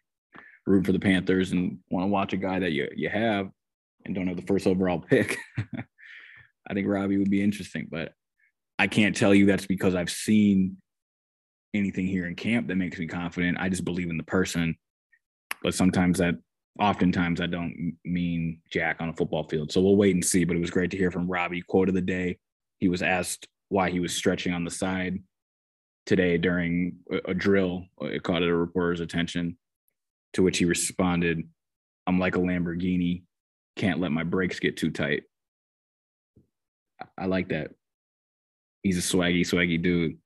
root 0.65 0.85
for 0.85 0.91
the 0.91 0.99
Panthers 0.99 1.51
and 1.51 1.79
want 1.89 2.03
to 2.03 2.09
watch 2.09 2.33
a 2.33 2.37
guy 2.37 2.59
that 2.59 2.71
you 2.71 2.87
you 2.95 3.09
have 3.09 3.49
and 4.05 4.15
don't 4.15 4.27
have 4.27 4.37
the 4.37 4.43
first 4.43 4.67
overall 4.67 4.99
pick. 4.99 5.37
I 6.67 6.73
think 6.73 6.87
Robbie 6.87 7.17
would 7.17 7.29
be 7.29 7.43
interesting, 7.43 7.87
but 7.89 8.13
I 8.77 8.87
can't 8.87 9.15
tell 9.15 9.33
you 9.33 9.45
that's 9.45 9.67
because 9.67 9.95
I've 9.95 10.09
seen 10.09 10.77
anything 11.73 12.07
here 12.07 12.25
in 12.25 12.35
camp 12.35 12.67
that 12.67 12.75
makes 12.75 12.97
me 12.97 13.07
confident. 13.07 13.57
I 13.59 13.69
just 13.69 13.85
believe 13.85 14.09
in 14.09 14.17
the 14.17 14.23
person. 14.23 14.75
But 15.61 15.73
sometimes 15.73 16.19
that 16.19 16.35
oftentimes 16.79 17.41
I 17.41 17.47
don't 17.47 17.97
mean 18.03 18.61
jack 18.71 18.97
on 18.99 19.09
a 19.09 19.13
football 19.13 19.47
field. 19.47 19.71
So 19.71 19.81
we'll 19.81 19.95
wait 19.95 20.15
and 20.15 20.25
see. 20.25 20.43
But 20.43 20.57
it 20.57 20.61
was 20.61 20.71
great 20.71 20.91
to 20.91 20.97
hear 20.97 21.11
from 21.11 21.27
Robbie. 21.27 21.61
Quote 21.61 21.89
of 21.89 21.95
the 21.95 22.01
day: 22.01 22.37
He 22.79 22.87
was 22.87 23.01
asked 23.01 23.47
why 23.69 23.89
he 23.89 23.99
was 23.99 24.13
stretching 24.13 24.53
on 24.53 24.63
the 24.63 24.71
side 24.71 25.19
today 26.05 26.37
during 26.37 26.97
a, 27.11 27.31
a 27.31 27.33
drill. 27.33 27.85
It 28.01 28.23
caught 28.23 28.43
a 28.43 28.53
reporter's 28.53 28.99
attention, 28.99 29.57
to 30.35 30.43
which 30.43 30.57
he 30.57 30.65
responded, 30.65 31.47
"I'm 32.07 32.19
like 32.19 32.35
a 32.35 32.39
Lamborghini. 32.39 33.23
Can't 33.75 33.99
let 33.99 34.11
my 34.11 34.23
brakes 34.23 34.59
get 34.59 34.77
too 34.77 34.91
tight." 34.91 35.23
I, 37.17 37.25
like 37.25 37.49
that. 37.49 37.71
He's 38.83 38.97
a 38.97 39.01
swaggy, 39.01 39.41
swaggy 39.41 39.81
dude. 39.81 40.17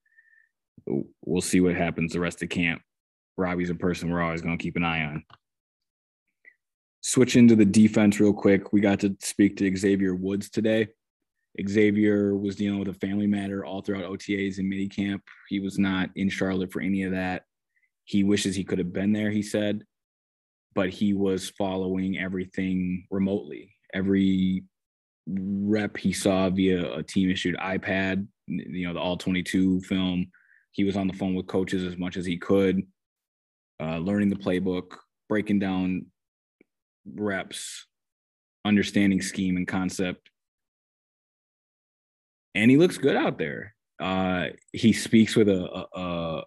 We'll 1.26 1.42
see 1.42 1.62
what 1.62 1.76
happens 1.76 2.14
the 2.14 2.20
rest 2.20 2.44
of 2.44 2.50
camp. 2.50 2.82
Robbie's 3.38 3.70
a 3.70 3.76
person 3.76 4.10
we're 4.10 4.22
always 4.22 4.42
going 4.42 4.58
to 4.58 4.62
keep 4.62 4.76
an 4.76 4.84
eye 4.84 5.06
on 5.06 5.24
switch 7.02 7.36
into 7.36 7.56
the 7.56 7.66
defense 7.66 8.20
real 8.20 8.34
quick. 8.34 8.74
We 8.74 8.82
got 8.82 9.00
to 9.02 9.16
speak 9.20 9.58
to 9.58 9.78
Xavier 9.78 10.16
Woods 10.16 10.50
today. 10.50 10.88
Xavier 11.68 12.36
was 12.36 12.56
dealing 12.56 12.80
with 12.80 12.90
a 12.90 12.94
family 12.94 13.28
matter 13.28 13.66
all 13.66 13.82
throughout 13.82 14.06
OTAs 14.06 14.60
and 14.60 14.72
minicamp. 14.72 15.22
He 15.48 15.60
was 15.60 15.80
not 15.80 16.10
in 16.16 16.30
Charlotte 16.30 16.72
for 16.72 16.82
any 16.82 17.04
of 17.04 17.12
that. 17.12 17.44
He 18.06 18.24
wishes 18.24 18.56
he 18.56 18.64
could 18.64 18.80
have 18.80 18.94
been 18.94 19.14
there, 19.14 19.30
he 19.30 19.42
said, 19.42 19.84
but 20.76 20.90
he 20.90 21.14
was 21.14 21.50
following 21.58 22.18
everything 22.18 23.06
remotely. 23.10 23.76
Every 23.94 24.64
rep 25.28 25.98
he 25.98 26.14
saw 26.14 26.50
via 26.50 26.94
a 26.94 27.04
team 27.04 27.30
issued 27.30 27.56
iPad, 27.58 28.28
you 28.48 28.88
know, 28.88 28.94
the 28.94 29.00
all 29.00 29.18
22 29.18 29.82
film. 29.82 30.28
He 30.72 30.84
was 30.84 30.96
on 30.96 31.08
the 31.08 31.14
phone 31.14 31.36
with 31.36 31.48
coaches 31.48 31.84
as 31.84 31.98
much 31.98 32.18
as 32.18 32.26
he 32.26 32.38
could, 32.38 32.84
uh, 33.82 33.98
learning 33.98 34.30
the 34.30 34.36
playbook, 34.36 34.96
breaking 35.28 35.60
down 35.60 36.06
reps, 37.16 37.86
understanding 38.66 39.22
scheme 39.22 39.58
and 39.58 39.68
concept. 39.68 40.30
And 42.56 42.70
he 42.70 42.78
looks 42.78 42.98
good 42.98 43.16
out 43.16 43.38
there. 43.38 43.76
Uh, 44.00 44.48
he 44.72 44.94
speaks 44.94 45.36
with 45.36 45.50
a, 45.50 45.88
a, 45.96 46.00
a 46.00 46.44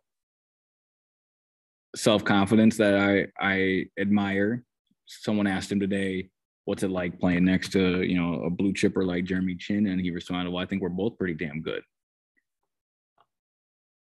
self 1.97 2.25
confidence 2.25 2.77
that 2.79 2.95
I 2.95 3.27
I 3.41 3.87
admire. 3.99 4.65
Someone 5.07 5.47
asked 5.47 5.71
him 5.71 5.81
today, 5.81 6.31
"What's 6.65 6.83
it 6.83 6.91
like 6.91 7.21
playing 7.21 7.45
next 7.45 7.71
to 7.73 8.03
you 8.03 8.17
know 8.17 8.45
a 8.45 8.51
blue 8.51 8.73
chipper 8.73 9.05
like 9.05 9.25
Jeremy 9.25 9.57
Chinn?" 9.57 9.87
And 9.87 10.01
he 10.01 10.11
responded, 10.11 10.51
"Well, 10.51 10.63
I 10.63 10.67
think 10.67 10.83
we're 10.83 10.89
both 10.89 11.19
pretty 11.19 11.35
damn 11.35 11.61
good." 11.63 11.83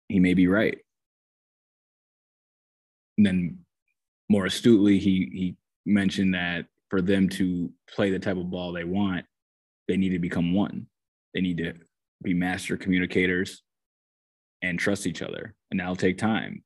He 0.08 0.20
may 0.20 0.34
be 0.34 0.48
right. 0.48 0.80
And 3.18 3.26
then 3.26 3.60
more 4.30 4.46
astutely, 4.46 5.00
he 5.00 5.30
he 5.34 5.56
mentioned 5.86 6.34
that 6.34 6.66
for 6.90 7.02
them 7.02 7.30
to 7.30 7.72
play 7.88 8.12
the 8.12 8.20
type 8.20 8.38
of 8.38 8.50
ball 8.50 8.72
they 8.72 8.84
want, 8.84 9.26
they 9.88 9.98
need 9.98 10.10
to 10.10 10.20
become 10.20 10.54
one. 10.54 10.88
They 11.34 11.42
need 11.42 11.58
to 11.58 11.74
be 12.24 12.34
master 12.34 12.78
communicators 12.78 13.64
and 14.62 14.80
trust 14.80 15.08
each 15.08 15.22
other. 15.22 15.56
And 15.72 15.80
that'll 15.80 15.96
take 15.96 16.18
time. 16.18 16.64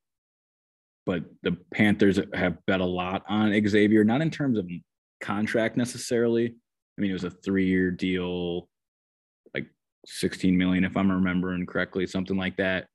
But 1.06 1.24
the 1.42 1.58
Panthers 1.74 2.20
have 2.34 2.66
bet 2.66 2.80
a 2.80 2.86
lot 2.86 3.24
on 3.28 3.54
Xavier, 3.68 4.04
not 4.04 4.22
in 4.22 4.32
terms 4.32 4.58
of 4.58 4.70
contract 5.22 5.76
necessarily. 5.78 6.56
I 6.98 7.02
mean, 7.02 7.10
it 7.10 7.14
was 7.14 7.24
a 7.24 7.30
three 7.30 7.68
year 7.68 7.92
deal, 7.92 8.70
like 9.54 9.68
16 10.06 10.58
million, 10.58 10.86
if 10.86 10.96
I'm 10.96 11.12
remembering 11.12 11.66
correctly, 11.66 12.08
something 12.08 12.38
like 12.38 12.58
that. 12.58 12.88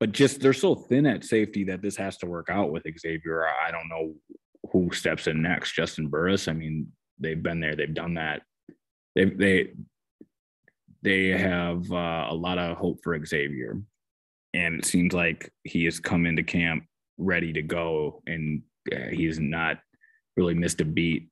But 0.00 0.12
just 0.12 0.40
they're 0.40 0.52
so 0.52 0.74
thin 0.74 1.06
at 1.06 1.24
safety 1.24 1.64
that 1.64 1.82
this 1.82 1.96
has 1.96 2.16
to 2.18 2.26
work 2.26 2.48
out 2.50 2.70
with 2.70 2.84
Xavier. 2.98 3.46
I 3.46 3.70
don't 3.70 3.88
know 3.88 4.14
who 4.72 4.90
steps 4.92 5.26
in 5.26 5.42
next. 5.42 5.76
Juston 5.76 6.10
Burris. 6.10 6.48
I 6.48 6.52
mean, 6.52 6.92
they've 7.18 7.42
been 7.42 7.60
there, 7.60 7.76
they've 7.76 7.94
done 7.94 8.14
that. 8.14 8.42
They 9.14 9.24
they 9.26 9.72
they 11.02 11.28
have 11.28 11.90
uh, 11.92 12.26
a 12.30 12.34
lot 12.34 12.58
of 12.58 12.76
hope 12.76 12.98
for 13.04 13.24
Xavier, 13.24 13.80
and 14.52 14.74
it 14.74 14.84
seems 14.84 15.12
like 15.12 15.52
he 15.62 15.84
has 15.84 16.00
come 16.00 16.26
into 16.26 16.42
camp 16.42 16.84
ready 17.18 17.52
to 17.52 17.62
go, 17.62 18.22
and 18.26 18.62
uh, 18.92 19.08
he's 19.10 19.38
not 19.38 19.78
really 20.36 20.54
missed 20.54 20.80
a 20.80 20.84
beat. 20.84 21.28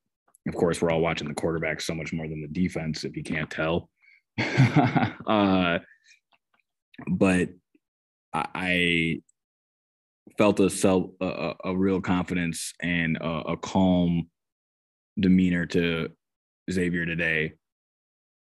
Of 0.47 0.55
course, 0.55 0.81
we're 0.81 0.91
all 0.91 1.01
watching 1.01 1.27
the 1.27 1.33
quarterback 1.33 1.81
so 1.81 1.93
much 1.93 2.13
more 2.13 2.27
than 2.27 2.41
the 2.41 2.47
defense, 2.47 3.03
if 3.03 3.15
you 3.15 3.23
can't 3.23 3.49
tell. 3.49 3.89
uh, 5.27 5.79
but 7.07 7.49
I 8.33 9.21
felt 10.37 10.59
a 10.59 10.69
self 10.69 11.11
a, 11.21 11.53
a 11.65 11.75
real 11.75 12.01
confidence 12.01 12.73
and 12.81 13.17
a, 13.17 13.51
a, 13.51 13.57
calm 13.57 14.29
demeanor 15.19 15.65
to 15.67 16.09
Xavier 16.71 17.05
today 17.05 17.53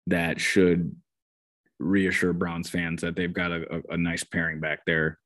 that 0.08 0.39
should 0.39 0.96
reassure 1.80 2.34
Browns 2.34 2.70
fans 2.70 3.02
that 3.02 3.16
they've 3.16 3.34
got 3.34 3.52
a, 3.52 3.76
a, 3.76 3.94
a 3.94 3.98
nice 3.98 4.24
pairing 4.24 4.60
back 4.60 4.80
there 4.86 5.20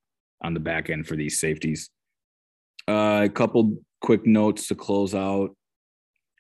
on 0.44 0.54
the 0.54 0.60
back 0.60 0.90
end 0.90 1.08
for 1.08 1.16
these 1.16 1.40
safeties. 1.40 1.90
Uh, 2.88 3.22
a 3.26 3.30
couple 3.30 3.78
quick 4.02 4.26
notes 4.26 4.68
to 4.68 4.76
close 4.76 5.16
out. 5.16 5.56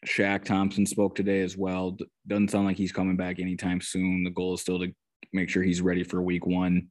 Shaq 0.05 0.45
Thompson 0.45 0.85
spoke 0.85 1.15
today 1.15 1.41
as 1.41 1.57
well. 1.57 1.97
Doesn't 2.27 2.51
sound 2.51 2.65
like 2.65 2.77
he's 2.77 2.91
coming 2.91 3.17
back 3.17 3.39
anytime 3.39 3.81
soon. 3.81 4.23
The 4.23 4.29
goal 4.29 4.53
is 4.53 4.61
still 4.61 4.79
to 4.79 4.93
make 5.33 5.49
sure 5.49 5.63
he's 5.63 5.81
ready 5.81 6.03
for 6.03 6.21
week 6.21 6.45
one. 6.45 6.89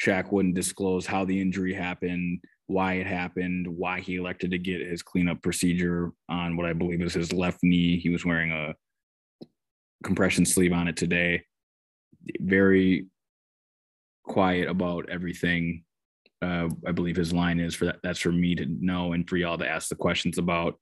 Shaq 0.00 0.30
wouldn't 0.30 0.54
disclose 0.54 1.06
how 1.06 1.24
the 1.24 1.40
injury 1.40 1.74
happened, 1.74 2.40
why 2.66 2.94
it 2.94 3.06
happened, 3.06 3.66
why 3.66 4.00
he 4.00 4.16
elected 4.16 4.52
to 4.52 4.58
get 4.58 4.80
his 4.80 5.02
cleanup 5.02 5.42
procedure 5.42 6.12
on 6.28 6.56
what 6.56 6.66
I 6.66 6.72
believe 6.72 7.02
is 7.02 7.14
his 7.14 7.32
left 7.32 7.58
knee. 7.62 7.98
He 7.98 8.10
was 8.10 8.24
wearing 8.24 8.52
a 8.52 8.74
compression 10.04 10.44
sleeve 10.44 10.72
on 10.72 10.88
it 10.88 10.96
today. 10.96 11.42
Very 12.40 13.06
quiet 14.24 14.68
about 14.68 15.08
everything. 15.10 15.84
Uh, 16.42 16.68
I 16.86 16.92
believe 16.92 17.16
his 17.16 17.32
line 17.32 17.60
is 17.60 17.74
for 17.74 17.86
that. 17.86 18.00
That's 18.02 18.18
for 18.18 18.32
me 18.32 18.54
to 18.54 18.66
know 18.66 19.12
and 19.12 19.28
for 19.28 19.36
y'all 19.36 19.58
to 19.58 19.68
ask 19.68 19.88
the 19.88 19.94
questions 19.94 20.38
about. 20.38 20.78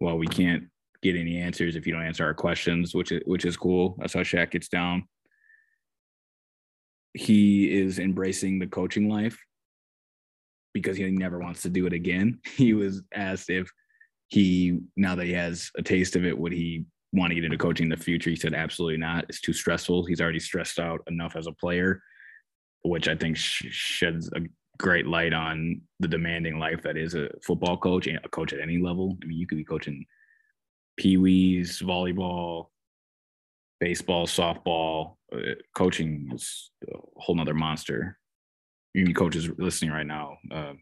Well, 0.00 0.16
we 0.16 0.26
can't 0.26 0.64
get 1.02 1.16
any 1.16 1.38
answers 1.38 1.76
if 1.76 1.86
you 1.86 1.92
don't 1.92 2.06
answer 2.06 2.24
our 2.24 2.34
questions, 2.34 2.94
which 2.94 3.12
is 3.12 3.22
which 3.26 3.44
is 3.44 3.56
cool. 3.56 3.96
That's 3.98 4.14
how 4.14 4.20
Shaq 4.20 4.50
gets 4.50 4.68
down 4.68 5.04
he 7.14 7.78
is 7.80 7.98
embracing 7.98 8.58
the 8.58 8.66
coaching 8.66 9.08
life 9.08 9.38
because 10.74 10.96
he 10.96 11.10
never 11.10 11.38
wants 11.38 11.62
to 11.62 11.68
do 11.68 11.86
it 11.86 11.92
again. 11.92 12.40
He 12.56 12.74
was 12.74 13.02
asked 13.14 13.50
if 13.50 13.70
he, 14.28 14.78
now 14.96 15.14
that 15.14 15.26
he 15.26 15.32
has 15.32 15.70
a 15.76 15.82
taste 15.82 16.16
of 16.16 16.24
it, 16.24 16.38
would 16.38 16.52
he 16.52 16.84
want 17.12 17.30
to 17.30 17.34
get 17.34 17.44
into 17.44 17.56
coaching 17.56 17.84
in 17.84 17.90
the 17.90 17.96
future? 17.96 18.30
He 18.30 18.36
said, 18.36 18.54
absolutely 18.54 18.98
not. 18.98 19.24
It's 19.28 19.40
too 19.40 19.52
stressful. 19.52 20.04
He's 20.04 20.20
already 20.20 20.40
stressed 20.40 20.78
out 20.78 21.00
enough 21.08 21.34
as 21.34 21.46
a 21.46 21.52
player, 21.52 22.02
which 22.84 23.08
I 23.08 23.16
think 23.16 23.36
sheds 23.36 24.30
a 24.34 24.40
great 24.78 25.06
light 25.06 25.32
on 25.32 25.80
the 26.00 26.08
demanding 26.08 26.58
life 26.58 26.82
that 26.82 26.96
is 26.96 27.14
a 27.14 27.28
football 27.42 27.76
coach 27.76 28.06
and 28.06 28.18
a 28.24 28.28
coach 28.28 28.52
at 28.52 28.60
any 28.60 28.78
level. 28.78 29.16
I 29.22 29.26
mean, 29.26 29.38
you 29.38 29.46
could 29.46 29.58
be 29.58 29.64
coaching 29.64 30.04
pee 30.96 31.16
wees, 31.16 31.82
volleyball, 31.84 32.66
baseball, 33.80 34.26
softball, 34.26 35.16
uh, 35.32 35.54
coaching 35.74 36.30
is 36.34 36.70
a 36.88 36.96
whole 37.16 37.34
nother 37.34 37.54
monster. 37.54 38.18
Any 38.96 39.12
coaches 39.12 39.48
listening 39.58 39.90
right 39.90 40.06
now, 40.06 40.38
uh, 40.50 40.72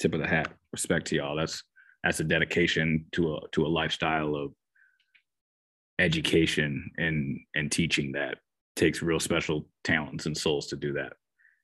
tip 0.00 0.14
of 0.14 0.20
the 0.20 0.26
hat, 0.26 0.52
respect 0.72 1.06
to 1.08 1.16
y'all. 1.16 1.36
That's 1.36 1.62
that's 2.02 2.20
a 2.20 2.24
dedication 2.24 3.06
to 3.12 3.34
a 3.34 3.40
to 3.52 3.66
a 3.66 3.68
lifestyle 3.68 4.34
of 4.34 4.52
education 5.98 6.90
and 6.96 7.38
and 7.54 7.70
teaching 7.70 8.12
that 8.12 8.38
takes 8.76 9.02
real 9.02 9.20
special 9.20 9.68
talents 9.84 10.26
and 10.26 10.36
souls 10.36 10.68
to 10.68 10.76
do 10.76 10.94
that. 10.94 11.12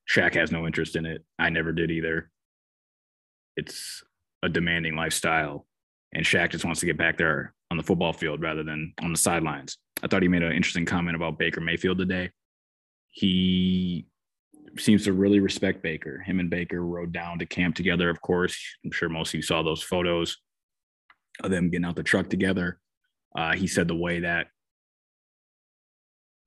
Shaq 0.09 0.35
has 0.35 0.53
no 0.53 0.67
interest 0.67 0.97
in 0.97 1.07
it. 1.07 1.25
I 1.39 1.51
never 1.51 1.73
did 1.73 1.91
either. 1.91 2.31
It's 3.57 4.03
a 4.43 4.49
demanding 4.49 4.95
lifestyle, 4.95 5.67
and 6.15 6.25
Shaq 6.25 6.51
just 6.51 6.65
wants 6.65 6.81
to 6.81 6.87
get 6.87 6.99
back 6.99 7.19
there 7.19 7.55
on 7.71 7.77
the 7.77 7.83
football 7.83 8.13
field 8.13 8.41
rather 8.41 8.63
than 8.63 8.93
on 9.03 9.13
the 9.13 9.19
sidelines. 9.19 9.79
I 10.03 10.07
thought 10.07 10.23
he 10.23 10.29
made 10.29 10.43
an 10.43 10.53
interesting 10.53 10.85
comment 10.85 11.17
about 11.17 11.39
Baker 11.39 11.61
Mayfield 11.61 11.99
today. 11.99 12.31
He 13.09 14.07
seems 14.79 15.05
to 15.05 15.13
really 15.13 15.41
respect 15.41 15.83
Baker. 15.83 16.21
Him 16.21 16.39
and 16.39 16.51
Baker 16.51 16.85
rode 16.85 17.13
down 17.13 17.39
to 17.39 17.47
camp 17.47 17.75
together, 17.75 18.11
of 18.11 18.21
course. 18.21 18.57
I'm 18.85 18.91
sure 18.91 19.09
most 19.09 19.31
of 19.31 19.35
you 19.35 19.43
saw 19.43 19.63
those 19.63 19.83
photos 19.83 20.37
of 21.43 21.51
them 21.51 21.71
getting 21.71 21.85
out 21.85 21.97
the 21.97 22.03
truck 22.03 22.29
together. 22.29 22.79
Uh, 23.37 23.55
he 23.55 23.67
said 23.67 23.89
the 23.89 23.95
way 23.95 24.21
that 24.21 24.49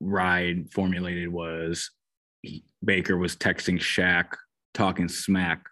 ride 0.00 0.70
formulated 0.70 1.28
was 1.28 1.90
Baker 2.84 3.16
was 3.16 3.36
texting 3.36 3.78
Shaq, 3.78 4.36
talking 4.74 5.08
smack 5.08 5.66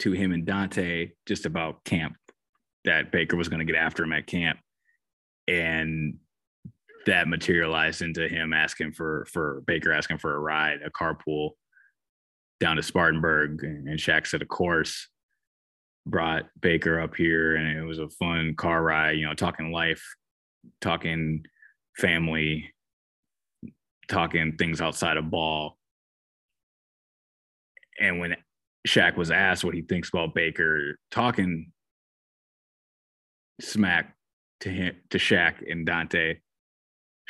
to 0.00 0.12
him 0.12 0.32
and 0.32 0.46
Donte 0.46 1.12
just 1.26 1.46
about 1.46 1.84
camp 1.84 2.14
that 2.84 3.12
Baker 3.12 3.36
was 3.36 3.48
going 3.48 3.60
to 3.60 3.70
get 3.70 3.78
after 3.78 4.02
him 4.04 4.12
at 4.12 4.26
camp. 4.26 4.58
And 5.48 6.18
that 7.06 7.28
materialized 7.28 8.02
into 8.02 8.28
him 8.28 8.52
asking 8.52 8.92
for 8.92 9.26
for 9.30 9.62
Baker 9.66 9.92
asking 9.92 10.18
for 10.18 10.34
a 10.34 10.38
ride, 10.38 10.80
a 10.84 10.90
carpool 10.90 11.50
down 12.60 12.76
to 12.76 12.82
Spartanburg, 12.82 13.64
and 13.64 13.98
Shaq 13.98 14.26
said, 14.26 14.40
of 14.40 14.46
course, 14.46 15.08
brought 16.06 16.44
Baker 16.60 17.00
up 17.00 17.16
here, 17.16 17.56
and 17.56 17.76
it 17.76 17.82
was 17.82 17.98
a 17.98 18.08
fun 18.08 18.54
car 18.54 18.82
ride. 18.82 19.18
You 19.18 19.26
know, 19.26 19.34
talking 19.34 19.72
life, 19.72 20.04
talking 20.80 21.44
family, 21.98 22.72
talking 24.08 24.56
things 24.56 24.80
outside 24.80 25.16
of 25.16 25.30
ball. 25.30 25.78
And 28.00 28.18
when 28.18 28.36
Shaq 28.86 29.16
was 29.16 29.30
asked 29.30 29.64
what 29.64 29.74
he 29.74 29.82
thinks 29.82 30.08
about 30.08 30.34
Baker 30.34 30.98
talking 31.10 31.72
smack 33.60 34.14
to 34.60 34.70
him 34.70 34.96
to 35.10 35.18
Shaq 35.18 35.70
and 35.70 35.86
Donte, 35.86 36.38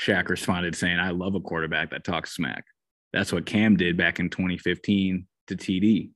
Shaq 0.01 0.29
responded 0.29 0.75
saying, 0.75 0.99
I 0.99 1.11
love 1.11 1.35
a 1.35 1.41
quarterback 1.41 1.91
that 1.91 2.05
talks 2.05 2.35
smack. 2.35 2.64
That's 3.12 3.33
what 3.33 3.47
Cam 3.47 3.77
did 3.77 3.97
back 3.97 4.18
in 4.18 4.31
2015 4.31 5.27
to 5.49 5.57
TD. 5.57 6.11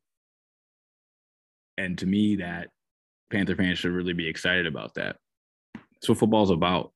And 1.76 1.98
to 1.98 2.06
me, 2.06 2.36
that 2.36 2.68
Panther 3.30 3.54
fans 3.54 3.78
should 3.78 3.92
really 3.92 4.14
be 4.14 4.28
excited 4.28 4.66
about 4.66 4.94
that. 4.94 5.16
That's 5.74 6.08
what 6.08 6.18
football's 6.18 6.50
about. 6.50 6.92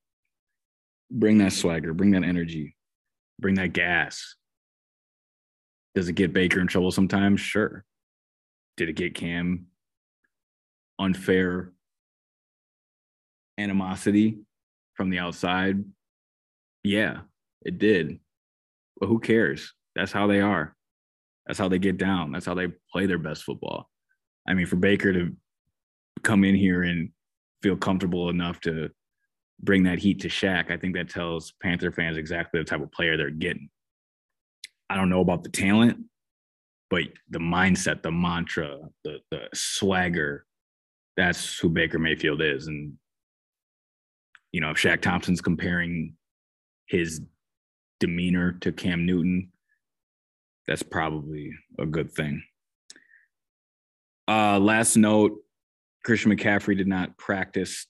Bring 1.11 1.39
that 1.39 1.53
swagger, 1.53 1.93
bring 1.93 2.13
that 2.13 2.23
energy, 2.23 2.77
bring 3.41 3.55
that 3.57 3.73
gas. 3.73 4.37
Does 5.95 6.09
it 6.09 6.15
get 6.15 6.33
Baker 6.33 6.61
in 6.61 6.67
trouble 6.67 6.91
sometimes? 6.91 7.41
Sure. 7.41 7.85
Did 8.77 8.89
it 8.89 8.97
get 8.97 9.15
Cam 9.15 9.67
unfair 10.99 11.73
animosity 13.59 14.39
from 14.95 15.11
the 15.11 15.19
outside? 15.19 15.85
Yeah, 16.85 17.21
it 17.63 17.79
did. 17.79 18.21
But 18.99 19.09
who 19.09 19.19
cares? 19.19 19.73
That's 19.97 20.13
how 20.13 20.27
they 20.27 20.41
are. 20.41 20.77
That's 21.47 21.59
how 21.59 21.69
they 21.69 21.79
get 21.79 21.97
down. 21.97 22.33
That's 22.33 22.47
how 22.47 22.55
they 22.55 22.69
play 22.93 23.07
their 23.07 23.19
best 23.19 23.43
football. 23.43 23.91
I 24.49 24.55
mean, 24.55 24.67
for 24.67 24.77
Baker 24.77 25.13
to 25.13 25.35
come 26.23 26.45
in 26.45 26.55
here 26.55 26.83
and 26.83 27.11
feel 27.63 27.77
comfortable 27.77 28.31
enough 28.31 28.61
to 28.61 28.91
bring 29.63 29.85
that 29.85 29.99
heat 29.99 30.21
to 30.21 30.29
Shaq, 30.29 30.71
I 30.71 30.77
think 30.77 30.95
that 30.95 31.09
tells 31.09 31.53
Panther 31.63 31.93
fans 31.93 32.17
exactly 32.17 32.61
the 32.61 32.65
type 32.65 32.81
of 32.81 32.93
player 32.93 33.17
they're 33.17 33.31
getting. 33.31 33.69
I 34.89 34.97
don't 34.97 35.09
know 35.09 35.21
about 35.21 35.45
the 35.45 35.51
talent, 35.51 36.05
but 36.89 37.05
the 37.29 37.39
mindset, 37.39 38.03
the 38.03 38.11
mantra, 38.11 38.79
the 39.05 39.19
the 39.31 39.49
swagger, 39.55 40.47
that's 41.17 41.59
who 41.59 41.69
Baker 41.69 41.99
Mayfield 41.99 42.43
is. 42.43 42.67
And 42.67 42.95
you 44.53 44.61
know, 44.61 44.71
if 44.71 44.79
Shaq 44.79 45.01
Thompson's 45.01 45.41
comparing 45.41 46.17
his 46.87 47.21
demeanor 48.01 48.53
to 48.61 48.73
Cam 48.73 49.07
Newton, 49.07 49.53
that's 50.67 50.83
probably 50.83 51.53
a 51.79 51.87
good 51.87 52.11
thing. 52.11 52.43
Uh, 54.27 54.59
last 54.59 54.97
note 54.97 55.39
Christian 56.05 56.33
McCaffrey 56.33 56.77
did 56.77 56.89
not 56.89 57.17
practice 57.19 57.87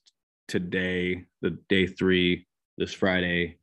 today, 0.50 1.24
the 1.42 1.50
day 1.68 1.86
three, 1.86 2.46
this 2.76 2.92
Friday 2.92 3.58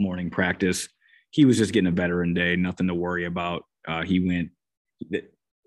morning 0.00 0.30
practice. 0.30 0.88
He 1.30 1.44
was 1.44 1.56
just 1.56 1.72
getting 1.72 1.86
a 1.86 1.92
veteran 1.92 2.34
day, 2.34 2.56
nothing 2.56 2.88
to 2.88 2.94
worry 2.94 3.24
about. 3.24 3.64
Uh, 3.86 4.02
he 4.02 4.20
went. 4.20 4.50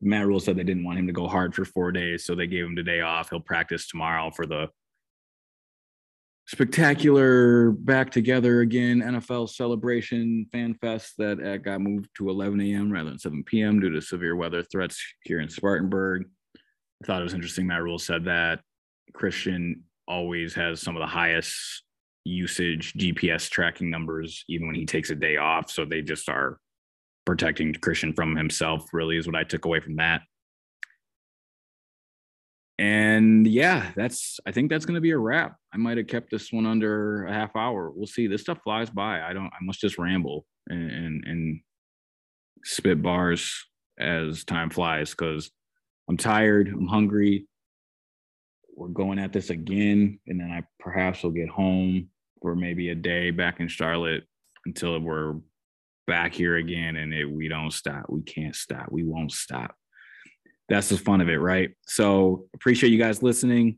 Matt 0.01 0.27
Rhule 0.27 0.39
said 0.39 0.57
they 0.57 0.63
didn't 0.63 0.83
want 0.83 0.99
him 0.99 1.07
to 1.07 1.13
go 1.13 1.27
hard 1.27 1.55
for 1.55 1.63
four 1.63 1.91
days, 1.91 2.25
so 2.25 2.35
they 2.35 2.47
gave 2.47 2.65
him 2.65 2.75
the 2.75 2.83
day 2.83 3.01
off. 3.01 3.29
He'll 3.29 3.39
practice 3.39 3.87
tomorrow 3.87 4.29
for 4.29 4.45
the 4.45 4.69
spectacular 6.47 7.71
back 7.71 8.11
together 8.11 8.59
again 8.59 9.01
NFL 9.01 9.49
celebration 9.49 10.45
fan 10.51 10.75
fest 10.75 11.13
that 11.17 11.41
uh, 11.41 11.57
got 11.57 11.81
moved 11.81 12.09
to 12.17 12.29
11 12.29 12.59
a.m. 12.61 12.91
rather 12.91 13.09
than 13.09 13.17
7 13.19 13.43
p.m. 13.45 13.79
due 13.79 13.89
to 13.89 14.01
severe 14.01 14.35
weather 14.35 14.61
threats 14.61 15.01
here 15.23 15.39
in 15.39 15.49
Spartanburg. 15.49 16.25
I 17.03 17.07
thought 17.07 17.21
it 17.21 17.23
was 17.23 17.33
interesting. 17.33 17.67
Matt 17.67 17.83
Rhule 17.83 17.99
said 17.99 18.25
that 18.25 18.59
Christian 19.13 19.83
always 20.07 20.53
has 20.55 20.81
some 20.81 20.95
of 20.95 21.01
the 21.01 21.07
highest 21.07 21.83
usage 22.23 22.93
GPS 22.93 23.49
tracking 23.49 23.89
numbers, 23.89 24.43
even 24.49 24.67
when 24.67 24.75
he 24.75 24.85
takes 24.85 25.09
a 25.09 25.15
day 25.15 25.37
off. 25.37 25.69
So 25.69 25.85
they 25.85 26.01
just 26.01 26.27
are 26.29 26.59
protecting 27.25 27.73
Christian 27.73 28.13
from 28.13 28.35
himself, 28.35 28.87
really, 28.93 29.17
is 29.17 29.27
what 29.27 29.35
I 29.35 29.43
took 29.43 29.65
away 29.65 29.79
from 29.79 29.97
that. 29.97 30.21
And 32.77 33.47
yeah, 33.47 33.91
that's 33.95 34.39
I 34.45 34.51
think 34.51 34.69
that's 34.69 34.85
gonna 34.85 34.99
be 34.99 35.11
a 35.11 35.17
wrap. 35.17 35.55
I 35.73 35.77
might 35.77 35.97
have 35.97 36.07
kept 36.07 36.29
this 36.29 36.51
one 36.51 36.65
under 36.65 37.25
a 37.25 37.33
half 37.33 37.55
hour. 37.55 37.89
We'll 37.89 38.05
see. 38.05 38.27
This 38.27 38.41
stuff 38.41 38.59
flies 38.63 38.89
by. 38.89 39.21
I 39.21 39.31
don't 39.31 39.47
I 39.47 39.63
must 39.63 39.79
just 39.79 39.97
ramble 39.97 40.45
and 40.67 40.91
and, 40.91 41.23
and 41.25 41.59
spit 42.65 43.01
bars 43.01 43.65
as 43.97 44.43
time 44.43 44.69
flies 44.69 45.11
because 45.11 45.49
I'm 46.09 46.17
tired, 46.17 46.67
I'm 46.67 46.87
hungry. 46.87 47.47
We're 48.75 48.89
going 48.89 49.19
at 49.19 49.33
this 49.33 49.49
again, 49.49 50.19
and 50.27 50.39
then 50.39 50.51
I 50.51 50.63
perhaps 50.79 51.23
will 51.23 51.31
get 51.31 51.49
home 51.49 52.09
for 52.41 52.55
maybe 52.55 52.89
a 52.89 52.95
day 52.95 53.31
back 53.31 53.59
in 53.59 53.67
Charlotte 53.67 54.23
until 54.65 54.99
we're 54.99 55.35
back 56.07 56.33
here 56.33 56.57
again 56.57 56.95
and 56.95 57.13
it, 57.13 57.25
we 57.25 57.47
don't 57.47 57.71
stop. 57.71 58.05
We 58.09 58.21
can't 58.21 58.55
stop. 58.55 58.91
We 58.91 59.03
won't 59.03 59.31
stop. 59.31 59.75
That's 60.69 60.89
the 60.89 60.97
fun 60.97 61.21
of 61.21 61.29
it, 61.29 61.37
right? 61.37 61.71
So 61.87 62.45
appreciate 62.53 62.91
you 62.91 62.99
guys 62.99 63.21
listening. 63.23 63.77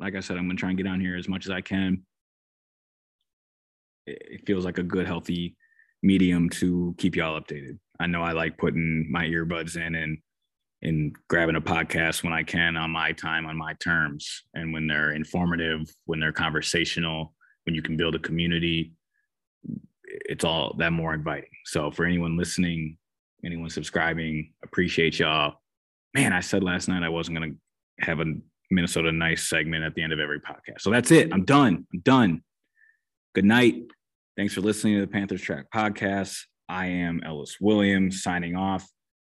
Like 0.00 0.16
I 0.16 0.20
said, 0.20 0.36
I'm 0.36 0.46
gonna 0.46 0.56
try 0.56 0.70
and 0.70 0.78
get 0.78 0.86
on 0.86 1.00
here 1.00 1.16
as 1.16 1.28
much 1.28 1.46
as 1.46 1.50
I 1.50 1.60
can. 1.60 2.02
It 4.06 4.42
feels 4.46 4.64
like 4.64 4.78
a 4.78 4.82
good, 4.82 5.06
healthy 5.06 5.56
medium 6.02 6.50
to 6.50 6.94
keep 6.98 7.16
y'all 7.16 7.40
updated. 7.40 7.78
I 7.98 8.06
know 8.06 8.22
I 8.22 8.32
like 8.32 8.58
putting 8.58 9.10
my 9.10 9.24
earbuds 9.24 9.76
in 9.76 9.94
and 9.94 10.18
and 10.84 11.16
grabbing 11.28 11.56
a 11.56 11.60
podcast 11.60 12.22
when 12.22 12.32
I 12.32 12.42
can 12.42 12.76
on 12.76 12.90
my 12.90 13.12
time, 13.12 13.46
on 13.46 13.56
my 13.56 13.72
terms, 13.74 14.44
and 14.54 14.72
when 14.72 14.86
they're 14.86 15.12
informative, 15.12 15.92
when 16.04 16.20
they're 16.20 16.32
conversational, 16.32 17.34
when 17.64 17.74
you 17.74 17.82
can 17.82 17.96
build 17.96 18.14
a 18.14 18.18
community, 18.18 18.92
it's 20.04 20.44
all 20.44 20.74
that 20.78 20.92
more 20.92 21.14
inviting. 21.14 21.48
So 21.64 21.90
for 21.90 22.04
anyone 22.04 22.36
listening, 22.36 22.98
anyone 23.44 23.70
subscribing, 23.70 24.52
appreciate 24.62 25.18
y'all. 25.18 25.54
Man, 26.12 26.32
I 26.32 26.40
said 26.40 26.62
last 26.62 26.88
night 26.88 27.02
I 27.02 27.08
wasn't 27.08 27.38
gonna 27.38 27.52
have 28.00 28.20
a 28.20 28.34
Minnesota 28.70 29.10
nice 29.10 29.48
segment 29.48 29.84
at 29.84 29.94
the 29.94 30.02
end 30.02 30.12
of 30.12 30.20
every 30.20 30.40
podcast. 30.40 30.80
So 30.80 30.90
that's 30.90 31.10
it. 31.10 31.32
I'm 31.32 31.44
done. 31.44 31.86
I'm 31.92 32.00
done. 32.00 32.42
Good 33.34 33.44
night. 33.44 33.76
Thanks 34.36 34.52
for 34.52 34.60
listening 34.60 34.94
to 34.96 35.00
the 35.00 35.06
Panthers 35.06 35.42
Track 35.42 35.66
podcast. 35.74 36.42
I 36.68 36.86
am 36.86 37.22
Ellis 37.24 37.56
Williams 37.60 38.22
signing 38.22 38.56
off. 38.56 38.86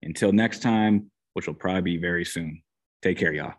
Until 0.01 0.31
next 0.31 0.61
time, 0.61 1.11
which 1.39 1.47
will 1.47 1.53
probably 1.53 1.79
be 1.79 1.95
very 1.95 2.25
soon. 2.25 2.61
Take 3.01 3.17
care, 3.17 3.31
y'all. 3.31 3.53